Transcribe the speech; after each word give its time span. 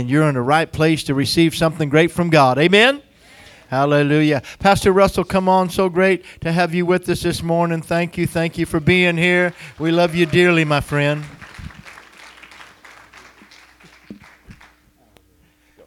and 0.00 0.08
you're 0.08 0.28
in 0.28 0.36
the 0.36 0.40
right 0.40 0.70
place 0.70 1.02
to 1.02 1.12
receive 1.12 1.56
something 1.56 1.88
great 1.88 2.12
from 2.12 2.30
God. 2.30 2.56
Amen? 2.56 3.02
Hallelujah. 3.66 4.44
Pastor 4.60 4.92
Russell, 4.92 5.24
come 5.24 5.48
on. 5.48 5.70
So 5.70 5.88
great 5.88 6.24
to 6.42 6.52
have 6.52 6.72
you 6.72 6.86
with 6.86 7.08
us 7.08 7.22
this 7.22 7.42
morning. 7.42 7.82
Thank 7.82 8.16
you. 8.16 8.24
Thank 8.24 8.58
you 8.58 8.64
for 8.64 8.78
being 8.78 9.16
here. 9.16 9.54
We 9.76 9.90
love 9.90 10.14
you 10.14 10.24
dearly, 10.24 10.64
my 10.64 10.80
friend. 10.80 11.24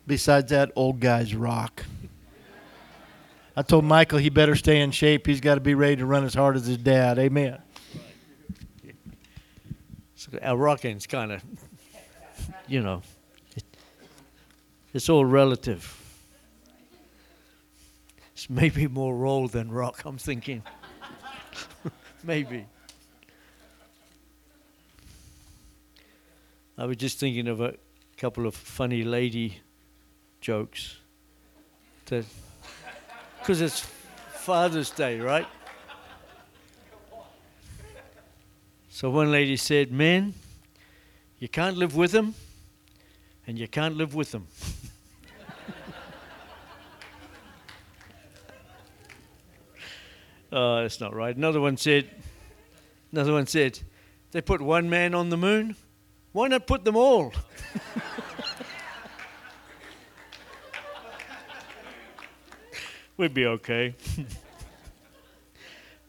Besides 0.05 0.49
that, 0.51 0.73
old 0.75 0.99
guys 0.99 1.33
rock. 1.33 1.85
I 3.55 3.61
told 3.61 3.85
Michael 3.85 4.19
he 4.19 4.29
better 4.29 4.57
stay 4.57 4.81
in 4.81 4.91
shape. 4.91 5.25
He's 5.25 5.39
got 5.39 5.55
to 5.55 5.61
be 5.61 5.73
ready 5.73 5.95
to 5.95 6.05
run 6.05 6.25
as 6.25 6.33
hard 6.33 6.57
as 6.57 6.65
his 6.65 6.79
dad. 6.79 7.17
Amen. 7.17 7.61
So 10.15 10.31
uh, 10.33 10.47
our 10.47 10.57
rocking's 10.57 11.07
kind 11.07 11.31
of, 11.31 11.41
you 12.67 12.81
know, 12.81 13.03
it's 14.93 15.09
all 15.09 15.25
relative. 15.25 15.97
It's 18.33 18.49
maybe 18.49 18.87
more 18.87 19.15
roll 19.15 19.47
than 19.47 19.71
rock, 19.71 20.03
I'm 20.05 20.17
thinking. 20.17 20.63
maybe. 22.23 22.65
I 26.77 26.85
was 26.85 26.97
just 26.97 27.19
thinking 27.19 27.47
of 27.47 27.61
a 27.61 27.75
couple 28.17 28.47
of 28.47 28.55
funny 28.55 29.03
lady 29.03 29.61
jokes. 30.39 30.97
Because 32.05 33.61
it's 33.61 33.81
Father's 34.33 34.89
Day, 34.89 35.19
right? 35.19 35.47
So 38.89 39.09
one 39.09 39.31
lady 39.31 39.55
said, 39.57 39.91
Men, 39.91 40.33
you 41.39 41.47
can't 41.47 41.77
live 41.77 41.95
with 41.95 42.11
them, 42.11 42.35
and 43.47 43.57
you 43.57 43.67
can't 43.67 43.95
live 43.95 44.13
with 44.13 44.31
them. 44.31 44.47
oh, 50.51 50.81
that's 50.81 50.99
not 50.99 51.13
right. 51.13 51.35
Another 51.35 51.61
one 51.61 51.77
said, 51.77 52.09
another 53.11 53.33
one 53.33 53.47
said, 53.47 53.79
they 54.31 54.41
put 54.41 54.61
one 54.61 54.89
man 54.89 55.13
on 55.13 55.29
the 55.29 55.37
moon. 55.37 55.75
Why 56.31 56.47
not 56.47 56.65
put 56.67 56.85
them 56.85 56.95
all? 56.95 57.33
We'd 63.17 63.33
be 63.33 63.45
okay. 63.45 63.93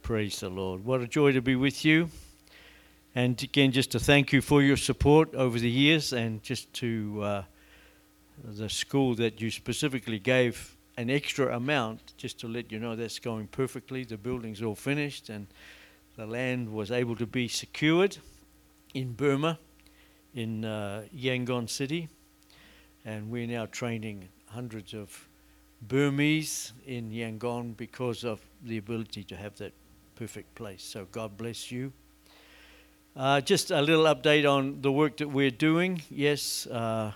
Praise 0.03 0.41
the 0.41 0.49
Lord. 0.49 0.85
What 0.85 1.01
a 1.01 1.07
joy 1.07 1.33
to 1.33 1.43
be 1.43 1.57
with 1.57 1.85
you. 1.85 2.09
And 3.15 3.43
again, 3.43 3.73
just 3.73 3.91
to 3.93 4.01
thank 4.01 4.33
you 4.33 4.41
for 4.41 4.63
your 4.63 4.77
support 4.79 5.35
over 5.35 5.59
the 5.59 5.69
years 5.69 6.13
and 6.13 6.43
just 6.43 6.73
to 6.75 7.21
uh, 7.23 7.43
the 8.43 8.69
school 8.69 9.15
that 9.17 9.41
you 9.41 9.51
specifically 9.51 10.19
gave 10.19 10.77
an 11.03 11.11
extra 11.11 11.55
amount, 11.55 12.15
just 12.17 12.39
to 12.39 12.49
let 12.49 12.71
you 12.71 12.79
know 12.79 12.95
that's 12.95 13.19
going 13.19 13.49
perfectly. 13.49 14.05
The 14.05 14.17
building's 14.17 14.63
all 14.63 14.77
finished 14.77 15.29
and 15.29 15.49
the 16.17 16.27
land 16.27 16.73
was 16.73 16.91
able 16.91 17.17
to 17.17 17.27
be 17.27 17.49
secured 17.49 18.19
in 18.95 19.13
Burma, 19.13 19.59
in 20.35 20.65
uh, 20.65 21.03
Yangon 21.15 21.69
City. 21.69 22.09
And 23.05 23.31
we're 23.31 23.49
now 23.49 23.67
training 23.67 24.29
hundreds 24.47 24.95
of 24.95 25.29
Burmese 25.83 26.73
in 26.87 27.11
Yangon 27.11 27.77
because 27.77 28.25
of 28.25 28.41
the 28.63 28.79
ability 28.79 29.25
to 29.25 29.37
have 29.37 29.57
that 29.57 29.73
perfect 30.15 30.55
place. 30.55 30.85
So 30.85 31.07
God 31.11 31.37
bless 31.37 31.73
you. 31.73 31.93
Uh, 33.17 33.41
just 33.41 33.73
a 33.73 33.83
little 33.83 34.05
update 34.05 34.49
on 34.49 34.81
the 34.81 34.93
work 34.93 35.17
that 35.17 35.29
we're 35.29 35.51
doing. 35.51 36.01
Yes, 36.09 36.67
uh, 36.69 37.13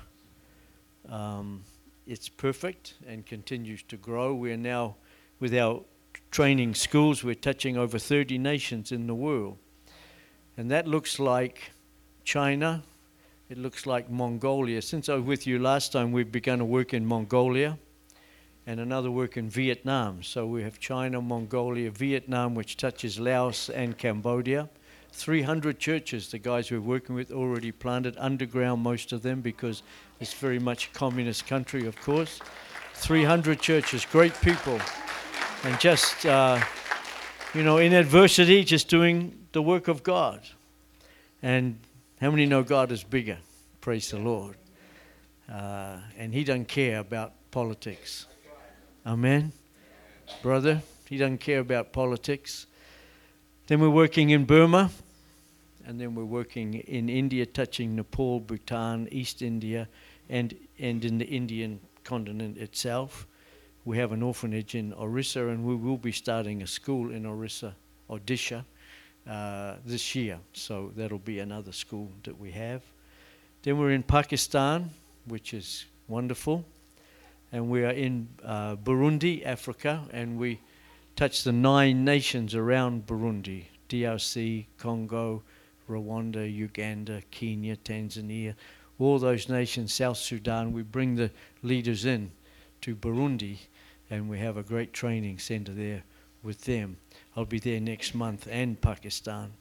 um, 1.09 1.63
it's 2.07 2.29
perfect 2.29 2.95
and 3.07 3.27
continues 3.27 3.83
to 3.85 3.97
grow. 3.97 4.35
We're 4.35 4.57
now, 4.57 4.97
with 5.41 5.55
our 5.55 5.83
training 6.31 6.75
schools, 6.75 7.25
we're 7.25 7.35
touching 7.35 7.77
over 7.77 7.99
30 7.99 8.39
nations 8.39 8.93
in 8.93 9.07
the 9.07 9.15
world. 9.15 9.59
And 10.57 10.71
that 10.71 10.87
looks 10.87 11.19
like 11.19 11.73
China, 12.25 12.83
it 13.49 13.59
looks 13.59 13.87
like 13.87 14.11
Mongolia. 14.11 14.83
Since 14.83 15.09
I 15.09 15.15
was 15.15 15.25
with 15.25 15.47
you 15.47 15.59
last 15.59 15.93
time, 15.93 16.13
we've 16.13 16.31
begun 16.31 16.59
to 16.59 16.65
work 16.65 16.95
in 16.95 17.05
Mongolia 17.05 17.79
and 18.67 18.81
another 18.81 19.11
work 19.11 19.37
in 19.37 19.49
Vietnam. 19.49 20.23
So 20.23 20.47
we 20.47 20.63
have 20.63 20.79
China, 20.81 21.21
Mongolia, 21.21 21.91
Vietnam, 21.91 22.55
which 22.55 22.77
touches 22.77 23.21
Laos 23.21 23.69
and 23.69 23.97
Cambodia. 23.97 24.69
300 25.17 25.79
churches 25.79 26.31
the 26.31 26.39
guys 26.39 26.71
we're 26.71 26.81
working 26.81 27.15
with 27.15 27.33
already 27.33 27.73
planted 27.73 28.15
underground, 28.19 28.83
most 28.83 29.13
of 29.13 29.23
them, 29.23 29.41
because 29.41 29.83
it's 30.21 30.35
very 30.35 30.59
much 30.59 30.87
a 30.87 30.91
communist 30.91 31.47
country, 31.47 31.87
of 31.87 32.01
course. 32.03 32.41
300 32.95 33.61
churches, 33.61 34.05
great 34.05 34.39
people. 34.41 34.79
And 35.65 35.81
just, 35.81 36.25
uh, 36.27 36.61
you 37.55 37.63
know, 37.63 37.79
in 37.79 37.93
adversity, 37.93 38.63
just 38.63 38.89
doing 38.89 39.47
the 39.53 39.63
work 39.63 39.89
of 39.89 40.03
God. 40.03 40.41
And 41.43 41.79
how 42.21 42.31
many 42.31 42.47
know 42.47 42.63
God 42.63 42.93
is 42.93 43.03
bigger? 43.03 43.39
Praise 43.81 44.11
the 44.11 44.19
Lord. 44.19 44.57
Uh, 45.51 45.97
and 46.17 46.33
He 46.33 46.45
doesn't 46.45 46.69
care 46.69 47.01
about 47.01 47.33
politics. 47.51 48.27
Amen. 49.07 49.53
Brother, 50.43 50.83
he 51.09 51.17
doesn't 51.17 51.39
care 51.39 51.61
about 51.61 51.93
politics. 51.93 52.67
Then 53.67 53.81
we're 53.81 53.91
working 53.91 54.31
in 54.31 54.45
Burma, 54.45 54.91
and 55.87 56.01
then 56.01 56.15
we're 56.15 56.25
working 56.25 56.75
in 56.75 57.09
India, 57.09 57.47
touching 57.47 57.97
Nepal, 57.97 58.41
Bhutan, 58.41 59.09
East 59.11 59.43
India, 59.43 59.89
and, 60.29 60.55
and 60.79 61.05
in 61.05 61.19
the 61.19 61.25
Indian 61.25 61.81
continent 62.05 62.59
itself. 62.59 63.27
We 63.85 63.99
have 63.99 64.13
an 64.13 64.23
orphanage 64.23 64.75
in 64.75 64.93
Orissa, 64.95 65.47
and 65.49 65.65
we 65.65 65.77
will 65.77 65.97
be 65.99 66.13
starting 66.13 66.63
a 66.63 66.67
school 66.67 67.13
in 67.13 67.25
Orissa, 67.25 67.75
Odisha, 68.11 68.65
uh, 69.29 69.77
this 69.85 70.15
year. 70.15 70.39
So 70.53 70.93
that'll 70.97 71.19
be 71.19 71.39
another 71.39 71.73
school 71.73 72.11
that 72.25 72.39
we 72.39 72.51
have. 72.51 72.83
Then 73.63 73.79
we're 73.79 73.93
in 73.93 74.03
Pakistan, 74.03 74.91
which 75.27 75.55
is 75.55 75.87
wonderful 76.09 76.65
and 77.53 77.71
we 77.71 77.85
are 77.85 77.93
in 77.93 78.29
uh, 78.45 78.77
Burundi, 78.77 79.45
Africa, 79.47 80.03
and 80.13 80.39
we 80.39 80.61
touch 81.15 81.45
the 81.45 81.53
nine 81.53 82.05
nations 82.05 82.55
around 82.55 83.07
Burundi 83.07 83.65
DRC, 83.89 84.67
Congo, 84.79 85.43
Rwanda, 85.89 86.53
Uganda, 86.53 87.23
Kenya, 87.31 87.77
Tanzania, 87.77 88.55
all 88.99 89.19
those 89.19 89.49
nations, 89.49 89.93
South 89.93 90.17
Sudan. 90.17 90.73
We 90.73 90.83
bring 90.83 91.17
the 91.17 91.31
leaders 91.63 92.05
in 92.05 92.31
to 92.83 92.95
Burundi, 92.95 93.59
and 94.11 94.29
we 94.29 94.39
have 94.39 94.57
a 94.57 94.63
great 94.63 94.93
training 94.93 95.39
center 95.39 95.73
there 95.73 96.03
with 96.43 96.65
them. 96.65 96.97
I'll 97.37 97.45
be 97.45 97.59
there 97.59 97.81
next 97.81 98.15
month, 98.15 98.49
and 98.51 98.81
Pakistan. 98.81 99.53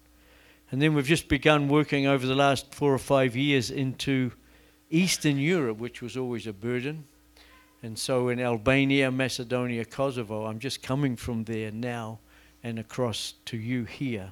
And 0.71 0.81
then 0.81 0.93
we've 0.93 1.05
just 1.05 1.27
begun 1.27 1.67
working 1.67 2.07
over 2.07 2.25
the 2.25 2.35
last 2.35 2.73
four 2.73 2.93
or 2.93 2.99
five 2.99 3.35
years 3.35 3.69
into 3.69 4.31
Eastern 4.89 5.37
Europe, 5.37 5.77
which 5.77 6.01
was 6.01 6.17
always 6.17 6.47
a 6.47 6.53
burden. 6.53 7.05
And 7.83 7.99
so 7.99 8.29
in 8.29 8.39
Albania, 8.39 9.11
Macedonia, 9.11 9.85
Kosovo, 9.85 10.45
I'm 10.45 10.59
just 10.59 10.81
coming 10.81 11.15
from 11.15 11.43
there 11.43 11.71
now 11.71 12.19
and 12.63 12.79
across 12.79 13.35
to 13.45 13.57
you 13.57 13.83
here. 13.83 14.31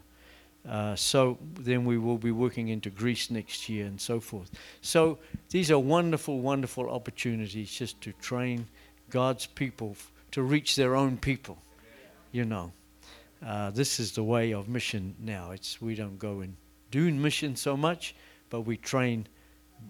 Uh, 0.68 0.96
so 0.96 1.38
then 1.60 1.84
we 1.84 1.98
will 1.98 2.18
be 2.18 2.32
working 2.32 2.70
into 2.70 2.90
Greece 2.90 3.30
next 3.30 3.68
year 3.68 3.86
and 3.86 4.00
so 4.00 4.20
forth. 4.20 4.50
So 4.82 5.18
these 5.50 5.70
are 5.70 5.80
wonderful, 5.80 6.40
wonderful 6.40 6.90
opportunities 6.90 7.70
just 7.72 8.00
to 8.02 8.14
train 8.14 8.68
God's 9.10 9.46
people 9.46 9.92
f- 9.92 10.12
to 10.32 10.42
reach 10.42 10.76
their 10.76 10.96
own 10.96 11.18
people. 11.18 11.58
You 12.32 12.46
know, 12.46 12.72
uh, 13.46 13.72
this 13.72 14.00
is 14.00 14.14
the 14.14 14.24
way 14.24 14.54
of 14.54 14.70
mission 14.70 15.16
now. 15.20 15.52
It's 15.52 15.82
we 15.82 15.96
don't 15.96 16.18
go 16.18 16.40
and 16.40 16.56
do 16.92 17.12
mission 17.12 17.56
so 17.56 17.76
much, 17.76 18.16
but 18.50 18.62
we 18.62 18.78
train 18.78 19.28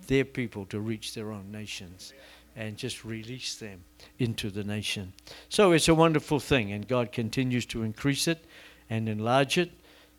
their 0.08 0.26
people 0.26 0.66
to 0.66 0.80
reach 0.80 1.14
their 1.14 1.32
own 1.32 1.52
nations 1.52 2.14
and 2.56 2.78
just 2.78 3.06
release 3.06 3.56
them 3.56 3.84
into 4.20 4.50
the 4.50 4.64
nation. 4.64 5.14
So 5.50 5.72
it's 5.72 5.88
a 5.88 5.96
wonderful 5.96 6.40
thing, 6.40 6.72
and 6.72 6.88
God 6.88 7.12
continues 7.12 7.66
to 7.68 7.84
increase 7.84 8.28
it 8.28 8.44
and 8.90 9.08
enlarge 9.08 9.58
it. 9.58 9.72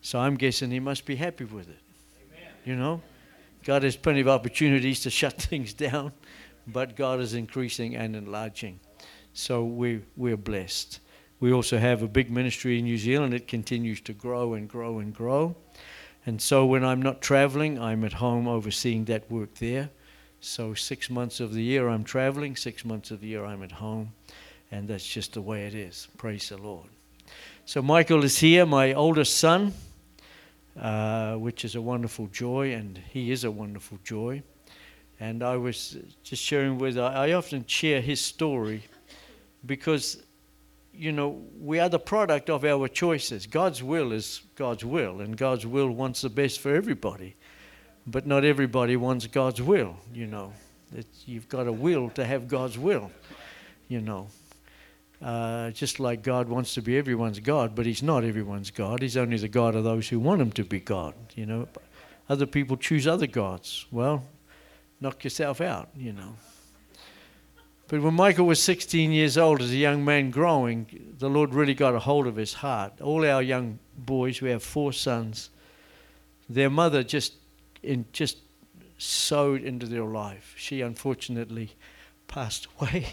So 0.05 0.21
I'm 0.21 0.35
guessing 0.35 0.71
He 0.71 0.81
must 0.81 1.07
be 1.07 1.17
happy 1.17 1.45
with 1.45 1.67
it. 1.67 1.81
Amen. 2.29 2.53
You 2.67 2.77
know, 2.77 3.01
God 3.65 3.85
has 3.85 3.97
plenty 3.97 4.21
of 4.21 4.29
opportunities 4.29 5.01
to 5.01 5.11
shut 5.21 5.41
things 5.41 5.73
down, 5.73 6.13
but 6.67 6.95
God 6.95 7.21
is 7.21 7.33
increasing 7.33 7.97
and 7.97 8.15
enlarging. 8.15 8.81
So 9.33 9.65
we, 9.65 10.03
we're 10.15 10.37
blessed. 10.37 11.01
We 11.41 11.55
also 11.55 11.79
have 11.79 12.03
a 12.03 12.07
big 12.07 12.31
ministry 12.31 12.79
in 12.79 12.85
New 12.85 12.99
Zealand. 12.99 13.33
It 13.33 13.49
continues 13.49 14.03
to 14.03 14.13
grow 14.13 14.53
and 14.53 14.69
grow 14.69 14.99
and 14.99 15.15
grow. 15.15 15.57
And 16.27 16.41
so 16.41 16.67
when 16.67 16.85
I'm 16.85 17.01
not 17.01 17.23
traveling, 17.23 17.81
I'm 17.81 18.05
at 18.05 18.13
home 18.13 18.47
overseeing 18.47 19.07
that 19.07 19.31
work 19.31 19.55
there. 19.55 19.89
So 20.41 20.75
six 20.75 21.09
months 21.09 21.41
of 21.41 21.55
the 21.55 21.63
year 21.63 21.89
I'm 21.89 22.05
traveling, 22.05 22.57
six 22.57 22.85
months 22.85 23.11
of 23.11 23.23
the 23.23 23.29
year 23.29 23.47
I'm 23.47 23.63
at 23.63 23.73
home, 23.73 24.13
and 24.71 24.87
that's 24.87 25.07
just 25.07 25.33
the 25.33 25.41
way 25.41 25.67
it 25.67 25.75
is. 25.75 26.09
Praise 26.19 26.51
the 26.51 26.59
Lord. 26.59 26.89
So 27.65 27.81
Michael 27.81 28.23
is 28.23 28.37
here, 28.37 28.67
my 28.67 28.93
oldest 28.93 29.39
son, 29.39 29.73
uh, 30.81 31.35
which 31.35 31.65
is 31.65 31.75
a 31.75 31.81
wonderful 31.81 32.27
joy, 32.29 32.73
and 32.73 32.99
he 33.11 33.31
is 33.31 33.45
a 33.45 33.51
wonderful 33.51 33.99
joy. 34.05 34.43
And 35.21 35.43
I 35.43 35.57
was 35.57 35.97
just 36.23 36.43
sharing 36.43 36.79
with, 36.79 36.99
I 36.99 37.33
often 37.33 37.65
share 37.67 38.01
his 38.01 38.21
story 38.21 38.83
because, 39.65 40.23
you 40.93 41.13
know, 41.13 41.43
we 41.61 41.79
are 41.79 41.89
the 41.89 42.01
product 42.01 42.51
of 42.51 42.65
our 42.65 42.89
choices. 42.89 43.47
God's 43.47 43.83
will 43.83 44.13
is 44.13 44.43
God's 44.57 44.85
will, 44.85 45.21
and 45.21 45.37
God's 45.37 45.67
will 45.67 45.91
wants 45.91 46.23
the 46.23 46.29
best 46.29 46.61
for 46.61 46.75
everybody. 46.75 47.37
But 48.07 48.27
not 48.27 48.45
everybody 48.45 48.97
wants 48.97 49.27
God's 49.27 49.63
will, 49.63 49.97
you 50.13 50.27
know. 50.27 50.53
It's, 50.95 51.27
you've 51.27 51.49
got 51.49 51.67
a 51.67 51.73
will 51.73 52.11
to 52.11 52.25
have 52.25 52.49
God's 52.49 52.79
will, 52.79 53.11
you 53.89 54.01
know. 54.01 54.29
Uh, 55.25 55.71
just 55.71 56.01
like 56.01 56.23
God 56.23 56.51
wants 56.51 56.75
to 56.75 56.83
be 56.83 56.99
everyone's 56.99 57.41
God, 57.41 57.75
but 57.75 57.87
He's 57.87 58.03
not 58.03 58.25
everyone's 58.25 58.71
God. 58.71 59.01
He's 59.01 59.17
only 59.17 59.39
the 59.39 59.49
God 59.49 59.75
of 59.75 59.83
those 59.83 60.07
who 60.11 60.21
want 60.21 60.43
Him 60.43 60.53
to 60.53 60.65
be 60.65 60.81
God. 60.81 61.15
You 61.35 61.47
know, 61.47 61.69
other 62.29 62.45
people 62.45 62.77
choose 62.77 63.07
other 63.07 63.27
gods. 63.27 63.87
Well, 63.91 64.23
knock 65.01 65.25
yourself 65.25 65.63
out. 65.63 65.89
You 65.97 66.13
know. 66.13 66.37
But 67.89 68.03
when 68.03 68.13
Michael 68.13 68.45
was 68.45 68.63
16 68.63 69.13
years 69.13 69.39
old, 69.39 69.63
as 69.63 69.71
a 69.71 69.77
young 69.77 70.05
man 70.05 70.31
growing, 70.31 71.15
the 71.19 71.31
Lord 71.31 71.55
really 71.55 71.75
got 71.75 71.95
a 71.95 72.01
hold 72.01 72.27
of 72.27 72.37
his 72.37 72.53
heart. 72.53 73.01
All 73.01 73.25
our 73.25 73.43
young 73.43 73.79
boys, 73.97 74.43
we 74.43 74.51
have 74.51 74.63
four 74.63 74.93
sons, 74.93 75.49
their 76.51 76.69
mother 76.69 77.03
just 77.03 77.33
in 77.83 78.05
just 78.13 78.39
sowed 78.99 79.63
into 79.63 79.87
their 79.87 80.05
life. 80.05 80.55
She 80.59 80.83
unfortunately 80.83 81.73
passed 82.29 82.67
away. 82.79 83.07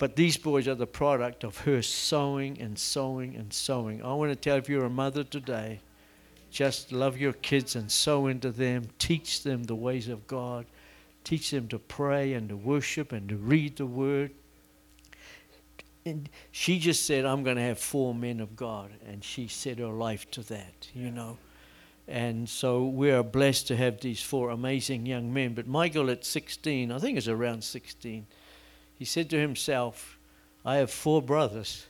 But 0.00 0.16
these 0.16 0.38
boys 0.38 0.66
are 0.66 0.74
the 0.74 0.86
product 0.86 1.44
of 1.44 1.58
her 1.58 1.82
sowing 1.82 2.58
and 2.58 2.78
sowing 2.78 3.36
and 3.36 3.52
sowing. 3.52 4.02
I 4.02 4.14
want 4.14 4.32
to 4.32 4.34
tell 4.34 4.56
you, 4.56 4.62
if 4.62 4.68
you're 4.70 4.86
a 4.86 4.90
mother 4.90 5.24
today, 5.24 5.80
just 6.50 6.90
love 6.90 7.18
your 7.18 7.34
kids 7.34 7.76
and 7.76 7.92
sow 7.92 8.26
into 8.26 8.50
them. 8.50 8.88
Teach 8.98 9.42
them 9.42 9.64
the 9.64 9.74
ways 9.74 10.08
of 10.08 10.26
God. 10.26 10.64
Teach 11.22 11.50
them 11.50 11.68
to 11.68 11.78
pray 11.78 12.32
and 12.32 12.48
to 12.48 12.56
worship 12.56 13.12
and 13.12 13.28
to 13.28 13.36
read 13.36 13.76
the 13.76 13.84
Word. 13.84 14.30
And 16.06 16.30
she 16.50 16.78
just 16.78 17.04
said, 17.04 17.26
I'm 17.26 17.42
going 17.42 17.56
to 17.56 17.62
have 17.62 17.78
four 17.78 18.14
men 18.14 18.40
of 18.40 18.56
God. 18.56 18.92
And 19.06 19.22
she 19.22 19.48
set 19.48 19.78
her 19.80 19.88
life 19.88 20.30
to 20.30 20.40
that, 20.44 20.88
you 20.94 21.10
know. 21.10 21.36
And 22.08 22.48
so 22.48 22.86
we 22.86 23.10
are 23.10 23.22
blessed 23.22 23.68
to 23.68 23.76
have 23.76 24.00
these 24.00 24.22
four 24.22 24.48
amazing 24.48 25.04
young 25.04 25.30
men. 25.30 25.52
But 25.52 25.66
Michael, 25.66 26.08
at 26.08 26.24
16, 26.24 26.90
I 26.90 26.98
think 26.98 27.18
it's 27.18 27.28
around 27.28 27.62
16, 27.62 28.26
he 29.00 29.06
said 29.06 29.30
to 29.30 29.38
himself, 29.38 30.18
I 30.62 30.76
have 30.76 30.90
four 30.90 31.22
brothers, 31.22 31.86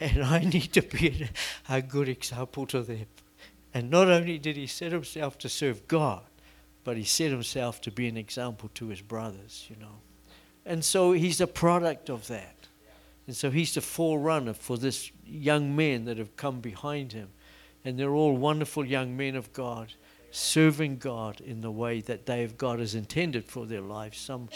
and 0.00 0.24
I 0.24 0.40
need 0.40 0.72
to 0.72 0.82
be 0.82 1.28
a 1.68 1.80
good 1.80 2.08
example 2.08 2.66
to 2.66 2.82
them. 2.82 3.06
And 3.72 3.90
not 3.92 4.08
only 4.08 4.36
did 4.36 4.56
he 4.56 4.66
set 4.66 4.90
himself 4.90 5.38
to 5.38 5.48
serve 5.48 5.86
God, 5.86 6.24
but 6.82 6.96
he 6.96 7.04
set 7.04 7.30
himself 7.30 7.80
to 7.82 7.92
be 7.92 8.08
an 8.08 8.16
example 8.16 8.70
to 8.74 8.88
his 8.88 9.00
brothers, 9.00 9.68
you 9.70 9.76
know. 9.76 10.00
And 10.66 10.84
so 10.84 11.12
he's 11.12 11.40
a 11.40 11.46
product 11.46 12.10
of 12.10 12.26
that. 12.26 12.56
And 13.28 13.36
so 13.36 13.52
he's 13.52 13.74
the 13.74 13.80
forerunner 13.80 14.54
for 14.54 14.76
this 14.76 15.12
young 15.24 15.76
men 15.76 16.06
that 16.06 16.18
have 16.18 16.34
come 16.34 16.58
behind 16.58 17.12
him. 17.12 17.28
And 17.84 17.96
they're 17.96 18.14
all 18.14 18.36
wonderful 18.36 18.84
young 18.84 19.16
men 19.16 19.36
of 19.36 19.52
God, 19.52 19.92
serving 20.32 20.96
God 20.96 21.40
in 21.40 21.60
the 21.60 21.70
way 21.70 22.00
that 22.00 22.26
they 22.26 22.40
have 22.40 22.58
God 22.58 22.80
has 22.80 22.96
intended 22.96 23.44
for 23.44 23.64
their 23.64 23.80
lives. 23.80 24.18
Some 24.18 24.48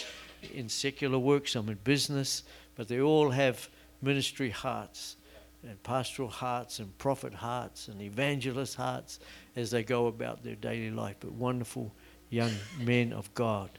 in 0.52 0.68
secular 0.68 1.18
work, 1.18 1.48
some 1.48 1.68
in 1.68 1.78
business, 1.84 2.42
but 2.76 2.88
they 2.88 3.00
all 3.00 3.30
have 3.30 3.68
ministry 4.02 4.50
hearts 4.50 5.16
and 5.62 5.82
pastoral 5.82 6.28
hearts 6.28 6.78
and 6.78 6.96
prophet 6.98 7.32
hearts 7.32 7.88
and 7.88 8.02
evangelist 8.02 8.76
hearts 8.76 9.18
as 9.56 9.70
they 9.70 9.82
go 9.82 10.06
about 10.06 10.42
their 10.42 10.56
daily 10.56 10.90
life. 10.90 11.16
But 11.20 11.32
wonderful 11.32 11.92
young 12.30 12.52
men 12.78 13.12
of 13.12 13.32
God. 13.34 13.70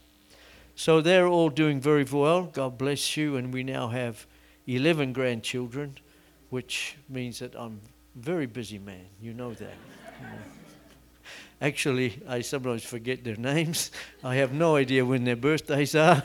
So 0.74 1.00
they're 1.00 1.26
all 1.26 1.48
doing 1.48 1.80
very 1.80 2.04
well. 2.04 2.44
God 2.44 2.76
bless 2.76 3.16
you. 3.16 3.36
And 3.36 3.52
we 3.52 3.62
now 3.62 3.88
have 3.88 4.26
11 4.66 5.12
grandchildren, 5.12 5.96
which 6.50 6.96
means 7.08 7.38
that 7.38 7.54
I'm 7.56 7.80
a 8.16 8.18
very 8.18 8.46
busy 8.46 8.78
man. 8.78 9.06
You 9.20 9.32
know 9.32 9.54
that. 9.54 9.74
Actually, 11.60 12.20
I 12.28 12.42
sometimes 12.42 12.84
forget 12.84 13.24
their 13.24 13.36
names. 13.36 13.90
I 14.22 14.36
have 14.36 14.52
no 14.52 14.76
idea 14.76 15.06
when 15.06 15.24
their 15.24 15.36
birthdays 15.36 15.94
are. 15.94 16.22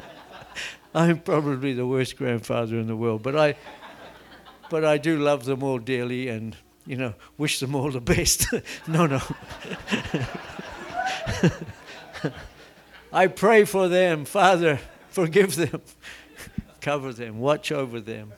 I'm 0.94 1.18
probably 1.20 1.72
the 1.74 1.86
worst 1.86 2.16
grandfather 2.16 2.78
in 2.78 2.86
the 2.86 2.94
world, 2.96 3.22
but 3.22 3.36
I, 3.36 3.56
but 4.70 4.84
I 4.84 4.96
do 4.98 5.18
love 5.18 5.44
them 5.44 5.62
all 5.64 5.78
dearly, 5.78 6.28
and 6.28 6.56
you 6.86 6.96
know, 6.96 7.14
wish 7.36 7.58
them 7.58 7.74
all 7.74 7.90
the 7.90 8.00
best. 8.00 8.46
no, 8.88 9.06
no. 9.06 9.20
I 13.12 13.26
pray 13.26 13.64
for 13.64 13.88
them, 13.88 14.24
Father. 14.24 14.78
Forgive 15.08 15.56
them, 15.56 15.82
cover 16.80 17.12
them, 17.12 17.40
watch 17.40 17.72
over 17.72 18.00
them 18.00 18.32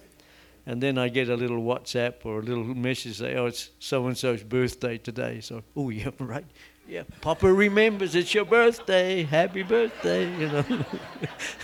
and 0.66 0.82
then 0.82 0.98
I 0.98 1.08
get 1.08 1.28
a 1.28 1.36
little 1.36 1.62
WhatsApp 1.62 2.14
or 2.24 2.40
a 2.40 2.42
little 2.42 2.64
message 2.64 3.16
say, 3.18 3.36
"Oh, 3.36 3.46
it's 3.46 3.70
so 3.78 4.06
and 4.06 4.16
so's 4.16 4.42
birthday 4.42 4.98
today." 4.98 5.40
So, 5.40 5.62
oh 5.76 5.90
yeah, 6.00 6.10
right, 6.18 6.44
yeah. 6.88 7.02
Papa 7.20 7.52
remembers 7.52 8.14
it's 8.14 8.34
your 8.34 8.44
birthday. 8.44 9.22
Happy 9.22 9.62
birthday, 9.62 10.24
you 10.38 10.48
know. 10.48 10.64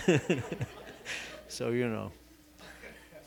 so 1.47 1.69
you 1.69 1.87
know, 1.87 2.11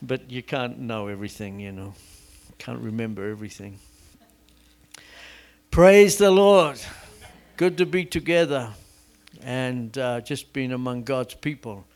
but 0.02 0.30
you 0.30 0.42
can't 0.42 0.78
know 0.78 1.08
everything, 1.08 1.60
you 1.60 1.72
know. 1.72 1.94
Can't 2.58 2.80
remember 2.80 3.30
everything. 3.30 3.78
Praise 5.70 6.18
the 6.18 6.30
Lord. 6.30 6.80
Good 7.56 7.78
to 7.78 7.86
be 7.86 8.04
together 8.04 8.74
and 9.42 9.96
uh, 9.96 10.20
just 10.20 10.52
being 10.52 10.72
among 10.72 11.04
God's 11.04 11.34
people 11.34 11.86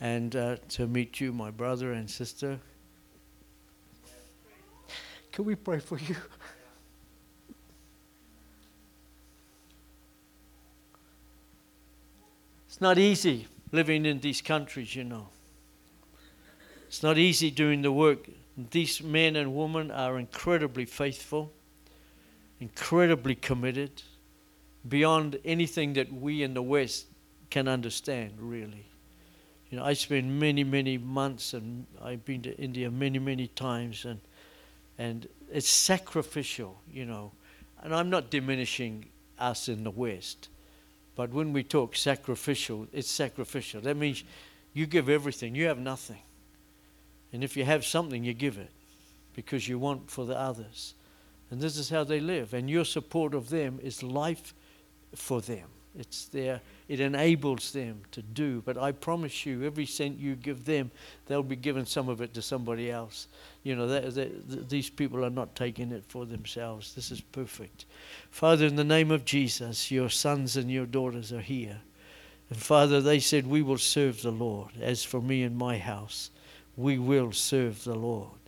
and 0.00 0.34
uh, 0.34 0.56
to 0.70 0.86
meet 0.86 1.20
you, 1.20 1.32
my 1.32 1.50
brother 1.50 1.92
and 1.92 2.08
sister. 2.08 2.60
Can 5.40 5.46
we 5.46 5.54
pray 5.54 5.78
for 5.78 5.96
you? 5.96 6.16
It's 12.68 12.78
not 12.82 12.98
easy 12.98 13.48
living 13.72 14.04
in 14.04 14.20
these 14.20 14.42
countries, 14.42 14.94
you 14.94 15.04
know. 15.04 15.28
It's 16.88 17.02
not 17.02 17.16
easy 17.16 17.50
doing 17.50 17.80
the 17.80 17.90
work. 17.90 18.28
These 18.70 19.02
men 19.02 19.34
and 19.34 19.56
women 19.56 19.90
are 19.90 20.18
incredibly 20.18 20.84
faithful, 20.84 21.50
incredibly 22.60 23.34
committed, 23.34 24.02
beyond 24.86 25.38
anything 25.46 25.94
that 25.94 26.12
we 26.12 26.42
in 26.42 26.52
the 26.52 26.60
West 26.60 27.06
can 27.48 27.66
understand, 27.66 28.34
really. 28.38 28.84
You 29.70 29.78
know, 29.78 29.86
I 29.86 29.94
spent 29.94 30.26
many, 30.26 30.64
many 30.64 30.98
months, 30.98 31.54
and 31.54 31.86
I've 32.02 32.26
been 32.26 32.42
to 32.42 32.54
India 32.58 32.90
many, 32.90 33.18
many 33.18 33.46
times, 33.46 34.04
and 34.04 34.20
and 35.00 35.26
it's 35.50 35.66
sacrificial, 35.66 36.78
you 36.92 37.06
know. 37.06 37.32
And 37.82 37.94
I'm 37.94 38.10
not 38.10 38.30
diminishing 38.30 39.06
us 39.38 39.66
in 39.66 39.82
the 39.82 39.90
West, 39.90 40.50
but 41.16 41.32
when 41.32 41.54
we 41.54 41.62
talk 41.62 41.96
sacrificial, 41.96 42.86
it's 42.92 43.10
sacrificial. 43.10 43.80
That 43.80 43.96
means 43.96 44.24
you 44.74 44.84
give 44.84 45.08
everything, 45.08 45.54
you 45.54 45.68
have 45.68 45.78
nothing. 45.78 46.20
And 47.32 47.42
if 47.42 47.56
you 47.56 47.64
have 47.64 47.86
something, 47.86 48.22
you 48.24 48.34
give 48.34 48.58
it 48.58 48.70
because 49.34 49.66
you 49.66 49.78
want 49.78 50.10
for 50.10 50.26
the 50.26 50.38
others. 50.38 50.94
And 51.50 51.62
this 51.62 51.78
is 51.78 51.88
how 51.88 52.04
they 52.04 52.20
live. 52.20 52.52
And 52.52 52.68
your 52.68 52.84
support 52.84 53.32
of 53.32 53.48
them 53.48 53.80
is 53.82 54.02
life 54.02 54.52
for 55.14 55.40
them. 55.40 55.68
It's 55.98 56.26
their 56.26 56.60
it 56.90 56.98
enables 56.98 57.70
them 57.70 58.02
to 58.10 58.20
do. 58.20 58.62
But 58.62 58.76
I 58.76 58.90
promise 58.90 59.46
you, 59.46 59.62
every 59.62 59.86
cent 59.86 60.18
you 60.18 60.34
give 60.34 60.64
them, 60.64 60.90
they'll 61.26 61.44
be 61.44 61.54
giving 61.54 61.84
some 61.84 62.08
of 62.08 62.20
it 62.20 62.34
to 62.34 62.42
somebody 62.42 62.90
else. 62.90 63.28
You 63.62 63.76
know, 63.76 63.86
that, 63.86 64.12
that, 64.16 64.68
these 64.68 64.90
people 64.90 65.24
are 65.24 65.30
not 65.30 65.54
taking 65.54 65.92
it 65.92 66.04
for 66.08 66.26
themselves. 66.26 66.92
This 66.96 67.12
is 67.12 67.20
perfect. 67.20 67.84
Father, 68.32 68.66
in 68.66 68.74
the 68.74 68.82
name 68.82 69.12
of 69.12 69.24
Jesus, 69.24 69.92
your 69.92 70.08
sons 70.08 70.56
and 70.56 70.68
your 70.68 70.84
daughters 70.84 71.32
are 71.32 71.40
here. 71.40 71.78
And 72.48 72.58
Father, 72.58 73.00
they 73.00 73.20
said, 73.20 73.46
We 73.46 73.62
will 73.62 73.78
serve 73.78 74.22
the 74.22 74.32
Lord. 74.32 74.72
As 74.80 75.04
for 75.04 75.22
me 75.22 75.44
and 75.44 75.56
my 75.56 75.78
house, 75.78 76.32
we 76.76 76.98
will 76.98 77.30
serve 77.30 77.84
the 77.84 77.94
Lord. 77.94 78.40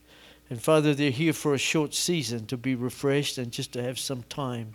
And 0.53 0.61
Father, 0.61 0.93
they're 0.93 1.11
here 1.11 1.33
for 1.33 1.55
a 1.55 1.59
short 1.59 1.95
season 1.95 2.45
to 2.49 2.59
be 2.59 2.75
refreshed 2.75 3.39
and 3.39 3.51
just 3.51 3.73
to 3.73 3.83
have 3.83 3.99
some 3.99 4.23
time. 4.25 4.75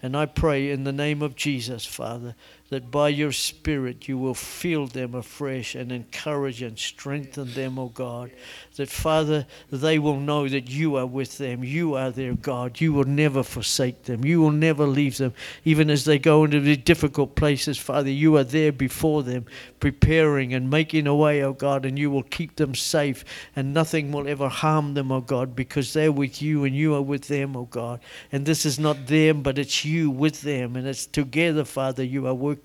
And 0.00 0.16
I 0.16 0.26
pray 0.26 0.70
in 0.70 0.84
the 0.84 0.92
name 0.92 1.20
of 1.20 1.34
Jesus, 1.34 1.84
Father, 1.84 2.36
that 2.68 2.90
by 2.90 3.08
your 3.08 3.32
Spirit 3.32 4.08
you 4.08 4.18
will 4.18 4.34
fill 4.34 4.86
them 4.86 5.14
afresh 5.14 5.74
and 5.74 5.92
encourage 5.92 6.62
and 6.62 6.78
strengthen 6.78 7.52
them, 7.54 7.78
O 7.78 7.82
oh 7.82 7.88
God. 7.88 8.30
That, 8.76 8.88
Father, 8.88 9.46
they 9.70 9.98
will 9.98 10.18
know 10.18 10.48
that 10.48 10.68
you 10.68 10.96
are 10.96 11.06
with 11.06 11.38
them. 11.38 11.62
You 11.62 11.94
are 11.94 12.10
their 12.10 12.34
God. 12.34 12.80
You 12.80 12.92
will 12.92 13.04
never 13.04 13.42
forsake 13.42 14.02
them. 14.04 14.24
You 14.24 14.40
will 14.40 14.50
never 14.50 14.84
leave 14.84 15.16
them. 15.16 15.32
Even 15.64 15.90
as 15.90 16.04
they 16.04 16.18
go 16.18 16.44
into 16.44 16.60
the 16.60 16.76
difficult 16.76 17.36
places, 17.36 17.78
Father, 17.78 18.10
you 18.10 18.36
are 18.36 18.44
there 18.44 18.72
before 18.72 19.22
them, 19.22 19.46
preparing 19.80 20.52
and 20.52 20.68
making 20.68 21.06
a 21.06 21.14
way, 21.14 21.42
O 21.42 21.48
oh 21.48 21.52
God, 21.52 21.86
and 21.86 21.98
you 21.98 22.10
will 22.10 22.24
keep 22.24 22.56
them 22.56 22.74
safe, 22.74 23.24
and 23.54 23.72
nothing 23.72 24.12
will 24.12 24.28
ever 24.28 24.48
harm 24.48 24.94
them, 24.94 25.12
O 25.12 25.16
oh 25.16 25.20
God, 25.20 25.54
because 25.54 25.92
they're 25.92 26.12
with 26.12 26.42
you 26.42 26.64
and 26.64 26.74
you 26.74 26.94
are 26.94 27.02
with 27.02 27.28
them, 27.28 27.56
oh 27.56 27.64
God. 27.64 28.00
And 28.32 28.44
this 28.44 28.66
is 28.66 28.78
not 28.78 29.06
them, 29.06 29.42
but 29.42 29.58
it's 29.58 29.84
you 29.84 30.10
with 30.10 30.42
them. 30.42 30.76
And 30.76 30.86
it's 30.86 31.06
together, 31.06 31.64
Father, 31.64 32.02
you 32.02 32.26
are 32.26 32.34
working 32.34 32.55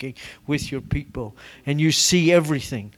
with 0.46 0.70
your 0.70 0.80
people. 0.80 1.36
And 1.66 1.80
you 1.80 1.92
see 1.92 2.32
everything. 2.32 2.94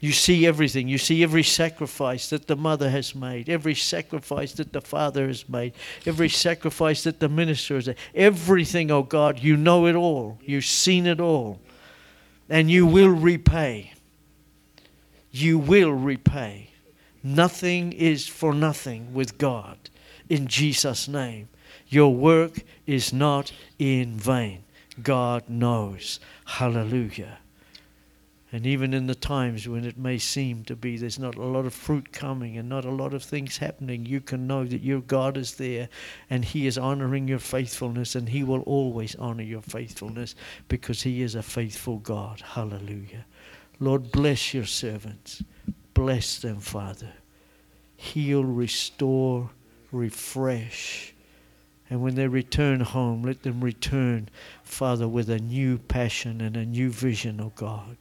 You 0.00 0.12
see 0.12 0.46
everything. 0.46 0.86
You 0.86 0.98
see 0.98 1.22
every 1.24 1.42
sacrifice 1.42 2.30
that 2.30 2.46
the 2.46 2.54
mother 2.54 2.88
has 2.88 3.14
made, 3.14 3.48
every 3.48 3.74
sacrifice 3.74 4.52
that 4.52 4.72
the 4.72 4.80
father 4.80 5.26
has 5.26 5.48
made, 5.48 5.72
every 6.06 6.28
sacrifice 6.28 7.02
that 7.02 7.18
the 7.18 7.28
minister 7.28 7.74
has 7.74 7.88
made. 7.88 7.96
Everything, 8.14 8.90
oh 8.92 9.02
God, 9.02 9.40
you 9.40 9.56
know 9.56 9.86
it 9.86 9.96
all. 9.96 10.38
You've 10.44 10.64
seen 10.64 11.06
it 11.06 11.20
all. 11.20 11.60
And 12.48 12.70
you 12.70 12.86
will 12.86 13.10
repay. 13.10 13.92
You 15.32 15.58
will 15.58 15.92
repay. 15.92 16.70
Nothing 17.22 17.92
is 17.92 18.28
for 18.28 18.54
nothing 18.54 19.12
with 19.12 19.36
God. 19.36 19.76
In 20.28 20.46
Jesus' 20.46 21.08
name. 21.08 21.48
Your 21.88 22.14
work 22.14 22.62
is 22.86 23.12
not 23.12 23.52
in 23.78 24.18
vain. 24.18 24.62
God 25.02 25.48
knows. 25.48 26.20
Hallelujah. 26.44 27.38
And 28.50 28.66
even 28.66 28.94
in 28.94 29.06
the 29.06 29.14
times 29.14 29.68
when 29.68 29.84
it 29.84 29.98
may 29.98 30.16
seem 30.16 30.64
to 30.64 30.76
be 30.76 30.96
there's 30.96 31.18
not 31.18 31.34
a 31.34 31.42
lot 31.42 31.66
of 31.66 31.74
fruit 31.74 32.12
coming 32.12 32.56
and 32.56 32.66
not 32.66 32.86
a 32.86 32.90
lot 32.90 33.12
of 33.12 33.22
things 33.22 33.58
happening, 33.58 34.06
you 34.06 34.22
can 34.22 34.46
know 34.46 34.64
that 34.64 34.80
your 34.80 35.02
God 35.02 35.36
is 35.36 35.56
there 35.56 35.90
and 36.30 36.44
He 36.44 36.66
is 36.66 36.78
honoring 36.78 37.28
your 37.28 37.40
faithfulness 37.40 38.14
and 38.14 38.30
He 38.30 38.42
will 38.42 38.62
always 38.62 39.14
honor 39.16 39.42
your 39.42 39.60
faithfulness 39.60 40.34
because 40.68 41.02
He 41.02 41.20
is 41.20 41.34
a 41.34 41.42
faithful 41.42 41.98
God. 41.98 42.40
Hallelujah. 42.40 43.26
Lord, 43.80 44.10
bless 44.10 44.54
your 44.54 44.64
servants. 44.64 45.42
Bless 45.92 46.38
them, 46.38 46.60
Father. 46.60 47.12
Heal, 47.96 48.44
restore, 48.44 49.50
refresh. 49.92 51.12
And 51.90 52.02
when 52.02 52.14
they 52.14 52.28
return 52.28 52.80
home, 52.80 53.22
let 53.22 53.42
them 53.42 53.62
return, 53.62 54.28
Father, 54.68 55.08
with 55.08 55.28
a 55.28 55.38
new 55.38 55.78
passion 55.78 56.40
and 56.40 56.56
a 56.56 56.64
new 56.64 56.90
vision, 56.90 57.40
oh 57.40 57.52
God 57.54 57.96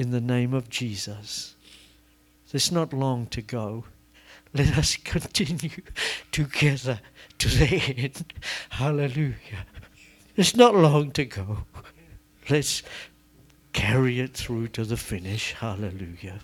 in 0.00 0.10
the 0.10 0.20
name 0.20 0.54
of 0.54 0.70
Jesus. 0.70 1.54
There's 2.50 2.72
not 2.72 2.94
long 2.94 3.26
to 3.26 3.42
go. 3.42 3.84
Let 4.54 4.78
us 4.78 4.96
continue 5.04 5.82
together 6.32 7.00
to 7.38 7.48
the 7.48 7.76
end. 7.96 8.32
Hallelujah. 8.70 9.66
It's 10.36 10.56
not 10.56 10.74
long 10.74 11.10
to 11.12 11.24
go. 11.26 11.58
Let's 12.48 12.82
carry 13.74 14.20
it 14.20 14.34
through 14.34 14.68
to 14.68 14.84
the 14.84 14.96
finish. 14.96 15.52
Hallelujah. 15.52 16.40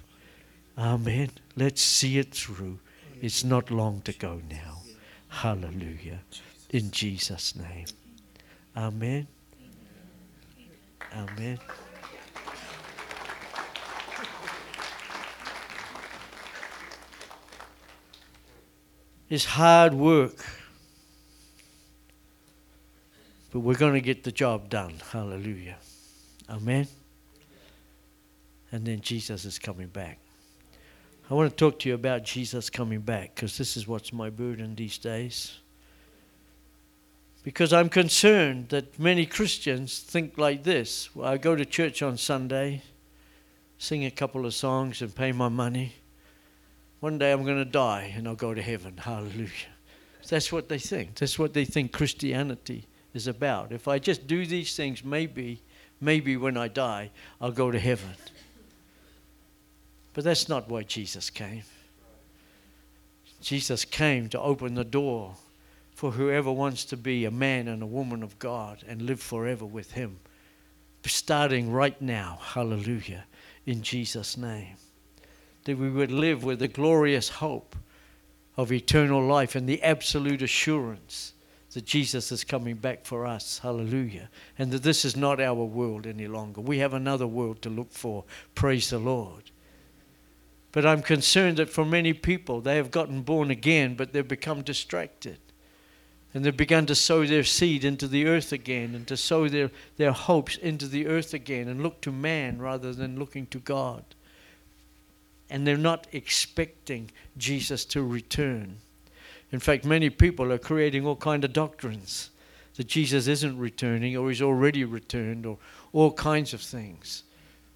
Amen. 0.78 1.30
Let's 1.56 1.80
see 1.80 2.18
it 2.18 2.34
through. 2.34 2.78
It's 3.22 3.42
not 3.42 3.70
long 3.70 4.02
to 4.02 4.12
go 4.12 4.42
now. 4.50 4.82
Hallelujah. 5.28 6.20
In 6.70 6.90
Jesus' 6.90 7.56
name. 7.56 7.86
Amen. 8.76 9.26
Amen. 11.16 11.58
It's 19.28 19.44
hard 19.44 19.94
work. 19.94 20.36
But 23.50 23.60
we're 23.60 23.74
going 23.74 23.94
to 23.94 24.00
get 24.00 24.24
the 24.24 24.32
job 24.32 24.68
done. 24.68 24.94
Hallelujah. 25.10 25.78
Amen. 26.50 26.86
And 28.70 28.84
then 28.84 29.00
Jesus 29.00 29.44
is 29.46 29.58
coming 29.58 29.88
back. 29.88 30.18
I 31.30 31.34
want 31.34 31.50
to 31.50 31.56
talk 31.56 31.78
to 31.80 31.88
you 31.88 31.94
about 31.94 32.24
Jesus 32.24 32.68
coming 32.68 33.00
back 33.00 33.34
because 33.34 33.56
this 33.56 33.76
is 33.76 33.88
what's 33.88 34.12
my 34.12 34.30
burden 34.30 34.74
these 34.74 34.98
days. 34.98 35.58
Because 37.46 37.72
I'm 37.72 37.88
concerned 37.88 38.70
that 38.70 38.98
many 38.98 39.24
Christians 39.24 40.00
think 40.00 40.36
like 40.36 40.64
this. 40.64 41.14
Well, 41.14 41.28
I 41.28 41.38
go 41.38 41.54
to 41.54 41.64
church 41.64 42.02
on 42.02 42.18
Sunday, 42.18 42.82
sing 43.78 44.04
a 44.04 44.10
couple 44.10 44.44
of 44.44 44.52
songs, 44.52 45.00
and 45.00 45.14
pay 45.14 45.32
my 45.32 45.48
money 45.48 45.94
one 47.00 47.18
day 47.18 47.30
I'm 47.30 47.44
going 47.44 47.58
to 47.58 47.64
die 47.64 48.12
and 48.16 48.26
I'll 48.26 48.34
go 48.34 48.54
to 48.54 48.62
heaven. 48.62 48.96
Hallelujah. 48.98 49.50
That's 50.28 50.50
what 50.50 50.68
they 50.68 50.78
think. 50.78 51.14
That's 51.14 51.38
what 51.38 51.54
they 51.54 51.64
think 51.64 51.92
Christianity 51.92 52.86
is 53.14 53.28
about. 53.28 53.70
If 53.70 53.86
I 53.86 53.98
just 53.98 54.26
do 54.26 54.44
these 54.44 54.74
things, 54.74 55.04
maybe, 55.04 55.62
maybe 56.00 56.36
when 56.36 56.56
I 56.56 56.66
die, 56.68 57.10
I'll 57.40 57.52
go 57.52 57.70
to 57.70 57.78
heaven. 57.78 58.10
But 60.14 60.24
that's 60.24 60.48
not 60.48 60.68
why 60.68 60.82
Jesus 60.82 61.30
came. 61.30 61.62
Jesus 63.40 63.84
came 63.84 64.28
to 64.30 64.40
open 64.40 64.74
the 64.74 64.84
door 64.84 65.36
for 65.96 66.10
whoever 66.10 66.52
wants 66.52 66.84
to 66.84 66.94
be 66.94 67.24
a 67.24 67.30
man 67.30 67.68
and 67.68 67.82
a 67.82 67.86
woman 67.86 68.22
of 68.22 68.38
God 68.38 68.84
and 68.86 69.00
live 69.00 69.18
forever 69.18 69.64
with 69.64 69.92
Him. 69.92 70.18
Starting 71.06 71.72
right 71.72 72.00
now. 72.02 72.38
Hallelujah. 72.42 73.24
In 73.64 73.80
Jesus' 73.80 74.36
name 74.36 74.76
that 75.64 75.78
we 75.78 75.88
would 75.88 76.10
live 76.10 76.44
with 76.44 76.58
the 76.58 76.68
glorious 76.68 77.30
hope 77.30 77.74
of 78.58 78.72
eternal 78.72 79.24
life 79.24 79.54
and 79.54 79.66
the 79.66 79.82
absolute 79.82 80.42
assurance 80.42 81.32
that 81.72 81.86
Jesus 81.86 82.30
is 82.30 82.44
coming 82.44 82.76
back 82.76 83.06
for 83.06 83.24
us. 83.24 83.58
Hallelujah. 83.58 84.28
And 84.58 84.70
that 84.72 84.82
this 84.82 85.04
is 85.04 85.16
not 85.16 85.40
our 85.40 85.64
world 85.64 86.06
any 86.06 86.26
longer. 86.26 86.60
We 86.60 86.78
have 86.78 86.92
another 86.92 87.26
world 87.26 87.62
to 87.62 87.70
look 87.70 87.92
for. 87.92 88.24
Praise 88.54 88.90
the 88.90 88.98
Lord. 88.98 89.50
But 90.72 90.84
I'm 90.84 91.02
concerned 91.02 91.56
that 91.56 91.70
for 91.70 91.86
many 91.86 92.12
people, 92.12 92.60
they 92.60 92.76
have 92.76 92.90
gotten 92.90 93.22
born 93.22 93.50
again, 93.50 93.94
but 93.94 94.12
they've 94.12 94.26
become 94.26 94.60
distracted. 94.60 95.38
And 96.36 96.44
they've 96.44 96.54
begun 96.54 96.84
to 96.84 96.94
sow 96.94 97.24
their 97.24 97.44
seed 97.44 97.82
into 97.82 98.06
the 98.06 98.26
earth 98.26 98.52
again 98.52 98.94
and 98.94 99.06
to 99.06 99.16
sow 99.16 99.48
their, 99.48 99.70
their 99.96 100.12
hopes 100.12 100.58
into 100.58 100.86
the 100.86 101.06
earth 101.06 101.32
again 101.32 101.66
and 101.66 101.82
look 101.82 102.02
to 102.02 102.12
man 102.12 102.60
rather 102.60 102.92
than 102.92 103.18
looking 103.18 103.46
to 103.46 103.58
God 103.58 104.04
and 105.48 105.66
they're 105.66 105.78
not 105.78 106.06
expecting 106.12 107.10
Jesus 107.38 107.86
to 107.86 108.02
return. 108.02 108.76
In 109.50 109.60
fact, 109.60 109.86
many 109.86 110.10
people 110.10 110.52
are 110.52 110.58
creating 110.58 111.06
all 111.06 111.16
kind 111.16 111.42
of 111.42 111.54
doctrines 111.54 112.28
that 112.74 112.86
Jesus 112.86 113.28
isn't 113.28 113.58
returning 113.58 114.14
or 114.14 114.28
he's 114.28 114.42
already 114.42 114.84
returned 114.84 115.46
or 115.46 115.56
all 115.94 116.12
kinds 116.12 116.52
of 116.52 116.60
things. 116.60 117.22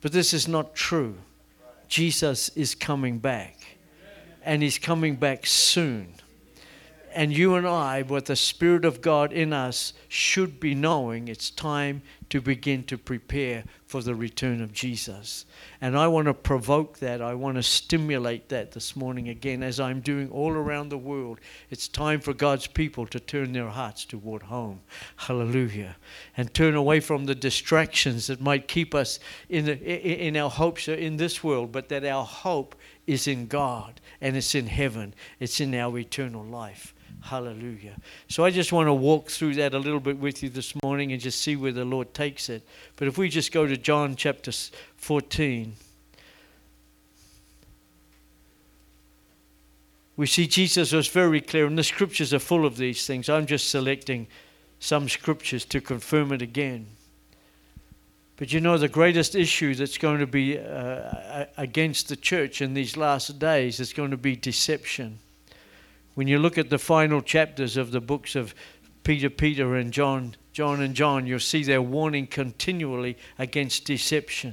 But 0.03 0.13
this 0.13 0.35
is 0.35 0.47
not 0.47 0.75
true. 0.75 1.17
Jesus 1.89 2.51
is 2.51 2.75
coming 2.75 3.19
back 3.19 3.57
and 4.45 4.63
he's 4.63 4.79
coming 4.79 5.17
back 5.17 5.47
soon. 5.47 6.15
And 7.13 7.37
you 7.37 7.55
and 7.55 7.67
I, 7.67 8.03
with 8.03 8.27
the 8.27 8.37
Spirit 8.37 8.85
of 8.85 9.01
God 9.01 9.33
in 9.33 9.53
us, 9.53 9.93
should 10.09 10.61
be 10.61 10.75
knowing 10.75 11.29
it's 11.29 11.51
time 11.51 12.03
to 12.31 12.41
begin 12.41 12.85
to 12.85 12.97
prepare 12.97 13.65
for 13.87 14.01
the 14.03 14.15
return 14.15 14.63
of 14.63 14.73
Jesus. 14.73 15.45
And 15.81 15.99
I 15.99 16.07
want 16.07 16.27
to 16.27 16.35
provoke 16.35 17.01
that. 17.01 17.21
I 17.21 17.35
want 17.35 17.57
to 17.57 17.63
stimulate 17.63 18.49
that 18.51 18.71
this 18.71 18.95
morning 18.95 19.29
again, 19.29 19.65
as 19.65 19.81
I'm 19.81 20.01
doing 20.01 20.31
all 20.31 20.53
around 20.53 20.91
the 20.91 20.99
world. 20.99 21.41
It's 21.71 21.89
time 21.89 22.21
for 22.21 22.33
God's 22.33 22.69
people 22.69 23.05
to 23.09 23.19
turn 23.19 23.53
their 23.53 23.69
hearts 23.69 24.05
toward 24.05 24.45
home. 24.45 24.81
Hallelujah. 25.17 25.97
And 26.37 26.55
turn 26.55 26.77
away 26.77 27.01
from 27.01 27.25
the 27.25 27.35
distractions 27.35 28.29
that 28.29 28.41
might 28.41 28.69
keep 28.69 28.95
us 28.95 29.19
in, 29.49 29.65
the, 29.65 30.27
in 30.27 30.37
our 30.37 30.51
hopes 30.51 30.89
uh, 30.89 30.93
in 30.93 31.17
this 31.17 31.43
world, 31.43 31.73
but 31.73 31.89
that 31.89 32.05
our 32.05 32.25
hope 32.25 32.77
is 33.09 33.27
in 33.27 33.49
God 33.49 34.01
and 34.21 34.37
it's 34.37 34.55
in 34.55 34.69
heaven, 34.69 35.15
it's 35.41 35.61
in 35.61 35.75
our 35.75 35.99
eternal 35.99 36.45
life. 36.45 36.95
Hallelujah. 37.23 37.97
So 38.29 38.45
I 38.45 38.51
just 38.51 38.73
want 38.73 38.89
to 38.89 38.95
walk 38.95 39.31
through 39.31 39.55
that 39.57 39.75
a 39.75 39.79
little 39.79 40.01
bit 40.01 40.19
with 40.19 40.43
you 40.43 40.49
this 40.49 40.75
morning 40.83 41.13
and 41.13 41.21
just 41.21 41.41
see 41.41 41.55
where 41.55 41.73
the 41.73 41.85
Lord 41.85 42.15
takes 42.15 42.49
it. 42.49 42.63
But 42.97 43.09
if 43.09 43.19
we 43.19 43.29
just 43.29 43.53
go 43.53 43.67
to 43.67 43.77
John 43.77 44.17
chapter 44.17 44.53
14, 44.97 45.75
we 50.17 50.27
see 50.27 50.47
Jesus 50.47 50.93
was 50.93 51.09
very 51.09 51.41
clear, 51.41 51.67
and 51.67 51.79
the 51.79 51.85
scriptures 51.85 52.33
are 52.33 52.39
full 52.39 52.65
of 52.65 52.77
these 52.77 53.07
things. 53.07 53.29
I'm 53.29 53.47
just 53.47 53.69
selecting 53.69 54.27
some 54.79 55.09
scriptures 55.09 55.65
to 55.67 55.81
confirm 55.81 56.33
it 56.33 56.43
again. 56.43 56.87
But 58.37 58.55
you 58.55 58.61
know, 58.61 58.79
the 58.79 58.89
greatest 58.89 59.35
issue 59.35 59.75
that's 59.75 59.99
going 59.99 60.19
to 60.21 60.27
be 60.27 60.59
uh, 60.59 61.45
against 61.59 62.09
the 62.09 62.17
church 62.17 62.63
in 62.63 62.73
these 62.73 62.97
last 62.97 63.39
days 63.39 63.79
is 63.79 63.93
going 63.93 64.11
to 64.13 64.17
be 64.17 64.35
deception. 64.35 65.19
When 66.21 66.29
you 66.29 66.39
look 66.39 66.59
at 66.59 66.69
the 66.69 66.79
final 66.79 67.23
chapters 67.23 67.79
of 67.79 67.93
the 67.93 68.01
books 68.03 68.37
of 68.37 68.55
Peter, 69.05 69.31
Peter, 69.31 69.75
and 69.77 69.91
John, 69.91 70.37
John 70.53 70.83
and 70.83 70.95
John, 70.95 71.27
you'll 71.27 71.39
see 71.39 71.63
they're 71.63 71.81
warning 71.81 72.27
continually 72.27 73.17
against 73.39 73.87
deception, 73.87 74.53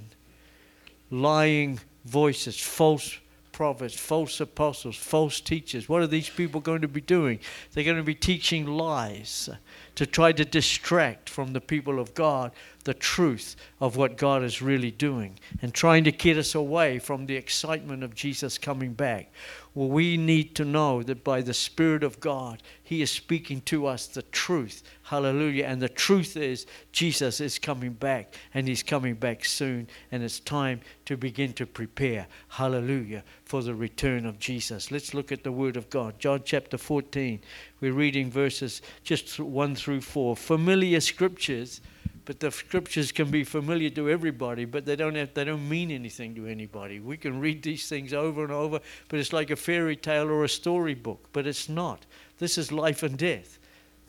lying 1.11 1.81
voices, 2.05 2.57
false 2.57 3.17
prophets, 3.51 3.99
false 3.99 4.39
apostles, 4.39 4.95
false 4.95 5.41
teachers. 5.41 5.89
What 5.89 6.01
are 6.01 6.07
these 6.07 6.29
people 6.29 6.61
going 6.61 6.83
to 6.83 6.87
be 6.87 7.01
doing? 7.01 7.41
They're 7.73 7.83
going 7.83 7.97
to 7.97 8.03
be 8.03 8.15
teaching 8.15 8.65
lies. 8.65 9.49
to 9.95 10.05
try 10.05 10.31
to 10.31 10.45
distract 10.45 11.27
from 11.29 11.51
the 11.51 11.59
people 11.59 11.99
of 11.99 12.13
God 12.13 12.53
the 12.87 12.93
truth 12.93 13.57
of 13.81 13.97
what 13.97 14.15
God 14.15 14.43
is 14.43 14.61
really 14.61 14.91
doing 14.91 15.37
and 15.61 15.73
trying 15.73 16.05
to 16.05 16.11
get 16.11 16.37
us 16.37 16.55
away 16.55 16.99
from 16.99 17.25
the 17.25 17.35
excitement 17.35 18.01
of 18.01 18.15
Jesus 18.15 18.57
coming 18.57 18.93
back. 18.93 19.29
Well, 19.75 19.89
we 19.89 20.15
need 20.15 20.55
to 20.55 20.63
know 20.63 21.03
that 21.03 21.21
by 21.21 21.41
the 21.41 21.53
Spirit 21.53 22.01
of 22.01 22.21
God, 22.21 22.63
He 22.81 23.01
is 23.01 23.11
speaking 23.11 23.59
to 23.65 23.87
us 23.87 24.07
the 24.07 24.21
truth. 24.21 24.83
Hallelujah. 25.03 25.65
And 25.65 25.81
the 25.81 25.89
truth 25.89 26.37
is, 26.37 26.65
Jesus 26.93 27.41
is 27.41 27.59
coming 27.59 27.91
back, 27.91 28.35
and 28.53 28.69
He's 28.69 28.83
coming 28.83 29.15
back 29.15 29.43
soon. 29.43 29.89
And 30.09 30.23
it's 30.23 30.39
time 30.39 30.79
to 31.05 31.17
begin 31.17 31.51
to 31.53 31.65
prepare, 31.65 32.27
hallelujah, 32.47 33.25
for 33.43 33.61
the 33.61 33.75
return 33.75 34.25
of 34.25 34.39
Jesus. 34.39 34.91
Let's 34.91 35.13
look 35.13 35.33
at 35.33 35.43
the 35.43 35.51
Word 35.51 35.75
of 35.75 35.89
God. 35.89 36.17
John 36.19 36.41
chapter 36.45 36.77
14. 36.77 37.41
We're 37.81 37.91
reading 37.91 38.31
verses 38.31 38.81
just 39.03 39.39
1 39.39 39.75
through 39.75 40.01
4. 40.01 40.37
Familiar 40.37 41.01
scriptures 41.01 41.81
but 42.27 42.41
the 42.41 42.51
scriptures 42.51 43.13
can 43.13 43.31
be 43.31 43.45
familiar 43.45 43.89
to 43.89 44.09
everybody, 44.09 44.65
but 44.65 44.85
they 44.85 44.97
don't 44.97 45.15
have, 45.15 45.33
they 45.33 45.45
don't 45.45 45.67
mean 45.69 45.89
anything 45.89 46.35
to 46.35 46.45
anybody. 46.45 46.99
We 46.99 47.15
can 47.15 47.39
read 47.39 47.63
these 47.63 47.87
things 47.87 48.13
over 48.13 48.43
and 48.43 48.51
over, 48.51 48.81
but 49.07 49.19
it's 49.19 49.31
like 49.31 49.49
a 49.49 49.55
fairy 49.55 49.95
tale 49.95 50.29
or 50.29 50.43
a 50.43 50.49
storybook, 50.49 51.29
but 51.31 51.47
it's 51.47 51.69
not. 51.69 52.05
This 52.37 52.57
is 52.57 52.69
life 52.69 53.01
and 53.01 53.17
death. 53.17 53.59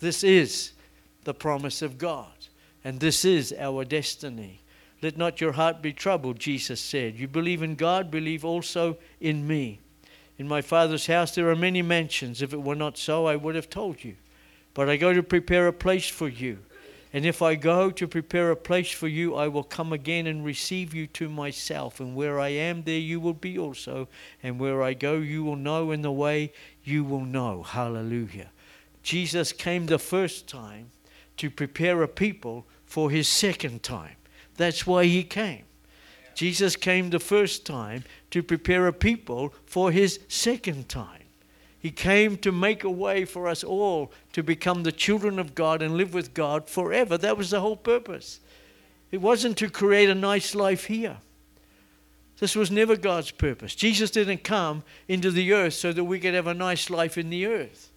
This 0.00 0.24
is 0.24 0.72
the 1.22 1.32
promise 1.32 1.80
of 1.80 1.96
God, 1.96 2.32
and 2.82 2.98
this 2.98 3.24
is 3.24 3.54
our 3.56 3.84
destiny. 3.84 4.62
Let 5.00 5.16
not 5.16 5.40
your 5.40 5.52
heart 5.52 5.80
be 5.80 5.92
troubled, 5.92 6.40
Jesus 6.40 6.80
said. 6.80 7.20
You 7.20 7.28
believe 7.28 7.62
in 7.62 7.76
God, 7.76 8.10
believe 8.10 8.44
also 8.44 8.96
in 9.20 9.46
me. 9.46 9.78
In 10.38 10.48
my 10.48 10.60
Father's 10.60 11.06
house 11.06 11.36
there 11.36 11.48
are 11.50 11.56
many 11.56 11.82
mansions. 11.82 12.42
If 12.42 12.52
it 12.52 12.62
were 12.62 12.74
not 12.74 12.98
so, 12.98 13.26
I 13.26 13.36
would 13.36 13.54
have 13.54 13.70
told 13.70 14.02
you. 14.02 14.16
But 14.74 14.88
I 14.88 14.96
go 14.96 15.12
to 15.12 15.22
prepare 15.22 15.68
a 15.68 15.72
place 15.72 16.08
for 16.08 16.28
you. 16.28 16.58
And 17.12 17.24
if 17.24 17.40
I 17.40 17.54
go 17.54 17.90
to 17.90 18.06
prepare 18.06 18.50
a 18.50 18.56
place 18.56 18.90
for 18.90 19.08
you, 19.08 19.34
I 19.34 19.48
will 19.48 19.64
come 19.64 19.92
again 19.92 20.26
and 20.26 20.44
receive 20.44 20.94
you 20.94 21.06
to 21.08 21.28
myself. 21.28 22.00
And 22.00 22.14
where 22.14 22.38
I 22.38 22.48
am, 22.48 22.82
there 22.82 22.98
you 22.98 23.18
will 23.18 23.34
be 23.34 23.58
also. 23.58 24.08
And 24.42 24.58
where 24.58 24.82
I 24.82 24.92
go, 24.92 25.14
you 25.14 25.42
will 25.42 25.56
know, 25.56 25.90
and 25.90 26.04
the 26.04 26.12
way 26.12 26.52
you 26.84 27.04
will 27.04 27.24
know. 27.24 27.62
Hallelujah. 27.62 28.50
Jesus 29.02 29.52
came 29.52 29.86
the 29.86 29.98
first 29.98 30.48
time 30.48 30.90
to 31.38 31.50
prepare 31.50 32.02
a 32.02 32.08
people 32.08 32.66
for 32.84 33.10
his 33.10 33.28
second 33.28 33.82
time. 33.82 34.16
That's 34.56 34.86
why 34.86 35.04
he 35.04 35.22
came. 35.22 35.64
Jesus 36.34 36.76
came 36.76 37.10
the 37.10 37.18
first 37.18 37.64
time 37.64 38.04
to 38.30 38.42
prepare 38.42 38.86
a 38.86 38.92
people 38.92 39.54
for 39.64 39.90
his 39.90 40.20
second 40.28 40.88
time. 40.88 41.17
He 41.78 41.90
came 41.90 42.36
to 42.38 42.50
make 42.50 42.82
a 42.82 42.90
way 42.90 43.24
for 43.24 43.46
us 43.46 43.62
all 43.62 44.12
to 44.32 44.42
become 44.42 44.82
the 44.82 44.92
children 44.92 45.38
of 45.38 45.54
God 45.54 45.80
and 45.80 45.96
live 45.96 46.12
with 46.12 46.34
God 46.34 46.68
forever. 46.68 47.16
That 47.16 47.36
was 47.36 47.50
the 47.50 47.60
whole 47.60 47.76
purpose. 47.76 48.40
It 49.12 49.20
wasn't 49.20 49.56
to 49.58 49.70
create 49.70 50.10
a 50.10 50.14
nice 50.14 50.54
life 50.54 50.84
here. 50.86 51.18
This 52.38 52.54
was 52.54 52.70
never 52.70 52.96
God's 52.96 53.30
purpose. 53.30 53.74
Jesus 53.74 54.10
didn't 54.10 54.44
come 54.44 54.84
into 55.08 55.30
the 55.30 55.52
earth 55.52 55.74
so 55.74 55.92
that 55.92 56.04
we 56.04 56.20
could 56.20 56.34
have 56.34 56.46
a 56.46 56.54
nice 56.54 56.90
life 56.90 57.18
in 57.18 57.30
the 57.30 57.46
earth. 57.46 57.90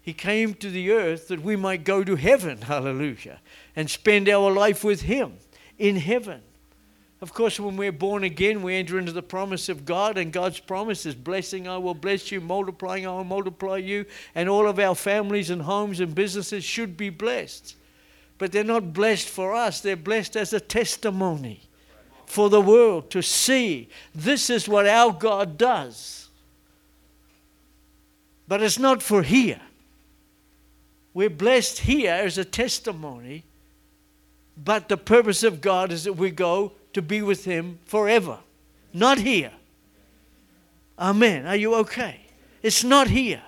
He 0.00 0.12
came 0.12 0.54
to 0.54 0.70
the 0.70 0.92
earth 0.92 1.28
that 1.28 1.42
we 1.42 1.56
might 1.56 1.82
go 1.82 2.04
to 2.04 2.16
heaven, 2.16 2.62
hallelujah, 2.62 3.40
and 3.74 3.90
spend 3.90 4.28
our 4.28 4.50
life 4.50 4.84
with 4.84 5.02
Him 5.02 5.38
in 5.78 5.96
heaven. 5.96 6.42
Of 7.24 7.32
course, 7.32 7.58
when 7.58 7.78
we're 7.78 7.90
born 7.90 8.22
again, 8.22 8.60
we 8.60 8.74
enter 8.74 8.98
into 8.98 9.10
the 9.10 9.22
promise 9.22 9.70
of 9.70 9.86
God, 9.86 10.18
and 10.18 10.30
God's 10.30 10.60
promise 10.60 11.06
is 11.06 11.14
blessing, 11.14 11.66
I 11.66 11.78
will 11.78 11.94
bless 11.94 12.30
you, 12.30 12.38
multiplying, 12.38 13.06
I 13.06 13.12
will 13.12 13.24
multiply 13.24 13.78
you, 13.78 14.04
and 14.34 14.46
all 14.46 14.68
of 14.68 14.78
our 14.78 14.94
families 14.94 15.48
and 15.48 15.62
homes 15.62 16.00
and 16.00 16.14
businesses 16.14 16.64
should 16.64 16.98
be 16.98 17.08
blessed. 17.08 17.76
But 18.36 18.52
they're 18.52 18.62
not 18.62 18.92
blessed 18.92 19.26
for 19.26 19.54
us, 19.54 19.80
they're 19.80 19.96
blessed 19.96 20.36
as 20.36 20.52
a 20.52 20.60
testimony 20.60 21.62
for 22.26 22.50
the 22.50 22.60
world 22.60 23.10
to 23.12 23.22
see 23.22 23.88
this 24.14 24.50
is 24.50 24.68
what 24.68 24.86
our 24.86 25.10
God 25.10 25.56
does. 25.56 26.28
But 28.46 28.62
it's 28.62 28.78
not 28.78 29.02
for 29.02 29.22
here. 29.22 29.62
We're 31.14 31.30
blessed 31.30 31.78
here 31.78 32.12
as 32.12 32.36
a 32.36 32.44
testimony, 32.44 33.44
but 34.56 34.88
the 34.88 34.96
purpose 34.96 35.42
of 35.42 35.60
God 35.60 35.90
is 35.92 36.04
that 36.04 36.14
we 36.14 36.30
go 36.30 36.72
to 36.92 37.02
be 37.02 37.22
with 37.22 37.44
Him 37.44 37.78
forever, 37.84 38.38
not 38.92 39.18
here. 39.18 39.52
Amen. 40.98 41.46
Are 41.46 41.56
you 41.56 41.74
okay? 41.76 42.20
It's 42.62 42.84
not 42.84 43.08
here. 43.08 43.42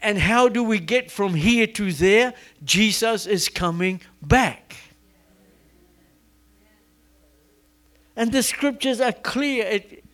And 0.00 0.18
how 0.18 0.48
do 0.48 0.62
we 0.62 0.78
get 0.78 1.10
from 1.10 1.34
here 1.34 1.66
to 1.66 1.92
there? 1.92 2.32
Jesus 2.64 3.26
is 3.26 3.48
coming 3.48 4.00
back. 4.22 4.76
And 8.16 8.32
the 8.32 8.42
scriptures 8.42 9.00
are 9.00 9.12
clear. 9.12 9.66
It, 9.66 10.04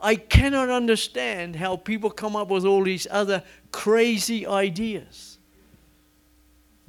I 0.00 0.16
cannot 0.16 0.68
understand 0.68 1.56
how 1.56 1.76
people 1.76 2.10
come 2.10 2.36
up 2.36 2.48
with 2.48 2.64
all 2.64 2.84
these 2.84 3.06
other 3.10 3.42
crazy 3.72 4.46
ideas. 4.46 5.33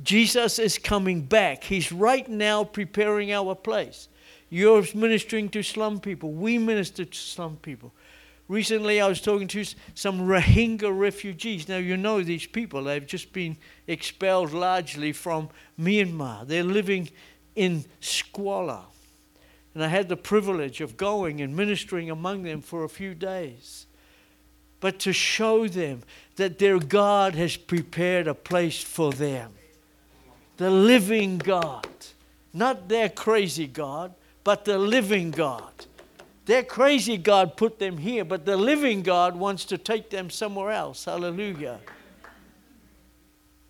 Jesus 0.03 0.59
is 0.59 0.77
coming 0.77 1.21
back. 1.21 1.63
He's 1.63 1.91
right 1.91 2.27
now 2.27 2.63
preparing 2.63 3.31
our 3.31 3.55
place. 3.55 4.09
You're 4.49 4.83
ministering 4.93 5.49
to 5.49 5.63
slum 5.63 5.99
people. 5.99 6.31
We 6.31 6.57
minister 6.57 7.05
to 7.05 7.17
slum 7.17 7.57
people. 7.57 7.93
Recently, 8.47 9.01
I 9.01 9.07
was 9.07 9.21
talking 9.21 9.47
to 9.49 9.65
some 9.95 10.21
Rohingya 10.21 10.95
refugees. 10.95 11.67
Now, 11.67 11.77
you 11.77 11.97
know 11.97 12.21
these 12.21 12.45
people. 12.45 12.83
They've 12.83 13.05
just 13.05 13.33
been 13.33 13.57
expelled 13.87 14.53
largely 14.53 15.13
from 15.13 15.49
Myanmar. 15.79 16.45
They're 16.45 16.63
living 16.63 17.09
in 17.55 17.85
squalor. 18.01 18.81
And 19.73 19.83
I 19.83 19.87
had 19.87 20.09
the 20.09 20.17
privilege 20.17 20.79
of 20.79 20.95
going 20.95 21.41
and 21.41 21.55
ministering 21.55 22.11
among 22.11 22.43
them 22.43 22.61
for 22.61 22.83
a 22.83 22.89
few 22.89 23.15
days. 23.15 23.87
But 24.79 24.99
to 24.99 25.13
show 25.13 25.67
them 25.67 26.03
that 26.35 26.59
their 26.59 26.77
God 26.77 27.33
has 27.33 27.57
prepared 27.57 28.27
a 28.27 28.35
place 28.35 28.83
for 28.83 29.11
them 29.11 29.53
the 30.57 30.69
living 30.69 31.37
God. 31.37 31.87
Not 32.53 32.87
their 32.87 33.09
crazy 33.09 33.67
God, 33.67 34.13
but 34.43 34.65
the 34.65 34.77
living 34.77 35.31
God. 35.31 35.71
Their 36.45 36.63
crazy 36.63 37.17
God 37.17 37.57
put 37.57 37.79
them 37.79 37.97
here, 37.97 38.23
but 38.23 38.45
the 38.45 38.55
living 38.55 39.01
God 39.01 39.35
wants 39.35 39.65
to 39.65 39.77
take 39.77 40.09
them 40.09 40.29
somewhere 40.29 40.71
else. 40.71 41.05
Hallelujah. 41.05 41.79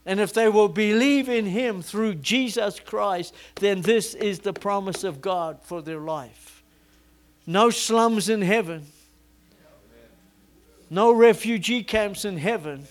And 0.06 0.20
if 0.20 0.34
they 0.34 0.50
will 0.50 0.68
believe 0.68 1.30
in 1.30 1.46
Him 1.46 1.82
through 1.82 2.16
Jesus 2.16 2.80
Christ, 2.80 3.34
then 3.56 3.82
this 3.82 4.14
is 4.14 4.40
the 4.40 4.54
promise 4.54 5.04
of 5.04 5.22
God 5.22 5.60
for 5.64 5.82
their 5.82 6.00
life. 6.00 6.64
No 7.48 7.70
slums 7.70 8.30
in 8.30 8.42
heaven, 8.42 8.86
no 10.90 11.12
refugee 11.12 11.84
camps 11.84 12.26
in 12.26 12.38
heaven 12.38 12.88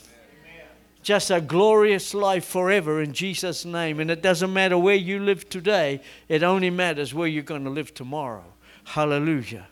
just 1.04 1.30
a 1.30 1.40
glorious 1.40 2.14
life 2.14 2.44
forever 2.46 3.00
in 3.00 3.12
Jesus' 3.12 3.64
name. 3.64 4.00
And 4.00 4.10
it 4.10 4.22
doesn't 4.22 4.52
matter 4.52 4.76
where 4.76 4.96
you 4.96 5.20
live 5.20 5.48
today, 5.48 6.00
it 6.28 6.42
only 6.42 6.70
matters 6.70 7.14
where 7.14 7.28
you're 7.28 7.42
going 7.44 7.64
to 7.64 7.70
live 7.70 7.94
tomorrow. 7.94 8.44
Hallelujah. 8.84 9.68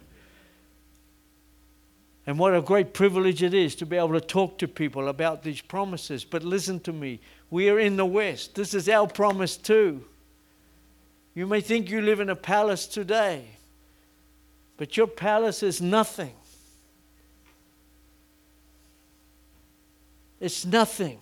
And 2.26 2.38
what 2.38 2.54
a 2.54 2.60
great 2.60 2.94
privilege 2.94 3.42
it 3.42 3.54
is 3.54 3.74
to 3.76 3.86
be 3.86 3.96
able 3.96 4.12
to 4.12 4.20
talk 4.20 4.58
to 4.58 4.68
people 4.68 5.08
about 5.08 5.42
these 5.42 5.60
promises. 5.60 6.22
But 6.22 6.44
listen 6.44 6.78
to 6.80 6.92
me, 6.92 7.18
we 7.50 7.68
are 7.68 7.80
in 7.80 7.96
the 7.96 8.06
West. 8.06 8.54
This 8.54 8.74
is 8.74 8.88
our 8.88 9.08
promise 9.08 9.56
too. 9.56 10.04
You 11.34 11.46
may 11.46 11.62
think 11.62 11.90
you 11.90 12.02
live 12.02 12.20
in 12.20 12.28
a 12.28 12.36
palace 12.36 12.86
today, 12.86 13.46
but 14.76 14.96
your 14.96 15.06
palace 15.06 15.62
is 15.62 15.80
nothing 15.80 16.34
It's 20.42 20.66
nothing, 20.66 21.20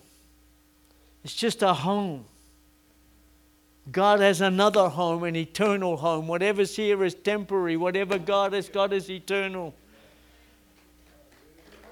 it's 1.23 1.35
just 1.35 1.63
a 1.63 1.75
home. 1.75 2.25
God 3.93 4.21
has 4.21 4.41
another 4.41 4.89
home, 4.89 5.25
an 5.25 5.37
eternal 5.37 5.99
home. 5.99 6.27
Whatever's 6.27 6.75
here 6.75 7.05
is 7.05 7.15
temporary. 7.15 7.77
Whatever 7.77 8.19
God 8.19 8.55
has 8.55 8.71
got 8.71 8.95
is 8.95 9.11
eternal. 9.11 9.75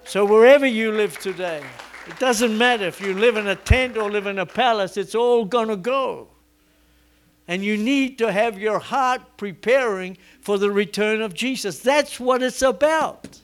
So, 0.05 0.25
wherever 0.25 0.65
you 0.65 0.91
live 0.91 1.19
today, 1.19 1.63
it 2.07 2.19
doesn't 2.19 2.57
matter 2.57 2.87
if 2.87 2.99
you 2.99 3.13
live 3.13 3.37
in 3.37 3.47
a 3.47 3.57
tent 3.57 3.99
or 3.99 4.11
live 4.11 4.27
in 4.27 4.39
a 4.39 4.47
palace, 4.47 4.97
it's 4.97 5.15
all 5.15 5.45
going 5.45 5.69
to 5.69 5.77
go. 5.77 6.29
And 7.47 7.63
you 7.63 7.77
need 7.77 8.17
to 8.19 8.33
have 8.33 8.59
your 8.59 8.79
heart 8.79 9.21
preparing 9.37 10.17
for 10.41 10.57
the 10.57 10.71
return 10.71 11.21
of 11.21 11.35
Jesus. 11.35 11.81
That's 11.81 12.19
what 12.19 12.43
it's 12.43 12.63
about. 12.63 13.41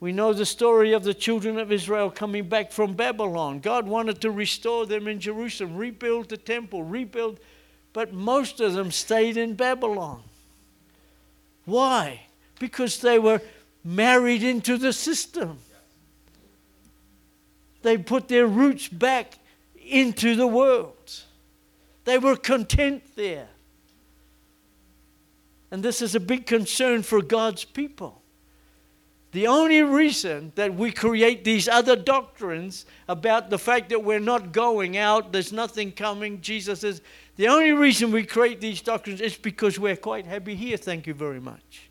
We 0.00 0.12
know 0.12 0.32
the 0.32 0.46
story 0.46 0.92
of 0.92 1.04
the 1.04 1.14
children 1.14 1.58
of 1.58 1.72
Israel 1.72 2.10
coming 2.10 2.48
back 2.48 2.72
from 2.72 2.94
Babylon. 2.94 3.60
God 3.60 3.86
wanted 3.86 4.20
to 4.20 4.30
restore 4.30 4.86
them 4.86 5.08
in 5.08 5.20
Jerusalem, 5.20 5.76
rebuild 5.76 6.28
the 6.28 6.36
temple, 6.36 6.82
rebuild, 6.82 7.40
but 7.92 8.12
most 8.12 8.60
of 8.60 8.74
them 8.74 8.90
stayed 8.90 9.36
in 9.36 9.54
Babylon. 9.54 10.22
Why? 11.64 12.22
Because 12.58 13.00
they 13.00 13.18
were 13.18 13.40
married 13.82 14.42
into 14.42 14.76
the 14.76 14.92
system. 14.92 15.58
They 17.82 17.98
put 17.98 18.28
their 18.28 18.46
roots 18.46 18.88
back 18.88 19.38
into 19.86 20.34
the 20.34 20.46
world. 20.46 21.22
They 22.04 22.18
were 22.18 22.36
content 22.36 23.02
there. 23.16 23.48
And 25.70 25.82
this 25.82 26.02
is 26.02 26.14
a 26.14 26.20
big 26.20 26.46
concern 26.46 27.02
for 27.02 27.22
God's 27.22 27.64
people. 27.64 28.23
The 29.34 29.48
only 29.48 29.82
reason 29.82 30.52
that 30.54 30.72
we 30.72 30.92
create 30.92 31.42
these 31.42 31.66
other 31.66 31.96
doctrines 31.96 32.86
about 33.08 33.50
the 33.50 33.58
fact 33.58 33.88
that 33.88 34.04
we're 34.04 34.20
not 34.20 34.52
going 34.52 34.96
out, 34.96 35.32
there's 35.32 35.52
nothing 35.52 35.90
coming, 35.90 36.40
Jesus 36.40 36.82
says, 36.82 37.02
the 37.34 37.48
only 37.48 37.72
reason 37.72 38.12
we 38.12 38.22
create 38.22 38.60
these 38.60 38.80
doctrines 38.80 39.20
is 39.20 39.36
because 39.36 39.76
we're 39.76 39.96
quite 39.96 40.24
happy 40.24 40.54
here, 40.54 40.76
thank 40.76 41.08
you 41.08 41.14
very 41.14 41.40
much. 41.40 41.90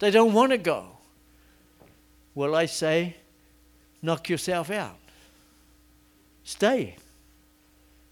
They 0.00 0.10
don't 0.10 0.34
want 0.34 0.52
to 0.52 0.58
go. 0.58 0.98
Well, 2.34 2.54
I 2.54 2.66
say, 2.66 3.16
knock 4.02 4.28
yourself 4.28 4.70
out. 4.70 4.98
Stay. 6.44 6.96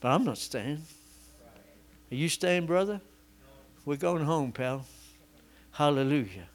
But 0.00 0.12
I'm 0.12 0.24
not 0.24 0.38
staying. 0.38 0.80
Are 2.10 2.14
you 2.14 2.30
staying, 2.30 2.64
brother? 2.64 3.02
We're 3.84 3.98
going 3.98 4.24
home, 4.24 4.52
pal. 4.52 4.86
Hallelujah. 5.72 6.48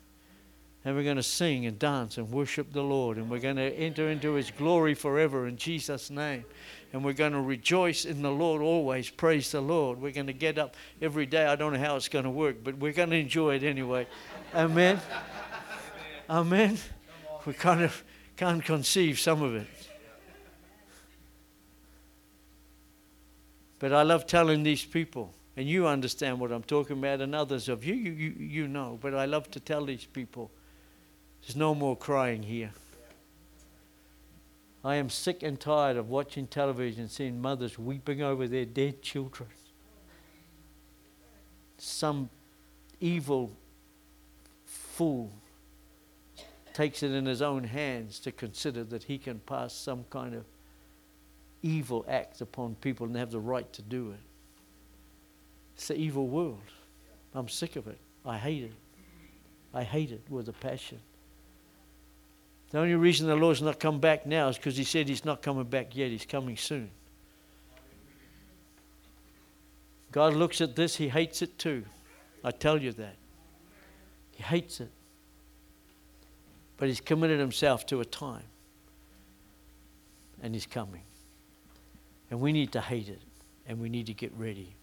And 0.89 0.97
we're 0.97 1.04
going 1.04 1.17
to 1.17 1.21
sing 1.23 1.67
and 1.67 1.78
dance 1.78 2.17
and 2.17 2.32
worship 2.32 2.73
the 2.73 2.82
Lord. 2.82 3.17
And 3.17 3.30
we're 3.30 3.38
going 3.38 3.58
to 3.58 3.71
enter 3.73 4.10
into 4.10 4.34
His 4.34 4.49
glory 4.49 4.95
forever 4.95 5.45
in 5.45 5.56
Jesus' 5.56 6.10
name. 6.10 6.45
And 6.91 7.06
we're 7.06 7.13
going 7.13 7.34
to 7.34 7.41
rejoice 7.41 8.06
in 8.06 8.23
the 8.23 8.32
Lord 8.32 8.63
always. 8.63 9.08
Praise 9.12 9.52
the 9.52 9.62
Lord. 9.62 10.02
We're 10.02 10.13
going 10.13 10.25
to 10.25 10.34
get 10.34 10.58
up 10.58 10.75
every 10.99 11.28
day. 11.28 11.45
I 11.45 11.56
don't 11.56 11.73
know 11.73 11.80
how 11.80 11.95
it's 11.95 12.10
going 12.10 12.23
to 12.23 12.32
work, 12.32 12.63
but 12.63 12.75
we're 12.80 12.93
going 12.93 13.12
to 13.12 13.17
enjoy 13.17 13.58
it 13.58 13.63
anyway. 13.63 14.08
Amen. 14.56 14.99
Amen. 16.28 16.80
We 17.45 17.54
kind 17.54 17.84
of 17.84 18.04
can't 18.36 18.65
conceive 18.65 19.19
some 19.19 19.43
of 19.43 19.54
it. 19.54 19.67
But 23.78 23.93
I 23.93 24.02
love 24.02 24.25
telling 24.25 24.63
these 24.63 24.84
people 24.84 25.36
and 25.56 25.69
you 25.69 25.86
understand 25.86 26.39
what 26.39 26.52
I'm 26.52 26.63
talking 26.63 26.97
about, 26.97 27.21
and 27.21 27.36
others 27.36 27.69
of 27.69 27.86
you, 27.86 27.93
you, 27.93 28.12
you, 28.12 28.36
you 28.39 28.67
know. 28.67 28.97
But 28.99 29.13
I 29.13 29.25
love 29.25 29.52
to 29.52 29.60
tell 29.60 29.86
these 29.86 30.06
people 30.06 30.49
there's 31.50 31.58
no 31.58 31.74
more 31.74 31.98
crying 31.98 32.44
here. 32.44 32.70
I 34.86 34.98
am 34.98 35.10
sick 35.10 35.42
and 35.42 35.60
tired 35.60 35.98
of 35.98 36.08
watching 36.08 36.46
television, 36.46 37.10
seeing 37.10 37.42
mothers 37.42 37.80
weeping 37.80 38.22
over 38.22 38.48
their 38.48 38.66
dead 38.66 39.02
children. 39.02 39.50
Some 41.80 42.30
evil 43.00 43.52
fool 44.64 45.32
takes 46.72 47.02
it 47.02 47.14
in 47.14 47.26
his 47.26 47.42
own 47.42 47.64
hands 47.64 48.20
to 48.20 48.32
consider 48.32 48.84
that 48.84 49.02
he 49.02 49.18
can 49.18 49.40
pass 49.40 49.74
some 49.74 50.06
kind 50.12 50.36
of 50.36 50.46
evil 51.64 52.06
act 52.08 52.42
upon 52.42 52.76
people 52.76 53.08
and 53.08 53.16
have 53.16 53.32
the 53.32 53.40
right 53.40 53.74
to 53.74 53.82
do 53.82 54.12
it. 54.12 54.20
It's 55.74 55.88
the 55.88 55.96
evil 55.96 56.28
world. 56.28 56.62
I'm 57.34 57.50
sick 57.50 57.76
of 57.76 57.88
it. 57.88 57.98
I 58.24 58.38
hate 58.38 58.66
it. 58.66 58.74
I 59.74 59.82
hate 59.82 60.12
it 60.12 60.22
with 60.30 60.48
a 60.48 60.54
passion. 60.54 61.00
The 62.70 62.78
only 62.78 62.96
reason 62.96 63.28
the 63.28 63.36
Lord's 63.36 63.62
not 63.62 63.80
come 63.80 64.00
back 64.00 64.26
now 64.26 64.48
is 64.50 64.58
because 64.58 64.78
He 64.78 64.84
said 64.84 65.08
He's 65.08 65.26
not 65.26 65.42
coming 65.42 65.64
back 65.64 65.96
yet. 65.96 66.12
He's 66.12 66.26
coming 66.26 66.56
soon. 66.56 66.90
God 70.12 70.34
looks 70.34 70.62
at 70.62 70.76
this, 70.76 70.96
He 70.96 71.10
hates 71.10 71.42
it 71.42 71.58
too. 71.58 71.84
I 72.44 72.52
tell 72.52 72.82
you 72.82 72.92
that. 72.94 73.16
He 74.32 74.44
hates 74.44 74.80
it. 74.80 74.92
But 76.78 76.88
He's 76.88 77.02
committed 77.02 77.40
Himself 77.40 77.86
to 77.88 78.02
a 78.02 78.06
time. 78.06 78.44
And 80.42 80.54
He's 80.54 80.68
coming. 80.68 81.04
And 82.32 82.40
we 82.40 82.52
need 82.52 82.72
to 82.74 82.82
hate 82.82 83.10
it. 83.10 83.22
And 83.68 83.80
we 83.80 83.90
need 83.90 84.06
to 84.08 84.14
get 84.14 84.32
ready. 84.38 84.76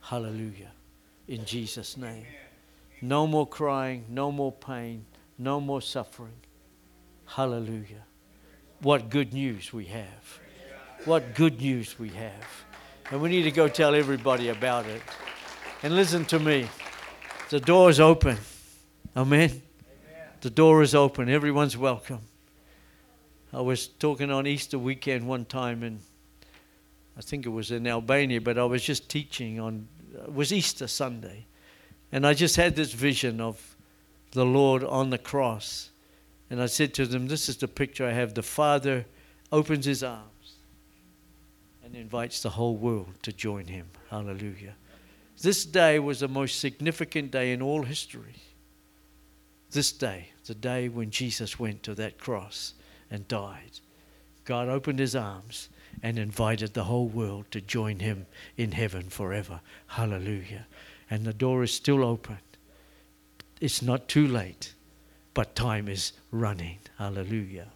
Hallelujah. 0.00 0.70
In 1.28 1.44
Jesus' 1.44 1.96
name. 1.96 2.26
No 3.00 3.26
more 3.26 3.46
crying, 3.46 4.04
no 4.08 4.32
more 4.32 4.52
pain, 4.52 5.04
no 5.38 5.60
more 5.60 5.82
suffering. 5.82 6.32
Hallelujah. 7.34 8.04
What 8.80 9.10
good 9.10 9.32
news 9.32 9.72
we 9.72 9.86
have. 9.86 10.38
What 11.04 11.34
good 11.34 11.60
news 11.60 11.98
we 11.98 12.10
have. 12.10 12.64
And 13.10 13.20
we 13.20 13.28
need 13.28 13.42
to 13.42 13.50
go 13.50 13.66
tell 13.66 13.92
everybody 13.92 14.50
about 14.50 14.86
it. 14.86 15.02
And 15.82 15.96
listen 15.96 16.24
to 16.26 16.38
me. 16.38 16.68
The 17.50 17.58
door 17.58 17.90
is 17.90 17.98
open. 17.98 18.36
Amen. 19.16 19.62
The 20.42 20.50
door 20.50 20.80
is 20.82 20.94
open. 20.94 21.28
Everyone's 21.28 21.76
welcome. 21.76 22.20
I 23.52 23.62
was 23.62 23.88
talking 23.88 24.30
on 24.30 24.46
Easter 24.46 24.78
weekend 24.78 25.26
one 25.26 25.44
time 25.44 25.82
and 25.82 25.98
I 27.18 27.20
think 27.20 27.46
it 27.46 27.50
was 27.50 27.72
in 27.72 27.88
Albania, 27.88 28.40
but 28.40 28.58
I 28.58 28.64
was 28.64 28.84
just 28.84 29.08
teaching 29.08 29.58
on 29.58 29.88
uh, 30.16 30.26
it 30.26 30.34
was 30.34 30.52
Easter 30.52 30.86
Sunday. 30.86 31.46
And 32.12 32.24
I 32.24 32.32
just 32.32 32.54
had 32.54 32.76
this 32.76 32.92
vision 32.92 33.40
of 33.40 33.76
the 34.30 34.46
Lord 34.46 34.84
on 34.84 35.10
the 35.10 35.18
cross. 35.18 35.90
And 36.50 36.60
I 36.60 36.66
said 36.66 36.94
to 36.94 37.06
them, 37.06 37.28
This 37.28 37.48
is 37.48 37.56
the 37.56 37.68
picture 37.68 38.06
I 38.06 38.12
have. 38.12 38.34
The 38.34 38.42
Father 38.42 39.06
opens 39.50 39.86
his 39.86 40.02
arms 40.02 40.56
and 41.84 41.96
invites 41.96 42.42
the 42.42 42.50
whole 42.50 42.76
world 42.76 43.14
to 43.22 43.32
join 43.32 43.66
him. 43.66 43.86
Hallelujah. 44.10 44.74
This 45.40 45.64
day 45.64 45.98
was 45.98 46.20
the 46.20 46.28
most 46.28 46.60
significant 46.60 47.30
day 47.30 47.52
in 47.52 47.60
all 47.60 47.82
history. 47.82 48.36
This 49.70 49.90
day, 49.92 50.28
the 50.46 50.54
day 50.54 50.88
when 50.88 51.10
Jesus 51.10 51.58
went 51.58 51.82
to 51.82 51.94
that 51.96 52.18
cross 52.18 52.74
and 53.10 53.26
died. 53.26 53.80
God 54.44 54.68
opened 54.68 54.98
his 54.98 55.16
arms 55.16 55.68
and 56.02 56.18
invited 56.18 56.74
the 56.74 56.84
whole 56.84 57.08
world 57.08 57.46
to 57.50 57.60
join 57.60 57.98
him 57.98 58.26
in 58.56 58.72
heaven 58.72 59.08
forever. 59.08 59.60
Hallelujah. 59.88 60.66
And 61.10 61.24
the 61.24 61.32
door 61.32 61.62
is 61.62 61.72
still 61.72 62.04
open. 62.04 62.38
It's 63.60 63.82
not 63.82 64.08
too 64.08 64.26
late, 64.26 64.74
but 65.34 65.54
time 65.54 65.88
is 65.88 66.12
running. 66.30 66.78
Hallelujah. 66.98 67.66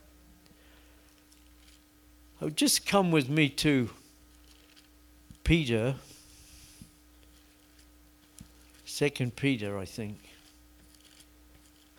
Oh, 2.40 2.48
just 2.48 2.86
come 2.86 3.10
with 3.10 3.28
me 3.28 3.48
to 3.48 3.90
Peter, 5.42 5.96
Second 8.84 9.36
Peter, 9.36 9.76
I 9.76 9.84
think. 9.84 10.18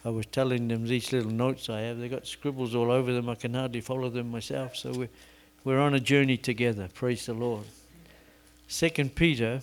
I 0.05 0.09
was 0.09 0.25
telling 0.27 0.69
them 0.69 0.87
these 0.87 1.11
little 1.11 1.31
notes 1.31 1.69
I 1.69 1.81
have. 1.81 1.99
They've 1.99 2.09
got 2.09 2.25
scribbles 2.25 2.73
all 2.73 2.89
over 2.89 3.11
them. 3.11 3.27
I 3.27 3.35
can 3.35 3.53
hardly 3.53 3.81
follow 3.81 4.09
them 4.09 4.31
myself. 4.31 4.77
So 4.77 4.91
we're 4.91 5.09
we're 5.63 5.79
on 5.79 5.93
a 5.93 5.99
journey 5.99 6.37
together. 6.37 6.87
Praise 6.93 7.25
the 7.25 7.33
Lord. 7.33 7.65
Second 8.67 9.15
Peter. 9.15 9.61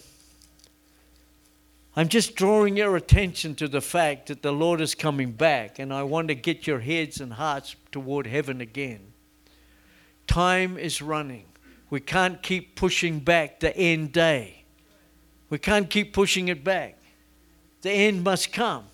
I'm 1.99 2.09
just 2.09 2.37
drawing 2.37 2.77
your 2.77 2.95
attention 2.97 3.55
to 3.55 3.69
the 3.69 3.81
fact 3.81 4.27
that 4.27 4.43
the 4.43 4.53
Lord 4.53 4.83
is 4.83 4.95
coming 4.95 5.33
back, 5.33 5.79
and 5.79 5.95
I 5.95 6.03
want 6.03 6.29
to 6.29 6.35
get 6.35 6.67
your 6.67 6.81
heads 6.81 7.23
and 7.23 7.33
hearts 7.33 7.75
toward 7.91 8.27
heaven 8.27 8.61
again. 8.61 9.15
Time 10.27 10.77
is 10.77 11.01
running. 11.01 11.47
We 11.89 12.01
can't 12.01 12.43
keep 12.43 12.77
pushing 12.77 13.21
back 13.21 13.61
the 13.61 13.75
end 13.75 14.13
day. 14.13 14.65
We 15.49 15.57
can't 15.57 15.89
keep 15.89 16.13
pushing 16.13 16.49
it 16.49 16.63
back. 16.63 16.99
The 17.81 17.91
end 17.91 18.23
must 18.23 18.53
come. 18.53 18.85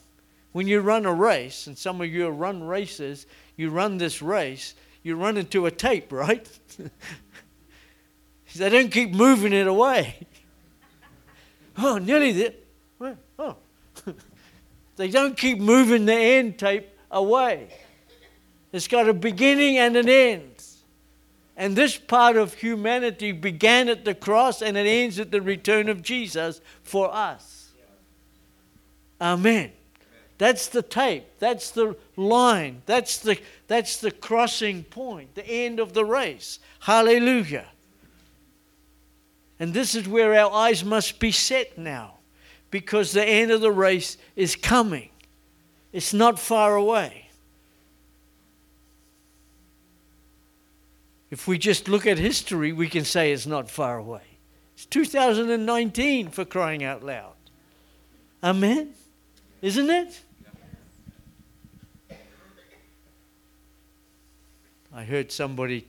When 0.53 0.69
you 0.69 0.81
run 0.81 1.05
a 1.05 1.13
race, 1.13 1.67
and 1.67 1.77
some 1.77 2.01
of 2.01 2.07
you 2.07 2.29
run 2.29 2.63
races, 2.63 3.27
you 3.57 3.71
run 3.71 3.99
this 3.99 4.23
race, 4.23 4.77
you 5.03 5.17
run 5.17 5.37
into 5.39 5.67
a 5.67 5.73
tape, 5.73 6.13
right? 6.13 6.49
they 8.55 8.69
don't 8.69 8.93
keep 8.93 9.11
moving 9.13 9.53
it 9.53 9.67
away. 9.67 10.19
Oh, 11.79 11.97
nearly 11.97 12.33
there. 12.33 12.53
They 14.97 15.09
don't 15.09 15.37
keep 15.37 15.59
moving 15.59 16.07
the 16.07 16.15
end 16.15 16.59
tape 16.59 16.89
away. 17.11 17.69
It's 18.73 18.89
got 18.89 19.09
a 19.09 19.15
beginning 19.15 19.79
and 19.79 19.97
an 19.97 20.09
end. 20.09 20.49
And 21.57 21.77
this 21.77 21.99
part 21.99 22.37
of 22.37 22.55
humanity 22.55 23.33
began 23.33 23.89
at 23.89 24.05
the 24.05 24.15
cross 24.15 24.63
and 24.63 24.77
it 24.77 24.87
ends 24.87 25.19
at 25.19 25.31
the 25.31 25.43
return 25.43 25.89
of 25.89 26.03
Jesus 26.03 26.61
for 26.83 27.13
us. 27.15 27.73
Amen. 29.21 29.73
That's 30.39 30.69
the 30.69 30.83
tape. 30.83 31.27
That's 31.39 31.71
the 31.71 31.97
line. 32.17 32.83
That's 32.87 33.19
the, 33.19 33.39
that's 33.69 33.99
the 33.99 34.11
crossing 34.11 34.83
point, 34.85 35.35
the 35.35 35.47
end 35.47 35.79
of 35.79 35.93
the 35.93 36.05
race. 36.05 36.59
Hallelujah. 36.81 37.67
And 39.61 39.73
this 39.73 39.95
is 39.95 40.09
where 40.09 40.35
our 40.35 40.51
eyes 40.51 40.85
must 40.85 41.21
be 41.21 41.31
set 41.31 41.79
now 41.79 42.15
because 42.73 43.13
the 43.13 43.25
end 43.25 43.53
of 43.53 43.61
the 43.61 43.71
race 43.71 44.17
is 44.35 44.57
coming, 44.57 45.11
it's 45.93 46.13
not 46.13 46.39
far 46.39 46.75
away. 46.75 47.29
If 51.31 51.47
we 51.47 51.59
just 51.59 51.87
look 51.87 52.07
at 52.07 52.19
history, 52.19 52.73
we 52.73 52.89
can 52.89 53.05
say 53.05 53.31
it's 53.31 53.47
not 53.47 53.71
far 53.71 53.99
away. 53.99 54.23
It's 54.75 54.87
2019 54.87 56.31
for 56.31 56.45
crying 56.47 56.83
out 56.83 57.05
loud. 57.05 57.35
Amen? 58.43 58.95
Isn't 59.61 59.91
it? 59.91 60.21
I 64.95 65.05
heard 65.05 65.31
somebody 65.31 65.87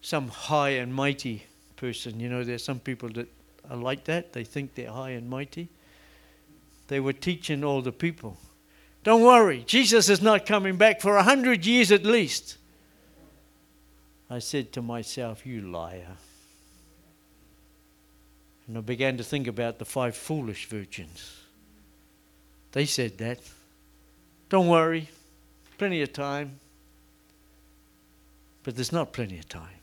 some 0.00 0.28
high 0.28 0.70
and 0.70 0.92
mighty 0.94 1.44
person. 1.76 2.18
You 2.18 2.30
know, 2.30 2.44
there's 2.44 2.64
some 2.64 2.80
people 2.80 3.10
that 3.10 3.28
are 3.70 3.76
like 3.76 4.04
that. 4.04 4.32
They 4.32 4.44
think 4.44 4.74
they're 4.74 4.90
high 4.90 5.10
and 5.10 5.28
mighty. 5.28 5.68
They 6.92 7.00
were 7.00 7.14
teaching 7.14 7.64
all 7.64 7.80
the 7.80 7.90
people. 7.90 8.36
Don't 9.02 9.22
worry, 9.22 9.64
Jesus 9.66 10.10
is 10.10 10.20
not 10.20 10.44
coming 10.44 10.76
back 10.76 11.00
for 11.00 11.16
a 11.16 11.22
hundred 11.22 11.64
years 11.64 11.90
at 11.90 12.04
least. 12.04 12.58
I 14.28 14.40
said 14.40 14.74
to 14.74 14.82
myself, 14.82 15.46
You 15.46 15.62
liar. 15.62 16.18
And 18.66 18.76
I 18.76 18.82
began 18.82 19.16
to 19.16 19.24
think 19.24 19.46
about 19.46 19.78
the 19.78 19.86
five 19.86 20.14
foolish 20.14 20.66
virgins. 20.66 21.34
They 22.72 22.84
said 22.84 23.16
that. 23.16 23.38
Don't 24.50 24.68
worry, 24.68 25.08
plenty 25.78 26.02
of 26.02 26.12
time. 26.12 26.60
But 28.64 28.76
there's 28.76 28.92
not 28.92 29.14
plenty 29.14 29.38
of 29.38 29.48
time. 29.48 29.81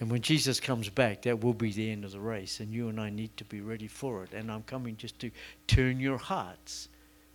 And 0.00 0.10
when 0.10 0.22
Jesus 0.22 0.60
comes 0.60 0.88
back, 0.88 1.22
that 1.22 1.42
will 1.42 1.54
be 1.54 1.72
the 1.72 1.90
end 1.90 2.04
of 2.04 2.12
the 2.12 2.20
race, 2.20 2.60
and 2.60 2.72
you 2.72 2.88
and 2.88 3.00
I 3.00 3.10
need 3.10 3.36
to 3.36 3.44
be 3.44 3.60
ready 3.60 3.88
for 3.88 4.22
it. 4.22 4.32
And 4.32 4.50
I'm 4.50 4.62
coming 4.62 4.96
just 4.96 5.18
to 5.20 5.30
turn 5.66 5.98
your 5.98 6.18
hearts 6.18 6.88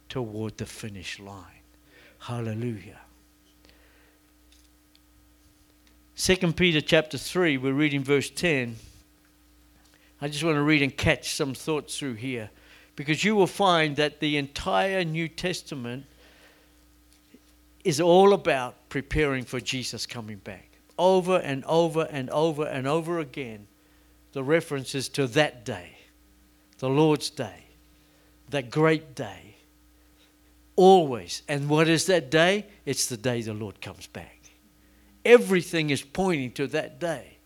toward 0.08 0.58
the 0.58 0.66
finish 0.66 1.20
line. 1.20 1.64
Hallelujah. 2.20 3.02
2 6.16 6.54
Peter 6.54 6.80
chapter 6.80 7.18
3, 7.18 7.58
we're 7.58 7.74
reading 7.74 8.04
verse 8.04 8.30
10. 8.30 8.78
I 10.22 10.30
just 10.30 10.44
want 10.44 10.56
to 10.56 10.62
read 10.62 10.82
and 10.82 10.96
catch 10.96 11.34
some 11.34 11.54
thoughts 11.54 11.98
through 11.98 12.14
here 12.14 12.50
because 12.96 13.24
you 13.24 13.36
will 13.36 13.48
find 13.48 13.98
that 13.98 14.22
the 14.22 14.38
entire 14.38 15.04
New 15.04 15.28
Testament 15.28 16.06
is 17.84 18.00
all 18.00 18.34
about 18.34 18.88
preparing 18.88 19.44
for 19.44 19.60
Jesus 19.60 20.06
coming 20.06 20.38
back. 20.38 20.73
Over 20.98 21.38
and 21.38 21.64
over 21.66 22.08
and 22.10 22.30
over 22.30 22.66
and 22.66 22.88
over 22.88 23.20
again, 23.20 23.68
the 24.34 24.44
references 24.44 25.10
to 25.10 25.28
that 25.28 25.66
day, 25.66 25.98
the 26.80 26.90
Lord's 26.90 27.30
day, 27.30 27.66
that 28.50 28.70
great 28.70 29.16
day. 29.16 29.56
Always. 30.76 31.44
And 31.48 31.70
what 31.70 31.88
is 31.88 32.06
that 32.08 32.32
day? 32.32 32.66
It's 32.86 33.08
the 33.08 33.18
day 33.18 33.42
the 33.42 33.54
Lord 33.54 33.80
comes 33.82 34.08
back. 34.08 34.40
Everything 35.24 35.90
is 35.90 36.02
pointing 36.02 36.52
to 36.54 36.68
that 36.68 37.00
day. 37.00 37.38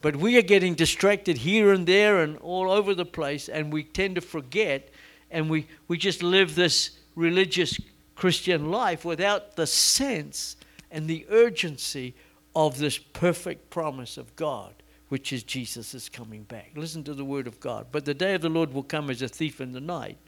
But 0.00 0.16
we 0.16 0.36
are 0.36 0.42
getting 0.42 0.74
distracted 0.74 1.38
here 1.38 1.72
and 1.72 1.86
there 1.86 2.20
and 2.20 2.36
all 2.38 2.70
over 2.70 2.94
the 2.94 3.06
place, 3.06 3.48
and 3.48 3.72
we 3.72 3.84
tend 3.84 4.16
to 4.16 4.20
forget, 4.20 4.90
and 5.30 5.48
we, 5.48 5.66
we 5.88 5.96
just 5.96 6.22
live 6.22 6.54
this 6.54 6.90
religious 7.16 7.80
Christian 8.14 8.70
life 8.70 9.04
without 9.04 9.56
the 9.56 9.66
sense 9.66 10.56
and 10.90 11.08
the 11.08 11.26
urgency 11.30 12.14
of 12.54 12.78
this 12.78 12.98
perfect 12.98 13.70
promise 13.70 14.16
of 14.16 14.34
God, 14.36 14.74
which 15.08 15.32
is 15.32 15.42
Jesus 15.42 15.94
is 15.94 16.08
coming 16.08 16.44
back. 16.44 16.70
Listen 16.76 17.04
to 17.04 17.14
the 17.14 17.24
word 17.24 17.46
of 17.46 17.60
God. 17.60 17.86
But 17.90 18.04
the 18.04 18.14
day 18.14 18.34
of 18.34 18.42
the 18.42 18.48
Lord 18.48 18.72
will 18.72 18.82
come 18.82 19.10
as 19.10 19.22
a 19.22 19.28
thief 19.28 19.60
in 19.60 19.72
the 19.72 19.80
night, 19.80 20.18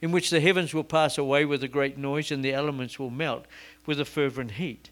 in 0.00 0.12
which 0.12 0.30
the 0.30 0.40
heavens 0.40 0.74
will 0.74 0.84
pass 0.84 1.18
away 1.18 1.44
with 1.44 1.62
a 1.64 1.68
great 1.68 1.98
noise, 1.98 2.30
and 2.30 2.44
the 2.44 2.52
elements 2.52 2.98
will 2.98 3.10
melt 3.10 3.46
with 3.86 3.98
a 3.98 4.04
fervent 4.04 4.52
heat. 4.52 4.90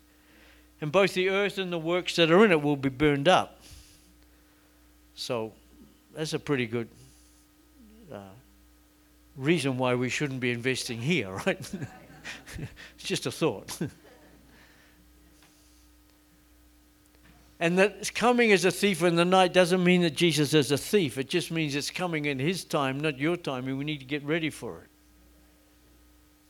And 0.81 0.92
both 0.92 1.14
the 1.14 1.29
earth 1.29 1.59
and 1.59 1.73
the 1.73 1.79
works 1.79 2.16
that 2.16 2.31
are 2.31 2.45
in 2.45 2.53
it 2.53 2.62
will 2.62 2.77
be 2.77 2.88
burned 2.88 3.29
up. 3.29 3.61
So 5.14 5.53
that's 6.14 6.35
a 6.35 6.38
pretty 6.38 6.66
good 6.66 6.88
uh, 8.12 8.19
reason 9.37 9.79
why 9.79 9.95
we 9.95 10.09
shouldn't 10.09 10.40
be 10.40 10.51
investing 10.51 11.01
here, 11.01 11.31
right? 11.47 11.59
it's 12.59 13.05
just 13.05 13.27
a 13.27 13.31
thought. 13.31 13.79
and 17.59 17.79
that 17.79 18.14
coming 18.14 18.53
as 18.53 18.64
a 18.64 18.71
thief 18.71 19.03
in 19.03 19.16
the 19.16 19.25
night 19.25 19.55
doesn't 19.55 19.83
mean 19.83 20.03
that 20.03 20.14
Jesus 20.14 20.53
is 20.53 20.71
a 20.73 20.79
thief. 20.79 21.16
It 21.16 21.29
just 21.29 21.51
means 21.51 21.75
it's 21.75 21.90
coming 21.90 22.27
in 22.27 22.38
his 22.38 22.64
time, 22.64 23.01
not 23.01 23.19
your 23.19 23.37
time, 23.37 23.66
and 23.66 23.79
we 23.79 23.85
need 23.85 24.01
to 24.01 24.07
get 24.07 24.23
ready 24.25 24.51
for 24.51 24.83
it. 24.83 24.90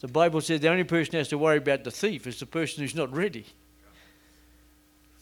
The 0.01 0.09
Bible 0.09 0.41
says 0.41 0.61
the 0.61 0.69
only 0.69 0.85
person 0.85 1.13
who 1.13 1.19
has 1.19 1.29
to 1.29 1.39
worry 1.39 1.59
about 1.59 1.85
the 1.85 1.91
thief 1.91 2.27
is 2.27 2.41
the 2.41 2.47
person 2.47 2.83
who's 2.83 2.95
not 2.95 3.15
ready. 3.15 3.47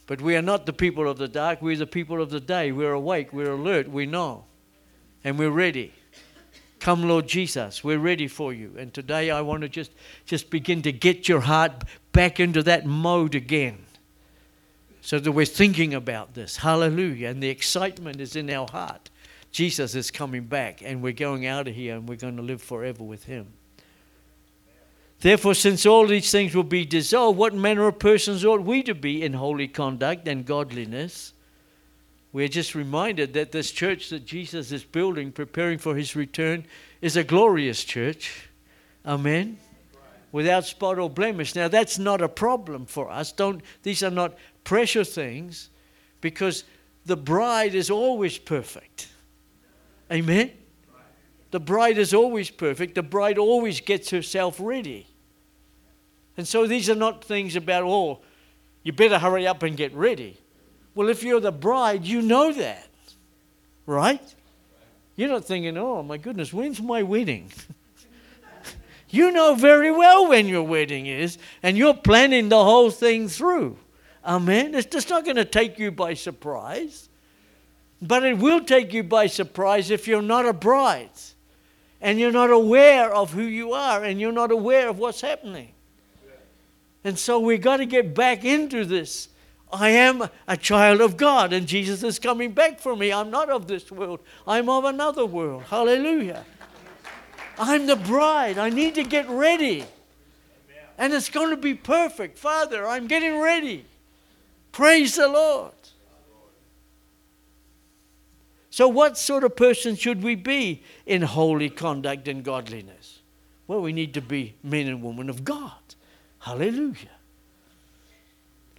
But 0.07 0.21
we 0.21 0.37
are 0.37 0.43
not 0.43 0.67
the 0.67 0.73
people 0.73 1.09
of 1.09 1.19
the 1.19 1.29
dark, 1.29 1.61
we're 1.63 1.77
the 1.77 1.87
people 1.87 2.21
of 2.21 2.31
the 2.31 2.41
day. 2.41 2.73
We're 2.73 2.93
awake, 2.93 3.33
we're 3.33 3.53
alert, 3.53 3.89
we 3.89 4.07
know, 4.07 4.45
and 5.23 5.39
we're 5.39 5.51
ready. 5.51 5.93
Come, 6.81 7.09
Lord 7.09 7.27
Jesus, 7.27 7.85
we're 7.85 7.99
ready 7.99 8.29
for 8.29 8.53
you. 8.53 8.75
And 8.79 8.93
today 8.93 9.31
I 9.31 9.41
want 9.43 9.63
to 9.63 9.69
just, 9.69 9.93
just 10.27 10.51
begin 10.51 10.83
to 10.83 10.93
get 10.93 11.29
your 11.29 11.41
heart 11.41 11.85
back 12.13 12.41
into 12.41 12.63
that 12.65 12.85
mode 12.85 13.35
again 13.35 13.85
so 15.05 15.19
that 15.19 15.33
we're 15.33 15.45
thinking 15.45 15.93
about 15.93 16.33
this. 16.33 16.57
Hallelujah. 16.57 17.29
And 17.29 17.43
the 17.43 17.51
excitement 17.51 18.23
is 18.23 18.37
in 18.37 18.49
our 18.49 18.67
heart. 18.67 19.11
Jesus 19.53 19.95
is 19.95 20.11
coming 20.11 20.45
back, 20.45 20.81
and 20.83 21.03
we're 21.03 21.13
going 21.13 21.45
out 21.47 21.69
of 21.69 21.75
here 21.75 21.95
and 21.95 22.09
we're 22.09 22.17
going 22.17 22.37
to 22.37 22.43
live 22.43 22.63
forever 22.63 23.05
with 23.05 23.25
him. 23.25 23.49
Therefore, 25.21 25.53
since 25.53 25.85
all 25.85 26.07
these 26.07 26.31
things 26.31 26.55
will 26.55 26.63
be 26.63 26.87
dissolved, 26.87 27.39
what 27.39 27.55
manner 27.55 27.87
of 27.87 27.99
persons 27.99 28.47
ought 28.47 28.63
we 28.63 28.83
to 28.83 28.95
be 28.95 29.23
in 29.23 29.35
holy 29.35 29.69
conduct 29.69 30.27
and 30.27 30.47
godliness? 30.47 31.35
We're 32.33 32.49
just 32.49 32.75
reminded 32.75 33.35
that 33.35 33.53
this 33.53 33.71
church 33.71 34.09
that 34.09 34.25
Jesus 34.25 34.73
is 34.73 34.85
building, 34.85 35.33
preparing 35.33 35.79
for 35.79 35.95
his 35.95 36.17
return, 36.17 36.65
is 37.03 37.17
a 37.17 37.25
glorious 37.25 37.85
church. 37.85 38.49
Amen. 39.05 39.59
Without 40.33 40.65
spot 40.65 40.99
or 40.99 41.11
blemish. 41.11 41.55
Now 41.55 41.69
that's 41.69 41.99
not 41.99 42.23
a 42.23 42.29
problem 42.29 42.87
for 42.87 43.11
us. 43.11 43.31
Don't 43.33 43.63
these 43.83 44.03
are 44.03 44.11
not 44.11 44.35
pressure 44.65 45.05
things 45.05 45.71
because 46.21 46.65
the 47.07 47.17
bride 47.17 47.75
is 47.75 47.91
always 47.91 48.39
perfect. 48.39 49.09
Amen. 50.11 50.51
The 51.51 51.61
bride 51.61 51.99
is 51.99 52.13
always 52.13 52.51
perfect. 52.51 52.95
The 52.95 53.03
bride 53.03 53.39
always 53.39 53.81
gets 53.81 54.11
herself 54.11 54.57
ready. 54.59 55.07
And 56.37 56.49
so 56.49 56.67
these 56.67 56.91
are 56.91 56.97
not 56.97 57.25
things 57.25 57.55
about, 57.55 57.85
oh, 57.85 58.21
you 58.83 58.93
better 58.93 59.19
hurry 59.19 59.47
up 59.47 59.63
and 59.63 59.77
get 59.77 59.95
ready. 59.95 60.37
Well, 60.95 61.09
if 61.09 61.23
you're 61.23 61.41
the 61.41 61.53
bride, 61.53 62.05
you 62.05 62.23
know 62.23 62.53
that, 62.53 62.89
right? 63.87 64.35
You're 65.17 65.29
not 65.29 65.45
thinking, 65.45 65.77
oh 65.77 66.03
my 66.03 66.17
goodness, 66.17 66.53
when's 66.53 66.81
my 66.83 67.03
wedding? 67.03 67.53
you 69.11 69.31
know 69.31 69.55
very 69.55 69.91
well 69.91 70.29
when 70.29 70.49
your 70.49 70.65
wedding 70.65 71.07
is, 71.07 71.39
and 71.63 71.79
you're 71.79 71.95
planning 71.95 72.49
the 72.49 72.65
whole 72.65 72.91
thing 72.91 73.29
through. 73.29 73.79
Amen. 74.25 74.75
It's 74.75 74.87
just 74.87 75.11
not 75.11 75.25
going 75.25 75.37
to 75.37 75.45
take 75.45 75.79
you 75.79 75.91
by 75.91 76.15
surprise, 76.15 77.09
but 78.01 78.25
it 78.25 78.39
will 78.39 78.65
take 78.65 78.93
you 78.93 79.03
by 79.03 79.27
surprise 79.27 79.91
if 79.91 80.09
you're 80.09 80.23
not 80.23 80.47
a 80.47 80.53
bride 80.53 81.11
and 82.01 82.19
you're 82.19 82.33
not 82.33 82.51
aware 82.51 83.15
of 83.15 83.33
who 83.33 83.43
you 83.43 83.73
are 83.73 84.05
and 84.05 84.21
you're 84.21 84.33
not 84.33 84.51
aware 84.51 84.89
of 84.89 84.99
what's 84.99 85.21
happening. 85.21 85.73
And 87.03 87.19
so 87.19 87.39
we've 87.39 87.61
got 87.61 87.79
to 87.79 87.87
get 87.87 88.15
back 88.15 88.45
into 88.45 88.85
this. 88.85 89.29
I 89.71 89.91
am 89.91 90.29
a 90.47 90.57
child 90.57 91.01
of 91.01 91.17
God, 91.17 91.53
and 91.53 91.67
Jesus 91.67 92.03
is 92.03 92.19
coming 92.19 92.53
back 92.53 92.79
for 92.79 92.95
me. 92.95 93.13
I'm 93.13 93.31
not 93.31 93.51
of 93.51 93.67
this 93.67 93.91
world, 93.91 94.21
I'm 94.47 94.69
of 94.69 94.85
another 94.85 95.27
world. 95.27 95.65
Hallelujah. 95.65 96.45
I'm 97.59 97.87
the 97.87 97.97
bride. 97.97 98.59
I 98.59 98.69
need 98.69 98.95
to 98.97 99.05
get 99.05 99.29
ready. 99.29 99.85
And 100.99 101.13
it's 101.13 101.29
going 101.29 101.51
to 101.51 101.57
be 101.57 101.75
perfect. 101.75 102.39
Father, 102.39 102.87
I'm 102.87 103.07
getting 103.07 103.39
ready. 103.41 103.85
Praise 104.75 105.15
the 105.15 105.29
Lord. 105.29 105.73
So, 108.71 108.89
what 108.89 109.17
sort 109.17 109.45
of 109.45 109.55
person 109.55 109.95
should 109.95 110.21
we 110.25 110.35
be 110.35 110.83
in 111.07 111.23
holy 111.23 111.71
conduct 111.71 112.27
and 112.27 112.43
godliness? 112.43 113.21
Well, 113.69 113.81
we 113.81 113.93
need 113.93 114.13
to 114.15 114.21
be 114.21 114.57
men 114.65 114.89
and 114.89 115.01
women 115.01 115.31
of 115.31 115.45
God. 115.45 115.79
Hallelujah. 116.41 117.15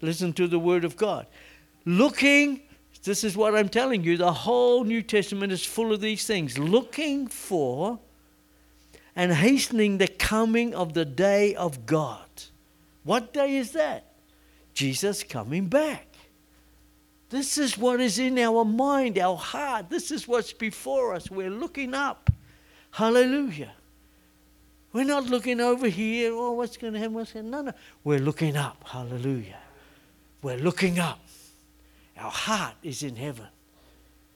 Listen 0.01 0.33
to 0.33 0.47
the 0.47 0.59
word 0.59 0.83
of 0.83 0.97
God. 0.97 1.27
Looking, 1.85 2.59
this 3.05 3.23
is 3.23 3.37
what 3.37 3.55
I'm 3.55 3.69
telling 3.69 4.03
you, 4.03 4.17
the 4.17 4.33
whole 4.33 4.83
New 4.83 5.01
Testament 5.01 5.53
is 5.53 5.63
full 5.63 5.93
of 5.93 6.01
these 6.01 6.27
things. 6.27 6.57
Looking 6.57 7.27
for 7.27 7.99
and 9.15 9.31
hastening 9.31 9.97
the 9.97 10.09
coming 10.09 10.75
of 10.75 10.93
the 10.93 11.05
day 11.05 11.55
of 11.55 11.85
God. 11.85 12.27
What 13.05 13.31
day 13.31 13.55
is 13.55 13.71
that? 13.71 14.04
Jesus 14.75 15.23
coming 15.23 15.67
back. 15.67 16.07
This 17.29 17.57
is 17.57 17.77
what 17.77 17.99
is 17.99 18.19
in 18.19 18.37
our 18.37 18.63
mind, 18.63 19.17
our 19.17 19.35
heart. 19.35 19.89
This 19.89 20.11
is 20.11 20.27
what's 20.27 20.53
before 20.53 21.15
us. 21.15 21.31
We're 21.31 21.49
looking 21.49 21.93
up. 21.93 22.29
Hallelujah. 22.91 23.71
We're 24.93 25.05
not 25.05 25.25
looking 25.25 25.59
over 25.59 25.87
here, 25.87 26.31
oh, 26.33 26.51
what's 26.51 26.77
going 26.77 26.93
to 26.93 26.99
happen? 26.99 27.15
What's 27.15 27.33
going 27.33 27.45
to 27.45 27.51
No, 27.51 27.61
no. 27.63 27.73
We're 28.03 28.19
looking 28.19 28.55
up. 28.55 28.83
Hallelujah. 28.87 29.59
We're 30.41 30.57
looking 30.57 30.99
up. 30.99 31.19
Our 32.17 32.31
heart 32.31 32.75
is 32.83 33.03
in 33.03 33.15
heaven. 33.15 33.47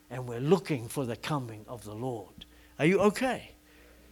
And 0.10 0.28
we're 0.28 0.41
looking 0.41 0.88
for 0.88 1.06
the 1.06 1.15
coming 1.15 1.63
of 1.67 1.86
the 1.86 1.93
Lord. 1.93 2.45
Are 2.80 2.86
you 2.86 2.99
okay? 3.02 3.52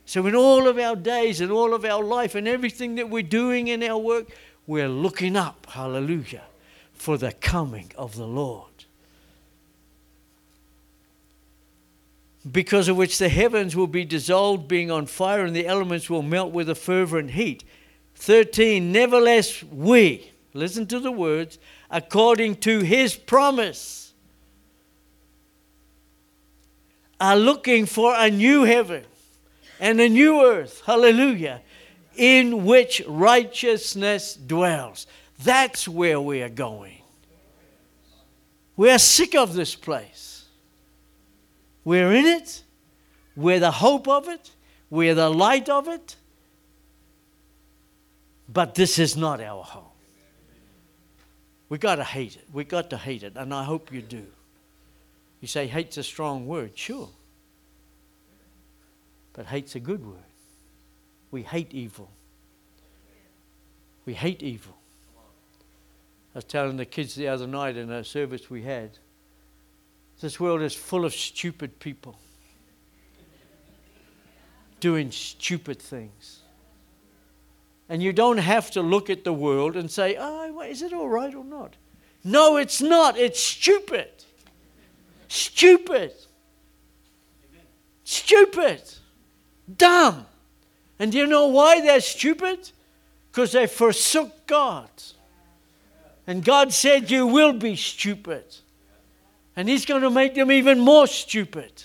So, 0.05 0.25
in 0.25 0.35
all 0.35 0.69
of 0.69 0.77
our 0.77 0.95
days 0.95 1.41
and 1.41 1.51
all 1.51 1.73
of 1.73 1.83
our 1.83 2.01
life 2.01 2.35
and 2.35 2.47
everything 2.47 2.95
that 2.95 3.09
we're 3.09 3.23
doing 3.23 3.67
in 3.67 3.83
our 3.83 3.97
work, 3.97 4.27
we're 4.67 4.89
looking 4.89 5.35
up. 5.35 5.65
Hallelujah. 5.69 6.43
for 6.93 7.17
the 7.17 7.31
coming 7.31 7.91
of 7.95 8.15
the 8.15 8.25
Lord. 8.25 8.85
Because 12.51 12.87
of 12.87 12.97
which 12.97 13.17
the 13.17 13.29
heavens 13.29 13.75
will 13.75 13.87
be 13.87 14.03
dissolved, 14.03 14.67
being 14.67 14.89
on 14.89 15.05
fire, 15.05 15.45
and 15.45 15.55
the 15.55 15.67
elements 15.67 16.09
will 16.09 16.23
melt 16.23 16.51
with 16.51 16.69
a 16.69 16.75
fervent 16.75 17.31
heat. 17.31 17.63
13. 18.15 18.91
Nevertheless, 18.91 19.63
we, 19.63 20.31
listen 20.53 20.87
to 20.87 20.99
the 20.99 21.11
words, 21.11 21.59
according 21.91 22.55
to 22.57 22.79
his 22.79 23.15
promise, 23.15 24.13
are 27.19 27.37
looking 27.37 27.85
for 27.85 28.13
a 28.15 28.29
new 28.29 28.63
heaven 28.63 29.03
and 29.79 29.99
a 29.99 30.09
new 30.09 30.43
earth. 30.43 30.81
Hallelujah. 30.85 31.61
In 32.17 32.65
which 32.65 33.01
righteousness 33.07 34.35
dwells. 34.35 35.07
That's 35.43 35.87
where 35.87 36.19
we 36.19 36.41
are 36.41 36.49
going. 36.49 37.01
We 38.75 38.91
are 38.91 38.99
sick 38.99 39.35
of 39.35 39.53
this 39.53 39.75
place. 39.75 40.45
We're 41.83 42.13
in 42.13 42.25
it. 42.25 42.63
We're 43.35 43.59
the 43.59 43.71
hope 43.71 44.07
of 44.07 44.27
it. 44.27 44.51
We're 44.89 45.15
the 45.15 45.29
light 45.29 45.69
of 45.69 45.87
it. 45.87 46.15
But 48.49 48.75
this 48.75 48.99
is 48.99 49.15
not 49.15 49.41
our 49.41 49.63
home. 49.63 49.83
We 51.69 51.77
got 51.77 51.95
to 51.95 52.03
hate 52.03 52.35
it. 52.35 52.45
We 52.51 52.63
got 52.63 52.89
to 52.91 52.97
hate 52.97 53.23
it, 53.23 53.33
and 53.35 53.53
I 53.53 53.63
hope 53.63 53.91
you 53.91 54.01
do. 54.01 54.25
You 55.41 55.47
say 55.47 55.67
hate's 55.67 55.97
a 55.97 56.03
strong 56.03 56.47
word, 56.47 56.77
sure. 56.77 57.09
But 59.33 59.45
hate's 59.45 59.75
a 59.75 59.79
good 59.79 60.05
word. 60.05 60.26
We 61.31 61.43
hate 61.43 61.73
evil. 61.73 62.09
We 64.05 64.13
hate 64.13 64.41
evil. 64.41 64.77
I 66.33 66.37
was 66.37 66.45
telling 66.45 66.77
the 66.77 66.85
kids 66.85 67.15
the 67.15 67.27
other 67.27 67.47
night 67.47 67.77
in 67.77 67.91
a 67.91 68.03
service 68.03 68.49
we 68.49 68.61
had 68.61 68.97
this 70.19 70.39
world 70.39 70.61
is 70.61 70.73
full 70.73 71.05
of 71.05 71.13
stupid 71.13 71.79
people 71.79 72.17
doing 74.79 75.11
stupid 75.11 75.79
things. 75.79 76.39
And 77.89 78.03
you 78.03 78.13
don't 78.13 78.37
have 78.37 78.69
to 78.71 78.81
look 78.81 79.09
at 79.09 79.23
the 79.23 79.33
world 79.33 79.75
and 79.75 79.89
say, 79.89 80.15
oh, 80.19 80.61
is 80.61 80.81
it 80.81 80.93
all 80.93 81.07
right 81.07 81.33
or 81.33 81.43
not? 81.43 81.75
No, 82.23 82.57
it's 82.57 82.81
not. 82.81 83.17
It's 83.17 83.41
stupid. 83.41 84.09
Stupid. 85.29 86.13
Stupid. 88.03 88.81
Dumb. 89.77 90.25
And 90.99 91.11
do 91.11 91.17
you 91.17 91.27
know 91.27 91.47
why 91.47 91.81
they're 91.81 92.01
stupid? 92.01 92.71
Because 93.31 93.51
they 93.51 93.67
forsook 93.67 94.47
God. 94.47 94.89
And 96.25 96.43
God 96.43 96.73
said, 96.73 97.09
You 97.09 97.27
will 97.27 97.53
be 97.53 97.75
stupid. 97.75 98.43
And 99.55 99.69
He's 99.69 99.85
going 99.85 100.01
to 100.01 100.09
make 100.09 100.35
them 100.35 100.51
even 100.51 100.79
more 100.79 101.07
stupid. 101.07 101.83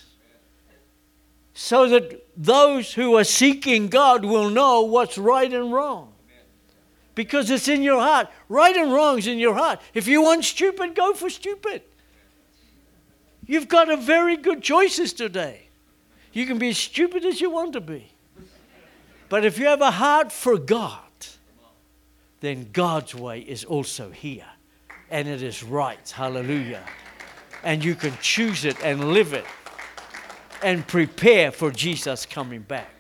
So 1.55 1.89
that 1.89 2.27
those 2.37 2.93
who 2.93 3.17
are 3.17 3.25
seeking 3.25 3.89
God 3.89 4.25
will 4.25 4.51
know 4.51 4.83
what's 4.83 5.19
right 5.19 5.53
and 5.53 5.73
wrong. 5.73 6.13
Because 7.15 7.51
it's 7.51 7.69
in 7.69 7.83
your 7.83 8.01
heart. 8.01 8.29
Right 8.49 8.75
and 8.75 8.93
wrong 8.93 9.19
is 9.19 9.27
in 9.27 9.39
your 9.39 9.55
heart. 9.55 9.81
If 9.93 10.07
you 10.09 10.23
want 10.23 10.45
stupid, 10.45 10.95
go 10.95 11.13
for 11.13 11.29
stupid. 11.29 11.83
You've 13.47 13.69
got 13.69 13.91
a 13.91 13.97
very 13.97 14.37
good 14.37 14.63
choices 14.63 15.13
today. 15.13 15.69
You 16.33 16.47
can 16.47 16.59
be 16.59 16.71
as 16.71 16.79
stupid 16.79 17.25
as 17.25 17.41
you 17.41 17.51
want 17.51 17.75
to 17.75 17.81
be. 17.81 18.12
But 19.33 19.47
if 19.47 19.59
you 19.59 19.65
have 19.65 19.81
a 19.81 19.91
heart 19.91 20.31
for 20.31 20.59
God, 20.59 20.99
then 22.41 22.69
God's 22.71 23.15
way 23.15 23.41
is 23.41 23.65
also 23.65 24.11
here. 24.11 24.45
And 25.11 25.27
it 25.27 25.43
is 25.43 25.63
right. 25.63 26.07
Hallelujah. 26.11 26.85
And 27.65 27.83
you 27.83 27.95
can 27.95 28.13
choose 28.21 28.67
it 28.67 28.77
and 28.85 29.15
live 29.15 29.33
it 29.33 29.47
and 30.63 30.87
prepare 30.87 31.51
for 31.51 31.71
Jesus 31.71 32.27
coming 32.27 32.61
back. 32.61 32.91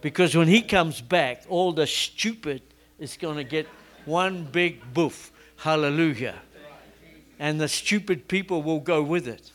Because 0.00 0.34
when 0.34 0.48
he 0.48 0.60
comes 0.60 1.00
back, 1.00 1.44
all 1.48 1.70
the 1.70 1.86
stupid 1.86 2.60
is 2.98 3.16
going 3.16 3.36
to 3.36 3.44
get 3.44 3.68
one 4.06 4.48
big 4.50 4.82
boof. 4.92 5.30
Hallelujah. 5.54 6.34
And 7.38 7.60
the 7.60 7.68
stupid 7.68 8.26
people 8.26 8.60
will 8.60 8.80
go 8.80 9.04
with 9.04 9.28
it. 9.28 9.52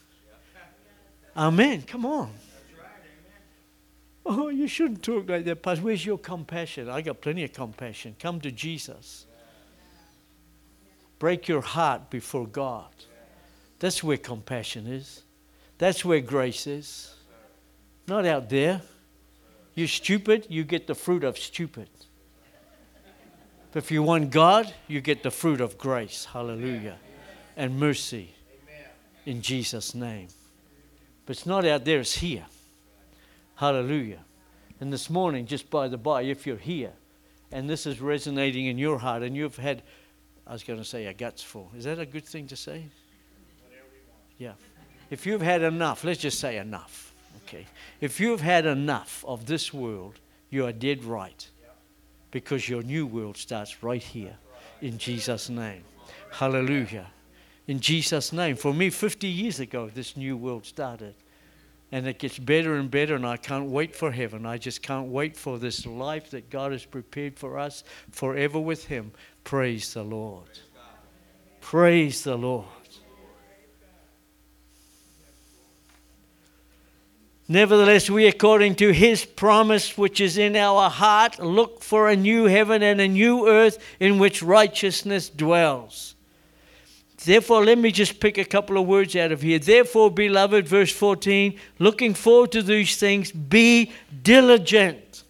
Amen. 1.35 1.81
Come 1.81 2.05
on. 2.05 2.31
Oh, 4.32 4.50
you 4.50 4.68
shouldn't 4.68 5.02
talk 5.02 5.28
like 5.28 5.44
that, 5.46 5.63
Pastor. 5.63 5.84
Where's 5.84 6.06
your 6.06 6.20
compassion? 6.20 6.88
I 6.88 7.02
got 7.02 7.20
plenty 7.20 7.44
of 7.46 7.52
compassion. 7.52 8.15
Come 8.20 8.39
to 8.42 8.52
Jesus. 8.52 9.26
Break 11.18 11.48
your 11.48 11.62
heart 11.62 12.12
before 12.12 12.46
God. 12.46 12.92
That's 13.80 14.04
where 14.04 14.18
compassion 14.18 14.86
is. 14.86 15.24
That's 15.80 16.06
where 16.06 16.20
grace 16.20 16.68
is. 16.68 17.15
Not 18.08 18.28
out 18.28 18.52
there. 18.52 18.84
You're 19.74 19.88
stupid, 19.88 20.46
you 20.48 20.63
get 20.63 20.86
the 20.86 20.94
fruit 20.94 21.24
of 21.24 21.36
stupid. 21.36 21.89
But 23.72 23.84
if 23.84 23.89
you 23.89 24.04
want 24.04 24.30
God, 24.30 24.72
you 24.88 25.02
get 25.02 25.24
the 25.24 25.32
fruit 25.32 25.60
of 25.60 25.80
grace. 25.80 26.26
Hallelujah. 26.26 26.98
And 27.58 27.80
mercy. 27.80 28.36
In 29.26 29.42
Jesus' 29.42 29.96
name. 29.96 30.28
But 31.26 31.38
it's 31.38 31.48
not 31.48 31.65
out 31.65 31.84
there, 31.84 32.00
it's 32.00 32.13
here. 32.13 32.46
Hallelujah. 33.60 34.22
And 34.80 34.93
this 34.93 35.10
morning, 35.10 35.45
just 35.45 35.69
by 35.69 35.89
the 35.89 35.98
by, 35.98 36.22
if 36.22 36.48
you're 36.48 36.56
here 36.56 36.93
and 37.52 37.69
this 37.69 37.86
is 37.86 38.00
resonating 38.00 38.67
in 38.67 38.78
your 38.78 38.98
heart 38.98 39.22
and 39.22 39.36
you've 39.36 39.58
had, 39.58 39.84
I 40.48 40.54
was 40.54 40.63
going 40.63 40.80
to 40.80 40.86
say, 40.86 41.08
a 41.08 41.13
guts 41.13 41.43
full. 41.43 41.69
Is 41.76 41.84
that 41.84 42.00
a 42.00 42.06
good 42.06 42.24
thing 42.24 42.48
to 42.48 42.56
say? 42.56 42.86
Yeah. 44.38 44.54
If 45.10 45.26
you've 45.26 45.41
had 45.41 45.62
enough, 45.62 46.06
let's 46.06 46.22
just 46.22 46.39
say 46.39 46.56
enough. 46.56 47.13
Okay. 47.43 47.65
If 48.00 48.22
you've 48.22 48.39
had 48.39 48.65
enough 48.65 49.26
of 49.28 49.45
this 49.45 49.74
world, 49.74 50.22
you 50.50 50.65
are 50.65 50.72
dead 50.72 51.04
right. 51.04 51.45
Because 52.32 52.69
your 52.69 52.82
new 52.82 53.06
world 53.06 53.36
starts 53.36 53.84
right 53.84 54.02
here 54.02 54.38
in 54.82 54.98
Jesus' 54.98 55.50
name. 55.50 55.84
Hallelujah. 56.32 57.08
In 57.67 57.82
Jesus' 57.82 58.32
name. 58.32 58.56
For 58.56 58.74
me, 58.74 58.89
50 58.89 59.28
years 59.28 59.60
ago, 59.60 59.89
this 59.93 60.15
new 60.15 60.38
world 60.38 60.65
started 60.65 61.13
and 61.91 62.08
it 62.08 62.19
gets 62.19 62.38
better 62.38 62.75
and 62.75 62.91
better 62.91 63.15
and 63.15 63.25
i 63.25 63.38
can't 63.38 63.69
wait 63.69 63.95
for 63.95 64.12
heaven. 64.12 64.45
I 64.45 64.58
just 64.58 64.82
can't 64.82 65.08
wait 65.08 65.36
for 65.36 65.58
this 65.58 65.86
life 65.86 66.32
that 66.32 66.49
god 66.49 66.71
has 66.71 66.86
prepared 66.86 67.38
for 67.38 67.58
us 67.58 67.84
forever 68.12 68.60
with 68.60 68.86
him. 68.86 69.12
Praise 69.43 69.93
the 69.93 70.04
lord. 70.04 70.60
Praise 71.62 72.23
the 72.23 72.36
lord. 72.36 72.65
Nevertheless, 77.52 78.12
we, 78.12 78.28
according 78.28 78.75
to 78.75 78.91
his 78.91 79.25
promise 79.25 79.97
which 79.97 80.21
is 80.21 80.38
in 80.38 80.56
our 80.56 80.88
heart, 80.88 81.39
look 81.39 81.82
for 81.82 82.08
a 82.08 82.15
new 82.15 82.45
heaven 82.45 82.84
and 82.84 83.02
a 83.02 83.08
new 83.08 83.47
earth 83.47 83.80
in 83.99 84.19
which 84.19 84.43
righteousness 84.43 85.30
dwells. 85.30 86.13
Therefore, 87.23 87.65
let 87.65 87.77
me 87.77 87.91
just 87.91 88.19
pick 88.19 88.38
a 88.38 88.45
couple 88.45 88.77
of 88.77 88.88
words 88.88 89.15
out 89.15 89.32
of 89.32 89.41
here. 89.41 89.60
Therefore, 89.60 90.10
beloved, 90.10 90.67
verse 90.67 90.91
14, 90.91 91.60
looking 91.77 92.13
forward 92.13 92.53
to 92.53 92.62
these 92.62 92.95
things, 92.95 93.32
be 93.32 93.91
diligent. 94.23 95.23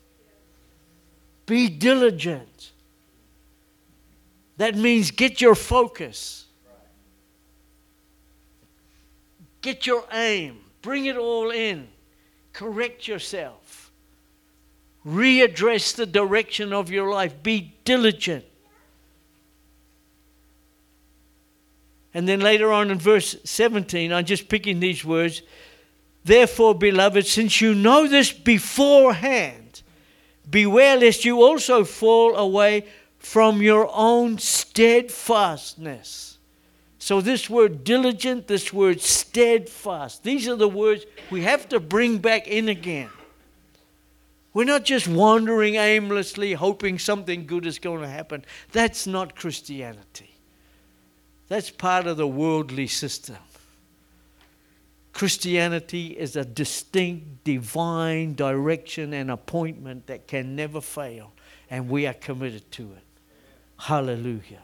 Be 1.47 1.67
diligent. 1.67 2.71
That 4.57 4.75
means 4.75 5.09
get 5.09 5.41
your 5.41 5.55
focus, 5.55 6.45
get 9.61 9.87
your 9.87 10.03
aim, 10.11 10.59
bring 10.81 11.05
it 11.05 11.15
all 11.15 11.49
in, 11.49 11.87
correct 12.51 13.07
yourself, 13.07 13.89
readdress 15.05 15.95
the 15.95 16.05
direction 16.05 16.73
of 16.73 16.91
your 16.91 17.09
life, 17.09 17.41
be 17.41 17.73
diligent. 17.85 18.43
And 22.19 22.27
then 22.27 22.41
later 22.41 22.73
on 22.73 22.91
in 22.91 22.99
verse 22.99 23.37
17, 23.45 24.11
I'm 24.11 24.25
just 24.25 24.49
picking 24.49 24.81
these 24.81 25.05
words. 25.05 25.41
Therefore, 26.25 26.75
beloved, 26.75 27.25
since 27.25 27.61
you 27.61 27.73
know 27.73 28.09
this 28.09 28.33
beforehand, 28.33 29.83
beware 30.49 30.97
lest 30.97 31.23
you 31.23 31.41
also 31.41 31.85
fall 31.85 32.35
away 32.35 32.87
from 33.19 33.61
your 33.61 33.89
own 33.93 34.37
steadfastness. 34.37 36.39
So, 36.97 37.21
this 37.21 37.49
word 37.49 37.85
diligent, 37.85 38.47
this 38.47 38.73
word 38.73 38.99
steadfast, 38.99 40.23
these 40.23 40.45
are 40.49 40.57
the 40.57 40.67
words 40.67 41.05
we 41.31 41.43
have 41.43 41.69
to 41.69 41.79
bring 41.79 42.17
back 42.17 42.49
in 42.49 42.67
again. 42.67 43.11
We're 44.53 44.65
not 44.65 44.83
just 44.83 45.07
wandering 45.07 45.75
aimlessly, 45.75 46.51
hoping 46.51 46.99
something 46.99 47.45
good 47.45 47.65
is 47.65 47.79
going 47.79 48.01
to 48.01 48.09
happen. 48.09 48.43
That's 48.73 49.07
not 49.07 49.37
Christianity. 49.37 50.28
That's 51.49 51.69
part 51.71 52.07
of 52.07 52.17
the 52.17 52.27
worldly 52.27 52.87
system. 52.87 53.37
Christianity 55.11 56.07
is 56.17 56.35
a 56.35 56.45
distinct 56.45 57.43
divine 57.43 58.35
direction 58.35 59.13
and 59.13 59.29
appointment 59.29 60.07
that 60.07 60.27
can 60.27 60.55
never 60.55 60.79
fail, 60.79 61.33
and 61.69 61.89
we 61.89 62.07
are 62.07 62.13
committed 62.13 62.71
to 62.73 62.83
it. 62.83 63.03
Hallelujah. 63.77 64.61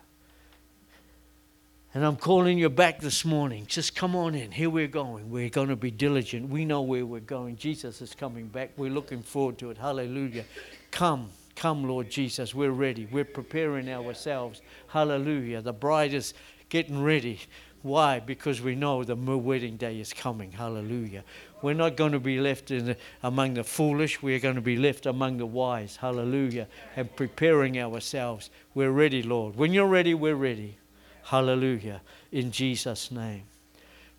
And 1.94 2.06
I'm 2.06 2.18
calling 2.18 2.58
you 2.58 2.70
back 2.70 3.00
this 3.00 3.24
morning. 3.24 3.66
Just 3.68 3.96
come 3.96 4.16
on 4.18 4.36
in. 4.36 4.52
Here 4.52 4.70
we're 4.70 4.88
going. 4.88 5.30
We're 5.32 5.50
going 5.50 5.70
to 5.70 5.78
be 5.78 5.92
diligent. 5.92 6.50
We 6.50 6.66
know 6.66 6.82
where 6.82 7.06
we're 7.06 7.22
going. 7.22 7.56
Jesus 7.56 8.02
is 8.02 8.14
coming 8.14 8.48
back. 8.48 8.72
We're 8.76 8.92
looking 8.92 9.24
forward 9.24 9.58
to 9.60 9.72
it. 9.72 9.78
Hallelujah. 9.78 10.44
Come, 10.92 11.30
come, 11.56 11.88
Lord 11.88 12.10
Jesus. 12.10 12.54
We're 12.54 12.72
ready. 12.72 13.08
We're 13.10 13.24
preparing 13.24 13.90
ourselves. 13.90 14.62
Hallelujah. 14.88 15.62
The 15.62 15.72
bride 15.72 16.14
is 16.14 16.34
getting 16.76 17.02
ready. 17.02 17.40
Why? 17.84 18.20
Because 18.20 18.60
we 18.60 18.76
know 18.76 19.06
the 19.06 19.16
wedding 19.16 19.78
day 19.78 20.02
is 20.02 20.12
coming. 20.12 20.52
Hallelujah. 20.52 21.24
We're 21.62 21.74
not 21.74 21.96
going 21.96 22.12
to 22.12 22.20
be 22.20 22.38
left 22.38 22.68
the, 22.68 22.98
among 23.24 23.54
the 23.54 23.64
foolish. 23.64 24.22
We're 24.22 24.40
going 24.40 24.56
to 24.56 24.62
be 24.62 24.76
left 24.76 25.06
among 25.06 25.38
the 25.38 25.46
wise. 25.46 25.96
Hallelujah. 25.96 26.68
And 26.98 27.16
preparing 27.16 27.80
ourselves. 27.80 28.50
We're 28.74 28.92
ready, 28.92 29.24
Lord. 29.24 29.56
When 29.56 29.72
you're 29.72 29.88
ready, 29.88 30.14
we're 30.14 30.36
ready. 30.36 30.78
Hallelujah. 31.24 32.02
In 32.34 32.52
Jesus' 32.52 33.10
name. 33.10 33.44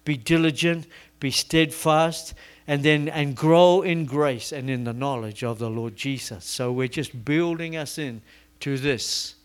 Be 0.07 0.17
diligent, 0.17 0.87
be 1.21 1.31
steadfast, 1.31 2.33
and 2.67 2.83
then 2.83 3.11
and 3.11 3.37
grow 3.37 3.83
in 3.83 4.07
grace 4.07 4.51
and 4.51 4.71
in 4.71 4.85
the 4.85 4.95
knowledge 4.95 5.45
of 5.45 5.59
the 5.59 5.69
Lord 5.69 5.95
Jesus. 5.95 6.47
So 6.47 6.73
we're 6.73 6.89
just 6.89 7.23
building 7.23 7.77
us 7.77 7.99
in 7.99 8.23
to 8.61 8.79
this 8.79 9.36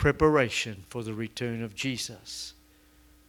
preparation 0.00 0.82
for 0.88 1.02
the 1.02 1.12
return 1.12 1.62
of 1.62 1.74
Jesus. 1.74 2.54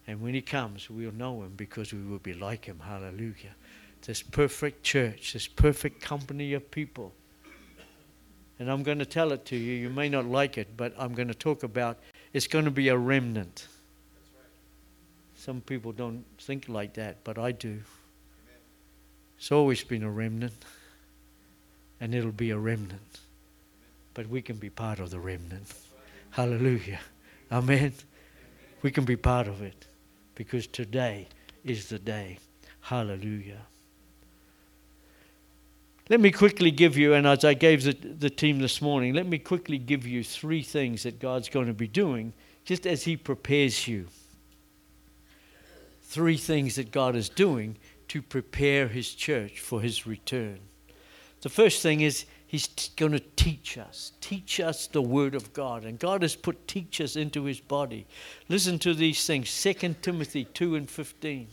And 0.07 0.21
when 0.21 0.33
he 0.33 0.41
comes, 0.41 0.89
we'll 0.89 1.11
know 1.11 1.43
him 1.43 1.51
because 1.57 1.93
we 1.93 2.01
will 2.01 2.19
be 2.19 2.33
like 2.33 2.63
him. 2.63 2.79
Hallelujah. 2.79 3.55
This 4.03 4.21
perfect 4.21 4.81
church, 4.81 5.33
this 5.33 5.47
perfect 5.47 6.01
company 6.01 6.53
of 6.53 6.71
people. 6.71 7.11
And 8.57 8.71
I'm 8.71 8.83
going 8.83 8.99
to 8.99 9.05
tell 9.05 9.33
it 9.33 9.43
to 9.47 9.57
you. 9.57 9.73
You 9.73 9.89
may 9.89 10.07
not 10.07 10.25
like 10.25 10.57
it, 10.57 10.77
but 10.77 10.93
I'm 10.97 11.13
going 11.13 11.27
to 11.27 11.33
talk 11.33 11.63
about 11.63 11.97
it's 12.31 12.47
going 12.47 12.63
to 12.63 12.71
be 12.71 12.87
a 12.87 12.97
remnant. 12.97 13.67
Some 15.35 15.59
people 15.59 15.91
don't 15.91 16.23
think 16.39 16.69
like 16.69 16.93
that, 16.93 17.17
but 17.25 17.37
I 17.37 17.51
do. 17.51 17.81
It's 19.37 19.51
always 19.51 19.83
been 19.83 20.03
a 20.03 20.09
remnant, 20.09 20.63
and 21.99 22.15
it'll 22.15 22.31
be 22.31 22.51
a 22.51 22.57
remnant. 22.57 23.19
But 24.13 24.29
we 24.29 24.41
can 24.41 24.55
be 24.55 24.69
part 24.69 24.99
of 24.99 25.09
the 25.09 25.19
remnant. 25.19 25.73
Hallelujah. 26.31 26.99
Amen. 27.51 27.93
We 28.81 28.91
can 28.91 29.05
be 29.05 29.17
part 29.17 29.47
of 29.47 29.61
it 29.61 29.87
because 30.33 30.65
today 30.65 31.27
is 31.63 31.89
the 31.89 31.99
day. 31.99 32.39
Hallelujah. 32.79 33.61
Let 36.09 36.19
me 36.19 36.31
quickly 36.31 36.71
give 36.71 36.97
you, 36.97 37.13
and 37.13 37.27
as 37.27 37.45
I 37.45 37.53
gave 37.53 37.83
the, 37.83 37.93
the 37.93 38.29
team 38.29 38.59
this 38.59 38.81
morning, 38.81 39.13
let 39.13 39.27
me 39.27 39.39
quickly 39.39 39.77
give 39.77 40.05
you 40.05 40.23
three 40.23 40.61
things 40.61 41.03
that 41.03 41.19
God's 41.19 41.47
going 41.47 41.67
to 41.67 41.73
be 41.73 41.87
doing 41.87 42.33
just 42.65 42.85
as 42.85 43.03
He 43.03 43.15
prepares 43.15 43.87
you. 43.87 44.07
Three 46.01 46.37
things 46.37 46.75
that 46.75 46.91
God 46.91 47.15
is 47.15 47.29
doing 47.29 47.77
to 48.09 48.21
prepare 48.21 48.87
His 48.87 49.13
church 49.13 49.59
for 49.59 49.79
His 49.81 50.05
return. 50.05 50.59
The 51.41 51.49
first 51.49 51.81
thing 51.81 52.01
is 52.01 52.25
He's 52.51 52.67
t- 52.67 52.91
going 52.97 53.13
to 53.13 53.21
teach 53.37 53.77
us, 53.77 54.11
teach 54.19 54.59
us 54.59 54.85
the 54.85 55.01
Word 55.01 55.35
of 55.35 55.53
God. 55.53 55.85
And 55.85 55.97
God 55.97 56.21
has 56.21 56.35
put 56.35 56.67
teachers 56.67 57.15
into 57.15 57.45
His 57.45 57.61
body. 57.61 58.05
Listen 58.49 58.77
to 58.79 58.93
these 58.93 59.25
things 59.25 59.63
2 59.63 59.95
Timothy 60.01 60.43
2 60.43 60.75
and 60.75 60.89
15. 60.89 61.47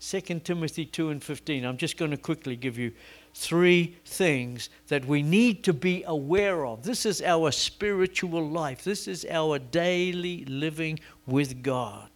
2 0.00 0.20
Timothy 0.20 0.84
2 0.84 1.08
and 1.08 1.24
15. 1.24 1.64
I'm 1.64 1.78
just 1.78 1.96
going 1.96 2.10
to 2.10 2.18
quickly 2.18 2.56
give 2.56 2.76
you 2.76 2.92
three 3.32 3.96
things 4.04 4.68
that 4.88 5.06
we 5.06 5.22
need 5.22 5.64
to 5.64 5.72
be 5.72 6.04
aware 6.06 6.66
of. 6.66 6.82
This 6.82 7.06
is 7.06 7.22
our 7.22 7.50
spiritual 7.50 8.46
life, 8.46 8.84
this 8.84 9.08
is 9.08 9.24
our 9.30 9.58
daily 9.58 10.44
living 10.44 11.00
with 11.24 11.62
God. 11.62 12.10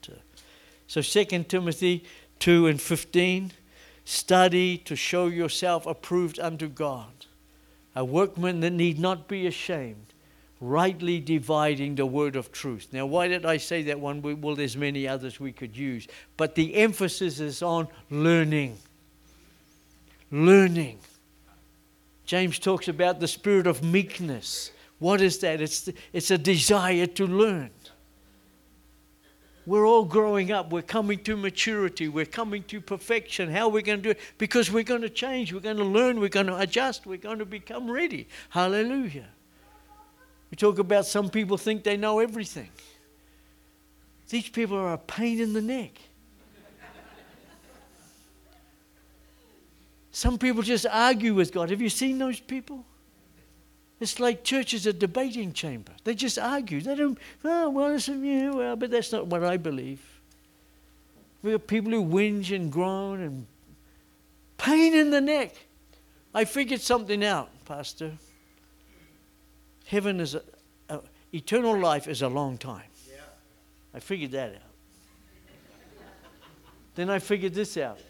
So 0.86 1.00
2 1.00 1.44
Timothy 1.44 2.04
2 2.40 2.66
and 2.66 2.78
15 2.78 3.52
study 4.04 4.76
to 4.76 4.96
show 4.96 5.28
yourself 5.28 5.86
approved 5.86 6.38
unto 6.38 6.68
God, 6.68 7.21
a 7.94 8.04
workman 8.04 8.60
that 8.60 8.72
need 8.72 8.98
not 8.98 9.28
be 9.28 9.46
ashamed. 9.46 10.06
Rightly 10.60 11.18
dividing 11.18 11.96
the 11.96 12.06
word 12.06 12.36
of 12.36 12.52
truth. 12.52 12.88
Now, 12.92 13.04
why 13.04 13.26
did 13.26 13.44
I 13.44 13.56
say 13.56 13.82
that 13.84 13.98
one? 13.98 14.22
Well, 14.40 14.54
there's 14.54 14.76
many 14.76 15.08
others 15.08 15.40
we 15.40 15.50
could 15.50 15.76
use, 15.76 16.06
but 16.36 16.54
the 16.54 16.76
emphasis 16.76 17.40
is 17.40 17.62
on 17.62 17.88
learning. 18.10 18.78
Learning. 20.30 20.98
James 22.24 22.58
talks 22.58 22.86
about 22.86 23.18
the 23.18 23.28
spirit 23.28 23.66
of 23.66 23.82
meekness. 23.82 24.70
What 25.00 25.20
is 25.20 25.38
that? 25.38 25.60
It's, 25.60 25.88
it's 26.12 26.30
a 26.30 26.38
desire 26.38 27.06
to 27.06 27.26
learn. 27.26 27.70
We're 29.64 29.86
all 29.86 30.04
growing 30.04 30.50
up. 30.50 30.72
We're 30.72 30.82
coming 30.82 31.22
to 31.24 31.36
maturity. 31.36 32.08
We're 32.08 32.24
coming 32.24 32.64
to 32.64 32.80
perfection. 32.80 33.50
How 33.50 33.66
are 33.66 33.70
we 33.70 33.82
going 33.82 33.98
to 33.98 34.02
do 34.02 34.10
it? 34.10 34.20
Because 34.36 34.72
we're 34.72 34.82
going 34.82 35.02
to 35.02 35.10
change. 35.10 35.52
We're 35.52 35.60
going 35.60 35.76
to 35.76 35.84
learn. 35.84 36.18
We're 36.18 36.28
going 36.28 36.46
to 36.46 36.56
adjust. 36.58 37.06
We're 37.06 37.18
going 37.18 37.38
to 37.38 37.46
become 37.46 37.88
ready. 37.88 38.28
Hallelujah. 38.50 39.28
We 40.50 40.56
talk 40.56 40.78
about 40.78 41.06
some 41.06 41.30
people 41.30 41.56
think 41.56 41.84
they 41.84 41.96
know 41.96 42.18
everything. 42.18 42.70
These 44.28 44.48
people 44.48 44.76
are 44.76 44.94
a 44.94 44.98
pain 44.98 45.40
in 45.40 45.52
the 45.52 45.62
neck. 45.62 45.92
Some 50.10 50.38
people 50.38 50.62
just 50.62 50.86
argue 50.90 51.34
with 51.34 51.52
God. 51.52 51.70
Have 51.70 51.80
you 51.80 51.88
seen 51.88 52.18
those 52.18 52.38
people? 52.38 52.84
It's 54.02 54.18
like 54.18 54.42
church 54.42 54.74
is 54.74 54.84
a 54.88 54.92
debating 54.92 55.52
chamber. 55.52 55.92
They 56.02 56.16
just 56.16 56.36
argue. 56.36 56.80
They 56.80 56.96
don't, 56.96 57.16
oh, 57.44 57.70
well, 57.70 57.90
listen, 57.90 58.24
yeah, 58.24 58.50
well, 58.50 58.74
but 58.74 58.90
that's 58.90 59.12
not 59.12 59.28
what 59.28 59.44
I 59.44 59.56
believe. 59.56 60.00
We 61.40 61.52
have 61.52 61.68
people 61.68 61.92
who 61.92 62.04
whinge 62.04 62.52
and 62.52 62.72
groan 62.72 63.20
and 63.20 63.46
pain 64.58 64.92
in 64.92 65.10
the 65.10 65.20
neck. 65.20 65.54
I 66.34 66.46
figured 66.46 66.80
something 66.80 67.24
out, 67.24 67.50
Pastor. 67.64 68.10
Heaven 69.86 70.18
is 70.18 70.34
a, 70.34 70.42
a 70.88 70.98
eternal 71.32 71.78
life 71.78 72.08
is 72.08 72.22
a 72.22 72.28
long 72.28 72.58
time. 72.58 72.90
Yeah. 73.08 73.20
I 73.94 74.00
figured 74.00 74.32
that 74.32 74.48
out. 74.56 75.54
then 76.96 77.08
I 77.08 77.20
figured 77.20 77.54
this 77.54 77.76
out. 77.76 78.00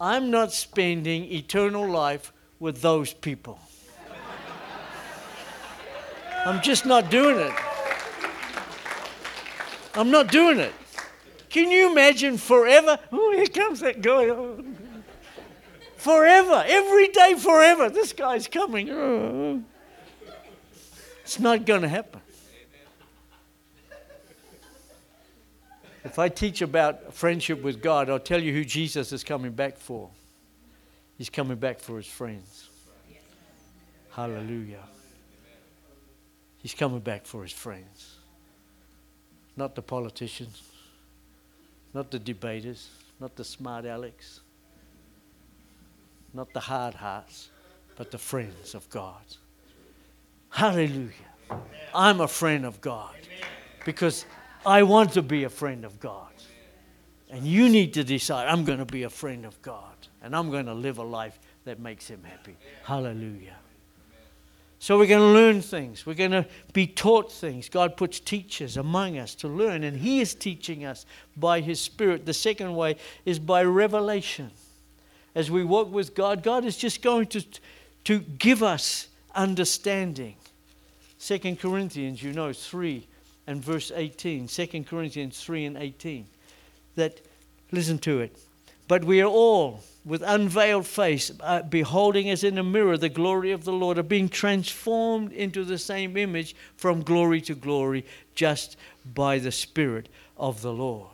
I'm 0.00 0.30
not 0.30 0.52
spending 0.52 1.24
eternal 1.24 1.88
life 1.88 2.32
with 2.60 2.80
those 2.82 3.12
people. 3.12 3.58
I'm 6.44 6.60
just 6.60 6.86
not 6.86 7.10
doing 7.10 7.38
it. 7.38 7.52
I'm 9.94 10.10
not 10.10 10.28
doing 10.28 10.58
it. 10.58 10.72
Can 11.48 11.70
you 11.70 11.90
imagine 11.90 12.38
forever? 12.38 12.98
Oh, 13.12 13.32
here 13.32 13.46
comes 13.46 13.80
that 13.80 14.00
guy. 14.00 14.30
Forever, 15.96 16.64
every 16.66 17.08
day, 17.08 17.34
forever. 17.34 17.90
This 17.90 18.12
guy's 18.12 18.48
coming. 18.48 18.90
Oh. 18.90 19.62
It's 21.20 21.38
not 21.38 21.64
going 21.64 21.82
to 21.82 21.88
happen. 21.88 22.20
If 26.04 26.18
I 26.18 26.28
teach 26.28 26.62
about 26.62 27.14
friendship 27.14 27.62
with 27.62 27.80
God, 27.80 28.10
I'll 28.10 28.18
tell 28.18 28.42
you 28.42 28.52
who 28.52 28.64
Jesus 28.64 29.12
is 29.12 29.22
coming 29.22 29.52
back 29.52 29.76
for. 29.76 30.10
He's 31.16 31.30
coming 31.30 31.56
back 31.56 31.78
for 31.78 31.96
his 31.96 32.06
friends. 32.06 32.68
Hallelujah. 34.10 34.82
He's 36.62 36.74
coming 36.74 37.00
back 37.00 37.26
for 37.26 37.42
his 37.42 37.52
friends. 37.52 38.16
Not 39.56 39.74
the 39.74 39.82
politicians, 39.82 40.62
not 41.92 42.10
the 42.10 42.18
debaters, 42.18 42.88
not 43.20 43.36
the 43.36 43.44
smart 43.44 43.84
Alex, 43.84 44.40
not 46.32 46.52
the 46.54 46.60
hard 46.60 46.94
hearts, 46.94 47.50
but 47.96 48.10
the 48.10 48.18
friends 48.18 48.74
of 48.74 48.88
God. 48.88 49.22
Hallelujah. 50.50 51.12
I'm 51.94 52.20
a 52.20 52.28
friend 52.28 52.64
of 52.64 52.80
God 52.80 53.16
because 53.84 54.24
I 54.64 54.84
want 54.84 55.12
to 55.12 55.22
be 55.22 55.44
a 55.44 55.50
friend 55.50 55.84
of 55.84 56.00
God. 56.00 56.28
And 57.30 57.46
you 57.46 57.68
need 57.68 57.94
to 57.94 58.04
decide 58.04 58.48
I'm 58.48 58.64
going 58.64 58.78
to 58.78 58.84
be 58.84 59.02
a 59.02 59.10
friend 59.10 59.44
of 59.44 59.60
God 59.62 59.94
and 60.22 60.36
I'm 60.36 60.50
going 60.50 60.66
to 60.66 60.74
live 60.74 60.98
a 60.98 61.02
life 61.02 61.38
that 61.64 61.80
makes 61.80 62.08
Him 62.08 62.22
happy. 62.22 62.56
Hallelujah. 62.84 63.56
So 64.82 64.98
we're 64.98 65.06
going 65.06 65.20
to 65.20 65.40
learn 65.40 65.62
things. 65.62 66.04
We're 66.04 66.14
going 66.14 66.32
to 66.32 66.44
be 66.72 66.88
taught 66.88 67.30
things. 67.30 67.68
God 67.68 67.96
puts 67.96 68.18
teachers 68.18 68.76
among 68.76 69.16
us 69.16 69.36
to 69.36 69.46
learn, 69.46 69.84
and 69.84 69.96
He 69.96 70.20
is 70.20 70.34
teaching 70.34 70.84
us 70.84 71.06
by 71.36 71.60
His 71.60 71.80
Spirit. 71.80 72.26
The 72.26 72.34
second 72.34 72.74
way 72.74 72.96
is 73.24 73.38
by 73.38 73.62
revelation. 73.62 74.50
As 75.36 75.52
we 75.52 75.62
walk 75.62 75.92
with 75.92 76.16
God, 76.16 76.42
God 76.42 76.64
is 76.64 76.76
just 76.76 77.00
going 77.00 77.28
to, 77.28 77.44
to 78.06 78.18
give 78.18 78.64
us 78.64 79.06
understanding. 79.36 80.34
Second 81.16 81.60
Corinthians, 81.60 82.20
you 82.20 82.32
know, 82.32 82.52
3 82.52 83.06
and 83.46 83.62
verse 83.62 83.92
18, 83.94 84.48
2 84.48 84.66
Corinthians 84.82 85.40
3 85.44 85.64
and 85.66 85.76
18, 85.76 86.26
that, 86.96 87.20
listen 87.70 88.00
to 88.00 88.18
it, 88.18 88.36
but 88.88 89.04
we 89.04 89.20
are 89.20 89.30
all, 89.30 89.84
with 90.04 90.22
unveiled 90.22 90.86
face, 90.86 91.30
uh, 91.40 91.62
beholding 91.62 92.28
as 92.28 92.42
in 92.42 92.58
a 92.58 92.62
mirror 92.62 92.96
the 92.96 93.08
glory 93.08 93.52
of 93.52 93.64
the 93.64 93.72
Lord, 93.72 93.98
are 93.98 94.02
being 94.02 94.28
transformed 94.28 95.32
into 95.32 95.64
the 95.64 95.78
same 95.78 96.16
image 96.16 96.56
from 96.76 97.02
glory 97.02 97.40
to 97.42 97.54
glory, 97.54 98.04
just 98.34 98.76
by 99.14 99.38
the 99.38 99.52
Spirit 99.52 100.08
of 100.36 100.60
the 100.62 100.72
Lord. 100.72 101.08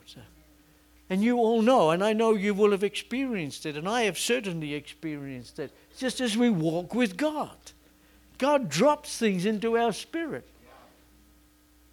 And 1.11 1.23
you 1.23 1.37
all 1.39 1.63
know, 1.63 1.91
and 1.91 2.05
I 2.05 2.13
know 2.13 2.35
you 2.35 2.53
will 2.55 2.71
have 2.71 2.85
experienced 2.85 3.67
it, 3.67 3.77
and 3.77 3.89
I 3.89 4.03
have 4.03 4.19
certainly 4.19 4.75
experienced 4.75 5.59
it, 5.59 5.71
just 5.97 6.21
as 6.21 6.37
we 6.37 6.51
walk 6.51 6.95
with 6.95 7.17
God. 7.17 7.57
God 8.39 8.69
drops 8.69 9.19
things 9.19 9.45
into 9.45 9.77
our 9.77 9.93
spirit, 9.93 10.47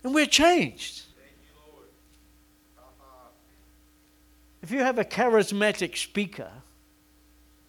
and 0.04 0.14
we're 0.14 0.26
changed. 0.26 1.04
If 4.62 4.72
you 4.72 4.80
have 4.80 4.98
a 4.98 5.06
charismatic 5.06 5.96
speaker, 5.96 6.50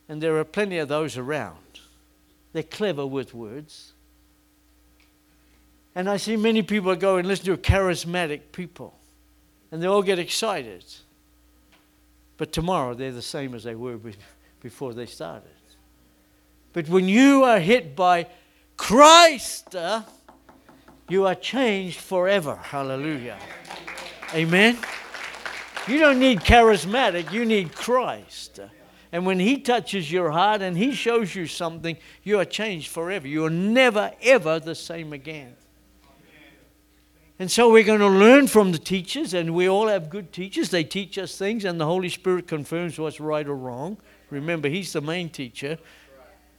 and 0.08 0.22
there 0.22 0.36
are 0.36 0.44
plenty 0.44 0.78
of 0.78 0.88
those 0.88 1.16
around, 1.16 1.80
they're 2.52 2.62
clever 2.62 3.06
with 3.06 3.34
words. 3.34 3.92
And 5.94 6.10
I 6.10 6.18
see 6.18 6.36
many 6.36 6.62
people 6.62 6.94
go 6.94 7.16
and 7.16 7.26
listen 7.26 7.46
to 7.46 7.56
charismatic 7.56 8.52
people, 8.52 8.98
and 9.72 9.82
they 9.82 9.86
all 9.86 10.02
get 10.02 10.18
excited. 10.18 10.84
But 12.36 12.52
tomorrow 12.52 12.94
they're 12.94 13.12
the 13.12 13.22
same 13.22 13.54
as 13.54 13.64
they 13.64 13.74
were 13.74 13.98
before 14.60 14.92
they 14.92 15.06
started. 15.06 15.48
But 16.74 16.88
when 16.90 17.08
you 17.08 17.44
are 17.44 17.58
hit 17.58 17.96
by 17.96 18.26
Christ, 18.76 19.74
uh, 19.74 20.02
you 21.08 21.26
are 21.26 21.34
changed 21.34 22.00
forever. 22.00 22.56
Hallelujah. 22.56 23.38
Amen. 24.34 24.76
You 25.88 25.98
don't 25.98 26.18
need 26.18 26.40
charismatic, 26.40 27.32
you 27.32 27.46
need 27.46 27.74
Christ. 27.74 28.60
And 29.16 29.24
when 29.24 29.38
He 29.38 29.56
touches 29.56 30.12
your 30.12 30.30
heart 30.30 30.60
and 30.60 30.76
He 30.76 30.92
shows 30.92 31.34
you 31.34 31.46
something, 31.46 31.96
you 32.22 32.38
are 32.38 32.44
changed 32.44 32.90
forever. 32.90 33.26
You 33.26 33.46
are 33.46 33.50
never, 33.50 34.12
ever 34.20 34.60
the 34.60 34.74
same 34.74 35.14
again. 35.14 35.56
And 37.38 37.50
so 37.50 37.72
we're 37.72 37.82
going 37.82 38.00
to 38.00 38.08
learn 38.08 38.46
from 38.46 38.72
the 38.72 38.78
teachers, 38.78 39.32
and 39.32 39.54
we 39.54 39.70
all 39.70 39.88
have 39.88 40.10
good 40.10 40.34
teachers. 40.34 40.68
They 40.68 40.84
teach 40.84 41.16
us 41.16 41.38
things, 41.38 41.64
and 41.64 41.80
the 41.80 41.86
Holy 41.86 42.10
Spirit 42.10 42.46
confirms 42.46 42.98
what's 42.98 43.18
right 43.18 43.48
or 43.48 43.56
wrong. 43.56 43.96
Remember, 44.28 44.68
He's 44.68 44.92
the 44.92 45.00
main 45.00 45.30
teacher. 45.30 45.78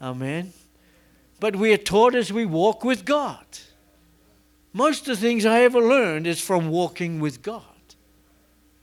Amen. 0.01 0.51
But 1.39 1.58
we 1.58 1.76
are 1.76 1.78
taught 1.78 2.16
as 2.16 2.34
we 2.34 2.47
walk 2.47 2.84
with 2.84 3.05
God. 3.05 3.45
Most 4.74 5.01
of 5.01 5.20
the 5.20 5.28
things 5.28 5.45
I 5.45 5.62
ever 5.62 5.80
learned 5.80 6.26
is 6.26 6.41
from 6.41 6.70
walking 6.70 7.20
with 7.20 7.43
God. 7.43 7.62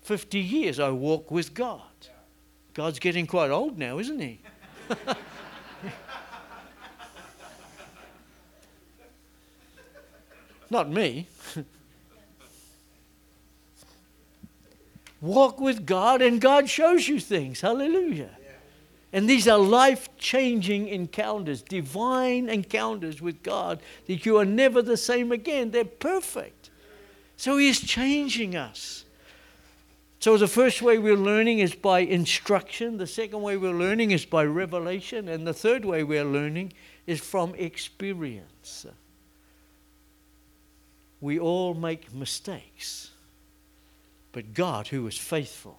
50 0.03 0.39
years 0.39 0.79
I 0.79 0.91
walk 0.91 1.33
with 1.33 1.55
God. 1.55 1.83
God's 2.75 2.99
getting 2.99 3.27
quite 3.27 3.51
old 3.51 3.79
now, 3.79 3.99
isn't 3.99 4.21
He? 4.21 4.41
Not 10.71 10.91
me. 10.91 11.29
Walk 15.21 15.61
with 15.61 15.87
God, 15.87 16.21
and 16.21 16.41
God 16.41 16.69
shows 16.69 17.07
you 17.07 17.21
things. 17.21 17.61
Hallelujah. 17.61 18.31
And 19.13 19.31
these 19.31 19.47
are 19.47 19.59
life 19.59 20.09
changing 20.19 20.89
encounters, 20.89 21.63
divine 21.63 22.49
encounters 22.49 23.23
with 23.23 23.45
God 23.45 23.79
that 24.09 24.27
you 24.27 24.39
are 24.39 24.45
never 24.45 24.83
the 24.83 24.97
same 24.97 25.31
again. 25.31 25.71
They're 25.71 25.85
perfect. 25.85 26.71
So 27.37 27.57
He 27.57 27.69
is 27.69 27.79
changing 27.79 28.57
us. 28.57 29.04
So 30.25 30.39
the 30.39 30.49
first 30.49 30.81
way 30.81 30.97
we're 30.97 31.19
learning 31.19 31.59
is 31.59 31.75
by 31.75 31.99
instruction, 31.99 32.97
the 32.97 33.07
second 33.07 33.43
way 33.43 33.59
we're 33.59 33.75
learning 33.75 34.11
is 34.11 34.25
by 34.25 34.47
revelation, 34.47 35.29
and 35.29 35.47
the 35.47 35.53
third 35.53 35.85
way 35.85 36.03
we're 36.03 36.25
learning 36.25 36.73
is 37.07 37.21
from 37.21 37.55
experience. 37.57 38.87
We 41.21 41.39
all 41.39 41.75
make 41.75 42.15
mistakes. 42.15 43.11
But 44.33 44.55
God, 44.55 44.89
who 44.89 45.07
is 45.07 45.19
faithful. 45.19 45.79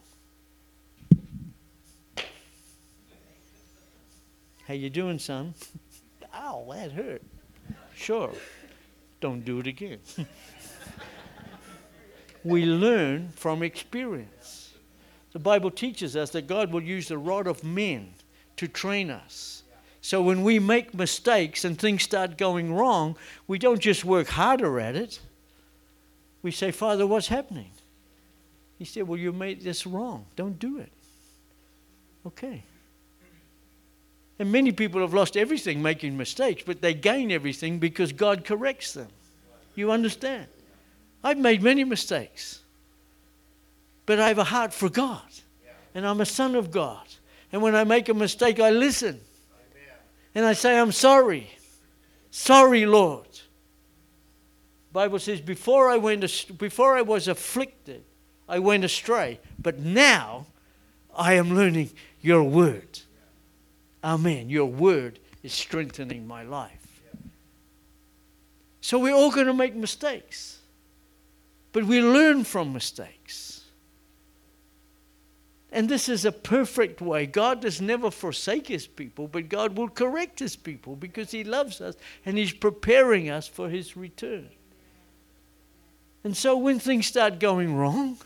How 4.67 4.75
you 4.75 4.91
doing, 4.91 5.17
son? 5.17 5.55
Ow, 6.35 6.67
that 6.71 6.91
hurt. 6.91 7.23
Sure. 7.95 8.31
Don't 9.21 9.43
do 9.43 9.59
it 9.61 9.65
again. 9.65 10.01
we 12.45 12.65
learn 12.65 13.29
from 13.29 13.63
experience. 13.63 14.73
The 15.33 15.39
Bible 15.39 15.71
teaches 15.71 16.15
us 16.15 16.29
that 16.29 16.47
God 16.47 16.71
will 16.71 16.83
use 16.83 17.07
the 17.07 17.17
rod 17.17 17.47
of 17.47 17.63
men 17.63 18.13
to 18.57 18.67
train 18.67 19.09
us. 19.09 19.63
So 19.99 20.21
when 20.21 20.43
we 20.43 20.59
make 20.59 20.93
mistakes 20.93 21.65
and 21.65 21.77
things 21.77 22.03
start 22.03 22.37
going 22.37 22.71
wrong, 22.71 23.17
we 23.47 23.57
don't 23.57 23.79
just 23.81 24.05
work 24.05 24.27
harder 24.27 24.79
at 24.79 24.95
it. 24.95 25.19
We 26.43 26.51
say, 26.51 26.69
Father, 26.69 27.07
what's 27.07 27.27
happening? 27.27 27.71
He 28.77 28.85
said, 28.85 29.07
Well, 29.07 29.19
you 29.19 29.33
made 29.33 29.61
this 29.61 29.87
wrong. 29.87 30.25
Don't 30.35 30.59
do 30.59 30.77
it. 30.77 30.91
Okay. 32.27 32.63
And 34.37 34.51
many 34.51 34.71
people 34.71 35.01
have 35.01 35.13
lost 35.13 35.35
everything 35.37 35.81
making 35.81 36.15
mistakes, 36.17 36.61
but 36.65 36.81
they 36.81 36.93
gain 36.93 37.31
everything 37.31 37.79
because 37.79 38.11
God 38.11 38.45
corrects 38.45 38.93
them. 38.93 39.07
You 39.75 39.91
understand? 39.91 40.47
I've 41.26 41.39
made 41.39 41.63
many 41.63 41.84
mistakes, 41.84 42.61
but 44.05 44.19
I 44.19 44.28
have 44.28 44.38
a 44.38 44.43
heart 44.43 44.76
for 44.76 44.89
God, 44.89 45.23
and 45.95 46.05
I'm 46.05 46.21
a 46.21 46.26
son 46.26 46.53
of 46.53 46.69
God. 46.69 47.03
And 47.51 47.63
when 47.63 47.73
I 47.73 47.84
make 47.84 48.09
a 48.09 48.13
mistake, 48.13 48.59
I 48.59 48.69
listen. 48.69 49.19
And 50.36 50.45
I 50.45 50.53
say, 50.53 50.78
I'm 50.78 50.91
sorry. 50.91 51.49
Sorry, 52.30 52.86
Lord. 52.86 53.28
Bible 54.93 55.17
says, 55.17 55.41
before 55.41 55.89
I, 55.89 55.97
went, 55.97 56.23
before 56.59 56.95
I 56.95 57.01
was 57.01 57.28
afflicted, 57.28 58.03
I 58.47 58.59
went 58.59 58.84
astray. 58.84 59.39
But 59.57 59.80
now 59.80 60.45
I 61.17 61.34
am 61.34 61.55
learning 61.55 61.89
your 62.21 62.43
word. 62.43 62.99
Amen. 64.03 64.49
Your 64.49 64.67
word 64.67 65.17
is 65.41 65.53
strengthening 65.53 66.28
my 66.28 66.43
life. 66.43 67.01
So 68.82 68.99
we're 68.99 69.15
all 69.15 69.32
going 69.32 69.47
to 69.47 69.53
make 69.53 69.73
mistakes. 69.73 70.54
But 71.76 71.84
we 71.84 72.01
learn 72.01 72.45
from 72.45 72.71
mistakes. 72.71 73.65
And 75.73 75.89
this 75.89 76.07
is 76.07 76.23
a 76.23 76.32
perfect 76.32 77.01
way. 77.01 77.26
God 77.26 77.63
does 77.63 77.82
never 77.82 78.09
forsake 78.09 78.67
his 78.67 78.88
people, 78.88 79.28
but 79.28 79.49
God 79.49 79.78
will 79.78 79.89
correct 79.89 80.39
his 80.39 80.55
people 80.55 80.95
because 80.95 81.32
he 81.32 81.43
loves 81.43 81.82
us 81.82 81.95
and 82.26 82.38
he's 82.38 82.53
preparing 82.53 83.30
us 83.30 83.45
for 83.45 83.67
his 83.67 83.97
return. 83.97 84.47
And 86.23 86.38
so 86.38 86.55
when 86.55 86.80
things 86.80 87.07
start 87.07 87.41
going 87.41 87.76
wrong, 87.76 88.19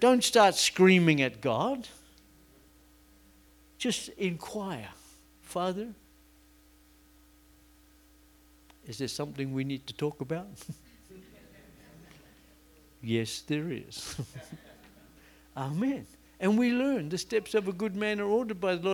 don't 0.00 0.24
start 0.24 0.56
screaming 0.56 1.22
at 1.22 1.40
God. 1.40 1.86
Just 3.78 4.08
inquire 4.18 4.88
Father, 5.40 5.86
is 8.88 8.98
there 8.98 9.06
something 9.06 9.52
we 9.52 9.62
need 9.62 9.86
to 9.86 9.94
talk 9.94 10.20
about? 10.20 10.48
yes, 13.04 13.42
there 13.42 13.70
is. 13.70 14.16
Amen. 15.56 16.06
And 16.40 16.58
we 16.58 16.72
learn 16.72 17.08
the 17.08 17.18
steps 17.18 17.54
of 17.54 17.68
a 17.68 17.72
good 17.72 17.94
man 17.94 18.20
are 18.20 18.26
ordered 18.26 18.60
by 18.60 18.74
the 18.76 18.82
Lord. 18.82 18.93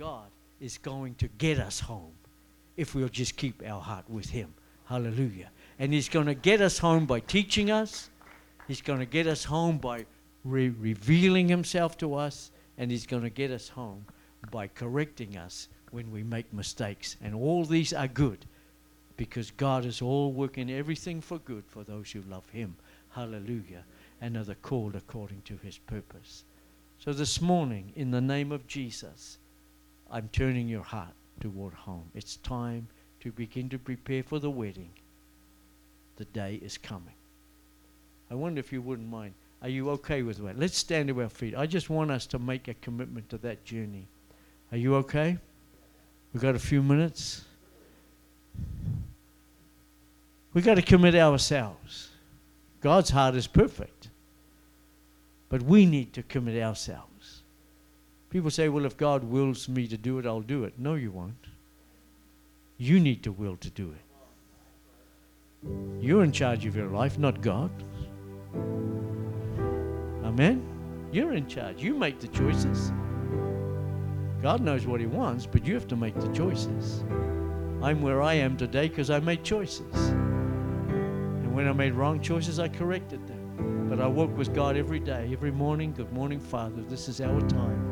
God 0.00 0.30
is 0.60 0.78
going 0.78 1.14
to 1.16 1.28
get 1.36 1.58
us 1.58 1.78
home 1.78 2.14
if 2.78 2.94
we'll 2.94 3.10
just 3.10 3.36
keep 3.36 3.62
our 3.68 3.82
heart 3.82 4.08
with 4.08 4.30
Him. 4.30 4.54
Hallelujah. 4.86 5.50
And 5.78 5.92
He's 5.92 6.08
going 6.08 6.24
to 6.24 6.34
get 6.34 6.62
us 6.62 6.78
home 6.78 7.04
by 7.04 7.20
teaching 7.20 7.70
us, 7.70 8.08
He's 8.66 8.80
going 8.80 9.00
to 9.00 9.04
get 9.04 9.26
us 9.26 9.44
home 9.44 9.76
by 9.76 10.06
re- 10.42 10.70
revealing 10.70 11.48
Himself 11.48 11.98
to 11.98 12.14
us, 12.14 12.50
and 12.78 12.90
He's 12.90 13.04
going 13.06 13.24
to 13.24 13.30
get 13.30 13.50
us 13.50 13.68
home 13.68 14.06
by 14.50 14.68
correcting 14.68 15.36
us 15.36 15.68
when 15.90 16.10
we 16.10 16.22
make 16.22 16.50
mistakes. 16.50 17.18
And 17.22 17.34
all 17.34 17.66
these 17.66 17.92
are 17.92 18.08
good 18.08 18.46
because 19.18 19.50
God 19.50 19.84
is 19.84 20.00
all 20.00 20.32
working 20.32 20.70
everything 20.70 21.20
for 21.20 21.38
good 21.40 21.64
for 21.66 21.84
those 21.84 22.10
who 22.10 22.22
love 22.22 22.48
Him. 22.48 22.74
Hallelujah. 23.10 23.84
and 24.22 24.34
are 24.38 24.44
the 24.44 24.54
called 24.54 24.96
according 24.96 25.42
to 25.42 25.58
his 25.62 25.76
purpose. 25.76 26.44
So 26.98 27.12
this 27.12 27.40
morning, 27.40 27.92
in 27.96 28.10
the 28.10 28.20
name 28.20 28.50
of 28.50 28.66
Jesus, 28.66 29.38
I'm 30.10 30.28
turning 30.32 30.68
your 30.68 30.82
heart 30.82 31.14
toward 31.40 31.74
home. 31.74 32.04
It's 32.14 32.36
time 32.36 32.88
to 33.20 33.30
begin 33.32 33.68
to 33.68 33.78
prepare 33.78 34.22
for 34.22 34.38
the 34.38 34.50
wedding. 34.50 34.90
The 36.16 36.24
day 36.26 36.60
is 36.62 36.76
coming. 36.76 37.14
I 38.30 38.34
wonder 38.34 38.58
if 38.60 38.72
you 38.72 38.82
wouldn't 38.82 39.08
mind. 39.08 39.34
Are 39.62 39.68
you 39.68 39.90
okay 39.90 40.22
with 40.22 40.38
that? 40.38 40.58
Let's 40.58 40.78
stand 40.78 41.08
to 41.08 41.22
our 41.22 41.28
feet. 41.28 41.54
I 41.56 41.66
just 41.66 41.90
want 41.90 42.10
us 42.10 42.26
to 42.26 42.38
make 42.38 42.68
a 42.68 42.74
commitment 42.74 43.28
to 43.30 43.38
that 43.38 43.64
journey. 43.64 44.06
Are 44.72 44.78
you 44.78 44.94
okay? 44.96 45.36
We've 46.32 46.42
got 46.42 46.54
a 46.54 46.60
few 46.60 46.82
minutes. 46.82 47.44
We've 50.52 50.64
got 50.64 50.74
to 50.74 50.82
commit 50.82 51.14
ourselves. 51.14 52.08
God's 52.80 53.10
heart 53.10 53.34
is 53.34 53.46
perfect. 53.46 54.08
But 55.48 55.62
we 55.62 55.84
need 55.84 56.12
to 56.14 56.22
commit 56.22 56.60
ourselves. 56.62 57.09
People 58.30 58.50
say, 58.50 58.68
well, 58.68 58.84
if 58.84 58.96
God 58.96 59.24
wills 59.24 59.68
me 59.68 59.88
to 59.88 59.96
do 59.96 60.18
it, 60.20 60.26
I'll 60.26 60.40
do 60.40 60.62
it. 60.64 60.78
No, 60.78 60.94
you 60.94 61.10
won't. 61.10 61.48
You 62.78 63.00
need 63.00 63.24
to 63.24 63.32
will 63.32 63.56
to 63.56 63.70
do 63.70 63.92
it. 63.92 65.68
You're 66.00 66.22
in 66.22 66.32
charge 66.32 66.64
of 66.64 66.76
your 66.76 66.86
life, 66.86 67.18
not 67.18 67.42
God. 67.42 67.70
Amen? 70.24 70.64
You're 71.12 71.34
in 71.34 71.48
charge. 71.48 71.82
You 71.82 71.94
make 71.94 72.20
the 72.20 72.28
choices. 72.28 72.92
God 74.40 74.60
knows 74.62 74.86
what 74.86 75.00
He 75.00 75.06
wants, 75.06 75.44
but 75.44 75.66
you 75.66 75.74
have 75.74 75.88
to 75.88 75.96
make 75.96 76.18
the 76.18 76.32
choices. 76.32 77.02
I'm 77.82 78.00
where 78.00 78.22
I 78.22 78.34
am 78.34 78.56
today 78.56 78.88
because 78.88 79.10
I 79.10 79.18
made 79.18 79.42
choices. 79.42 79.94
And 80.08 81.52
when 81.52 81.66
I 81.66 81.72
made 81.72 81.94
wrong 81.94 82.20
choices, 82.20 82.60
I 82.60 82.68
corrected 82.68 83.26
them. 83.26 83.88
But 83.90 84.00
I 84.00 84.06
walk 84.06 84.34
with 84.38 84.54
God 84.54 84.76
every 84.76 85.00
day, 85.00 85.28
every 85.32 85.50
morning. 85.50 85.92
Good 85.92 86.12
morning, 86.12 86.38
Father. 86.38 86.80
This 86.82 87.08
is 87.08 87.20
our 87.20 87.40
time. 87.48 87.89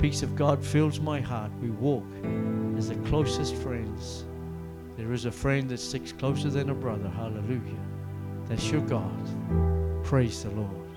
Peace 0.00 0.22
of 0.22 0.36
God 0.36 0.64
fills 0.64 1.00
my 1.00 1.20
heart. 1.20 1.50
We 1.60 1.70
walk 1.70 2.06
as 2.76 2.88
the 2.88 2.94
closest 3.08 3.56
friends. 3.56 4.24
There 4.96 5.12
is 5.12 5.24
a 5.24 5.32
friend 5.32 5.68
that 5.70 5.78
sticks 5.78 6.12
closer 6.12 6.50
than 6.50 6.70
a 6.70 6.74
brother. 6.74 7.08
Hallelujah. 7.08 7.84
That's 8.46 8.70
your 8.70 8.80
God. 8.82 10.04
Praise 10.04 10.44
the 10.44 10.50
Lord. 10.50 10.88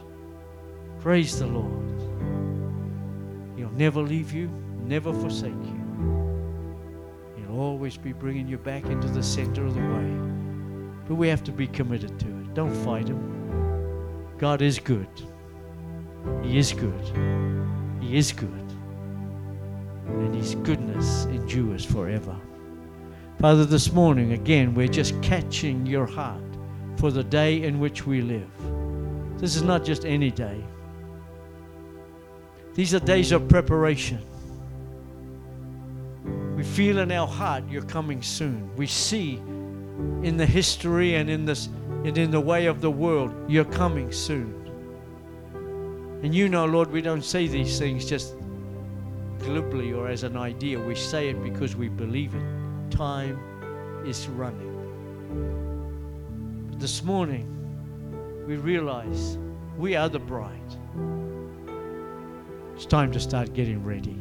Praise 1.00 1.40
the 1.40 1.48
Lord. 1.48 2.00
He'll 3.58 3.72
never 3.72 4.02
leave 4.02 4.32
you, 4.32 4.48
never 4.84 5.12
forsake 5.12 5.52
you. 5.52 5.82
He'll 7.38 7.60
always 7.60 7.98
be 7.98 8.14
bringing 8.14 8.48
you 8.48 8.60
back 8.60 8.86
into 8.86 9.08
the 9.08 9.24
center 9.24 9.66
of 9.66 9.74
the 9.74 9.82
way. 9.82 11.08
But 11.08 11.16
we 11.16 11.28
have 11.28 11.44
to 11.46 11.52
be 11.52 11.66
committed 11.66 12.20
to 12.20 12.28
it. 12.28 12.54
Don't 12.54 12.76
fight 12.86 13.08
Him. 13.08 14.38
God 14.38 14.62
is 14.62 14.78
good. 14.78 15.10
He 16.44 16.60
is 16.60 16.72
good. 16.72 18.00
He 18.00 18.16
is 18.16 18.32
good. 18.32 18.71
And 20.08 20.34
His 20.36 20.56
goodness 20.56 21.26
endures 21.26 21.86
forever. 21.86 22.36
Father, 23.40 23.66
this 23.66 23.92
morning, 23.92 24.34
again, 24.34 24.74
we're 24.74 24.88
just 24.88 25.20
catching 25.22 25.86
your 25.86 26.06
heart 26.06 26.44
for 26.98 27.12
the 27.12 27.24
day 27.24 27.64
in 27.64 27.80
which 27.80 28.06
we 28.06 28.22
live. 28.22 28.50
This 29.40 29.56
is 29.56 29.64
not 29.64 29.84
just 29.84 30.06
any 30.06 30.30
day. 30.30 30.64
These 32.76 32.94
are 32.94 33.00
days 33.00 33.32
of 33.32 33.48
preparation. 33.50 34.20
We 36.56 36.64
feel 36.64 37.00
in 37.00 37.12
our 37.12 37.28
heart 37.28 37.64
you're 37.68 37.82
coming 37.82 38.22
soon. 38.22 38.70
We 38.76 38.86
see 38.86 39.38
in 40.22 40.38
the 40.38 40.46
history 40.46 41.16
and 41.16 41.30
in 41.30 41.46
this 41.46 41.70
and 42.06 42.18
in 42.18 42.32
the 42.32 42.40
way 42.40 42.68
of 42.68 42.82
the 42.82 42.92
world 42.92 43.34
you're 43.48 43.66
coming 43.66 44.12
soon. 44.12 44.54
And 46.24 46.36
you 46.36 46.48
know, 46.48 46.66
Lord, 46.66 46.92
we 46.92 47.02
don't 47.02 47.24
say 47.24 47.48
these 47.48 47.80
things 47.80 48.06
just 48.06 48.36
glibly 49.44 49.94
or 49.94 50.08
as 50.08 50.24
an 50.24 50.38
idea. 50.38 50.80
We 50.80 50.96
say 50.96 51.30
it 51.30 51.44
because 51.44 51.76
we 51.76 51.90
believe 51.90 52.34
it. 52.36 52.92
Time 52.92 53.40
is 54.06 54.28
running. 54.28 54.70
But 56.70 56.80
this 56.80 57.04
morning, 57.04 57.48
we 58.48 58.58
realize 58.58 59.38
we 59.78 59.96
are 59.96 60.10
the 60.10 60.20
bride. 60.20 60.60
It's 62.76 62.86
time 62.86 63.12
to 63.12 63.20
start 63.20 63.54
getting 63.54 63.84
ready. 63.84 64.18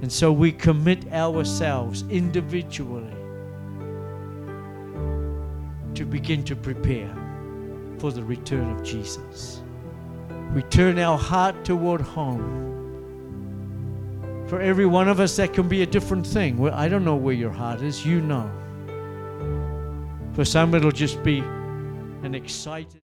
And 0.00 0.12
so 0.12 0.32
we 0.32 0.52
commit 0.52 1.12
ourselves 1.12 2.04
individually 2.08 3.14
to 5.94 6.04
begin 6.04 6.44
to 6.44 6.54
prepare 6.54 7.12
for 7.98 8.12
the 8.12 8.22
return 8.22 8.70
of 8.70 8.84
Jesus. 8.84 9.60
We 10.54 10.62
turn 10.62 10.98
our 10.98 11.18
heart 11.18 11.64
toward 11.64 12.00
home. 12.00 12.77
For 14.48 14.60
every 14.62 14.86
one 14.86 15.08
of 15.08 15.20
us, 15.20 15.36
that 15.36 15.52
can 15.52 15.68
be 15.68 15.82
a 15.82 15.86
different 15.86 16.26
thing. 16.26 16.56
Well, 16.56 16.72
I 16.72 16.88
don't 16.88 17.04
know 17.04 17.16
where 17.16 17.34
your 17.34 17.50
heart 17.50 17.82
is, 17.82 18.06
you 18.06 18.22
know. 18.22 18.50
For 20.32 20.44
some, 20.44 20.74
it'll 20.74 20.90
just 20.90 21.22
be 21.22 21.40
an 21.40 22.34
excited. 22.34 23.02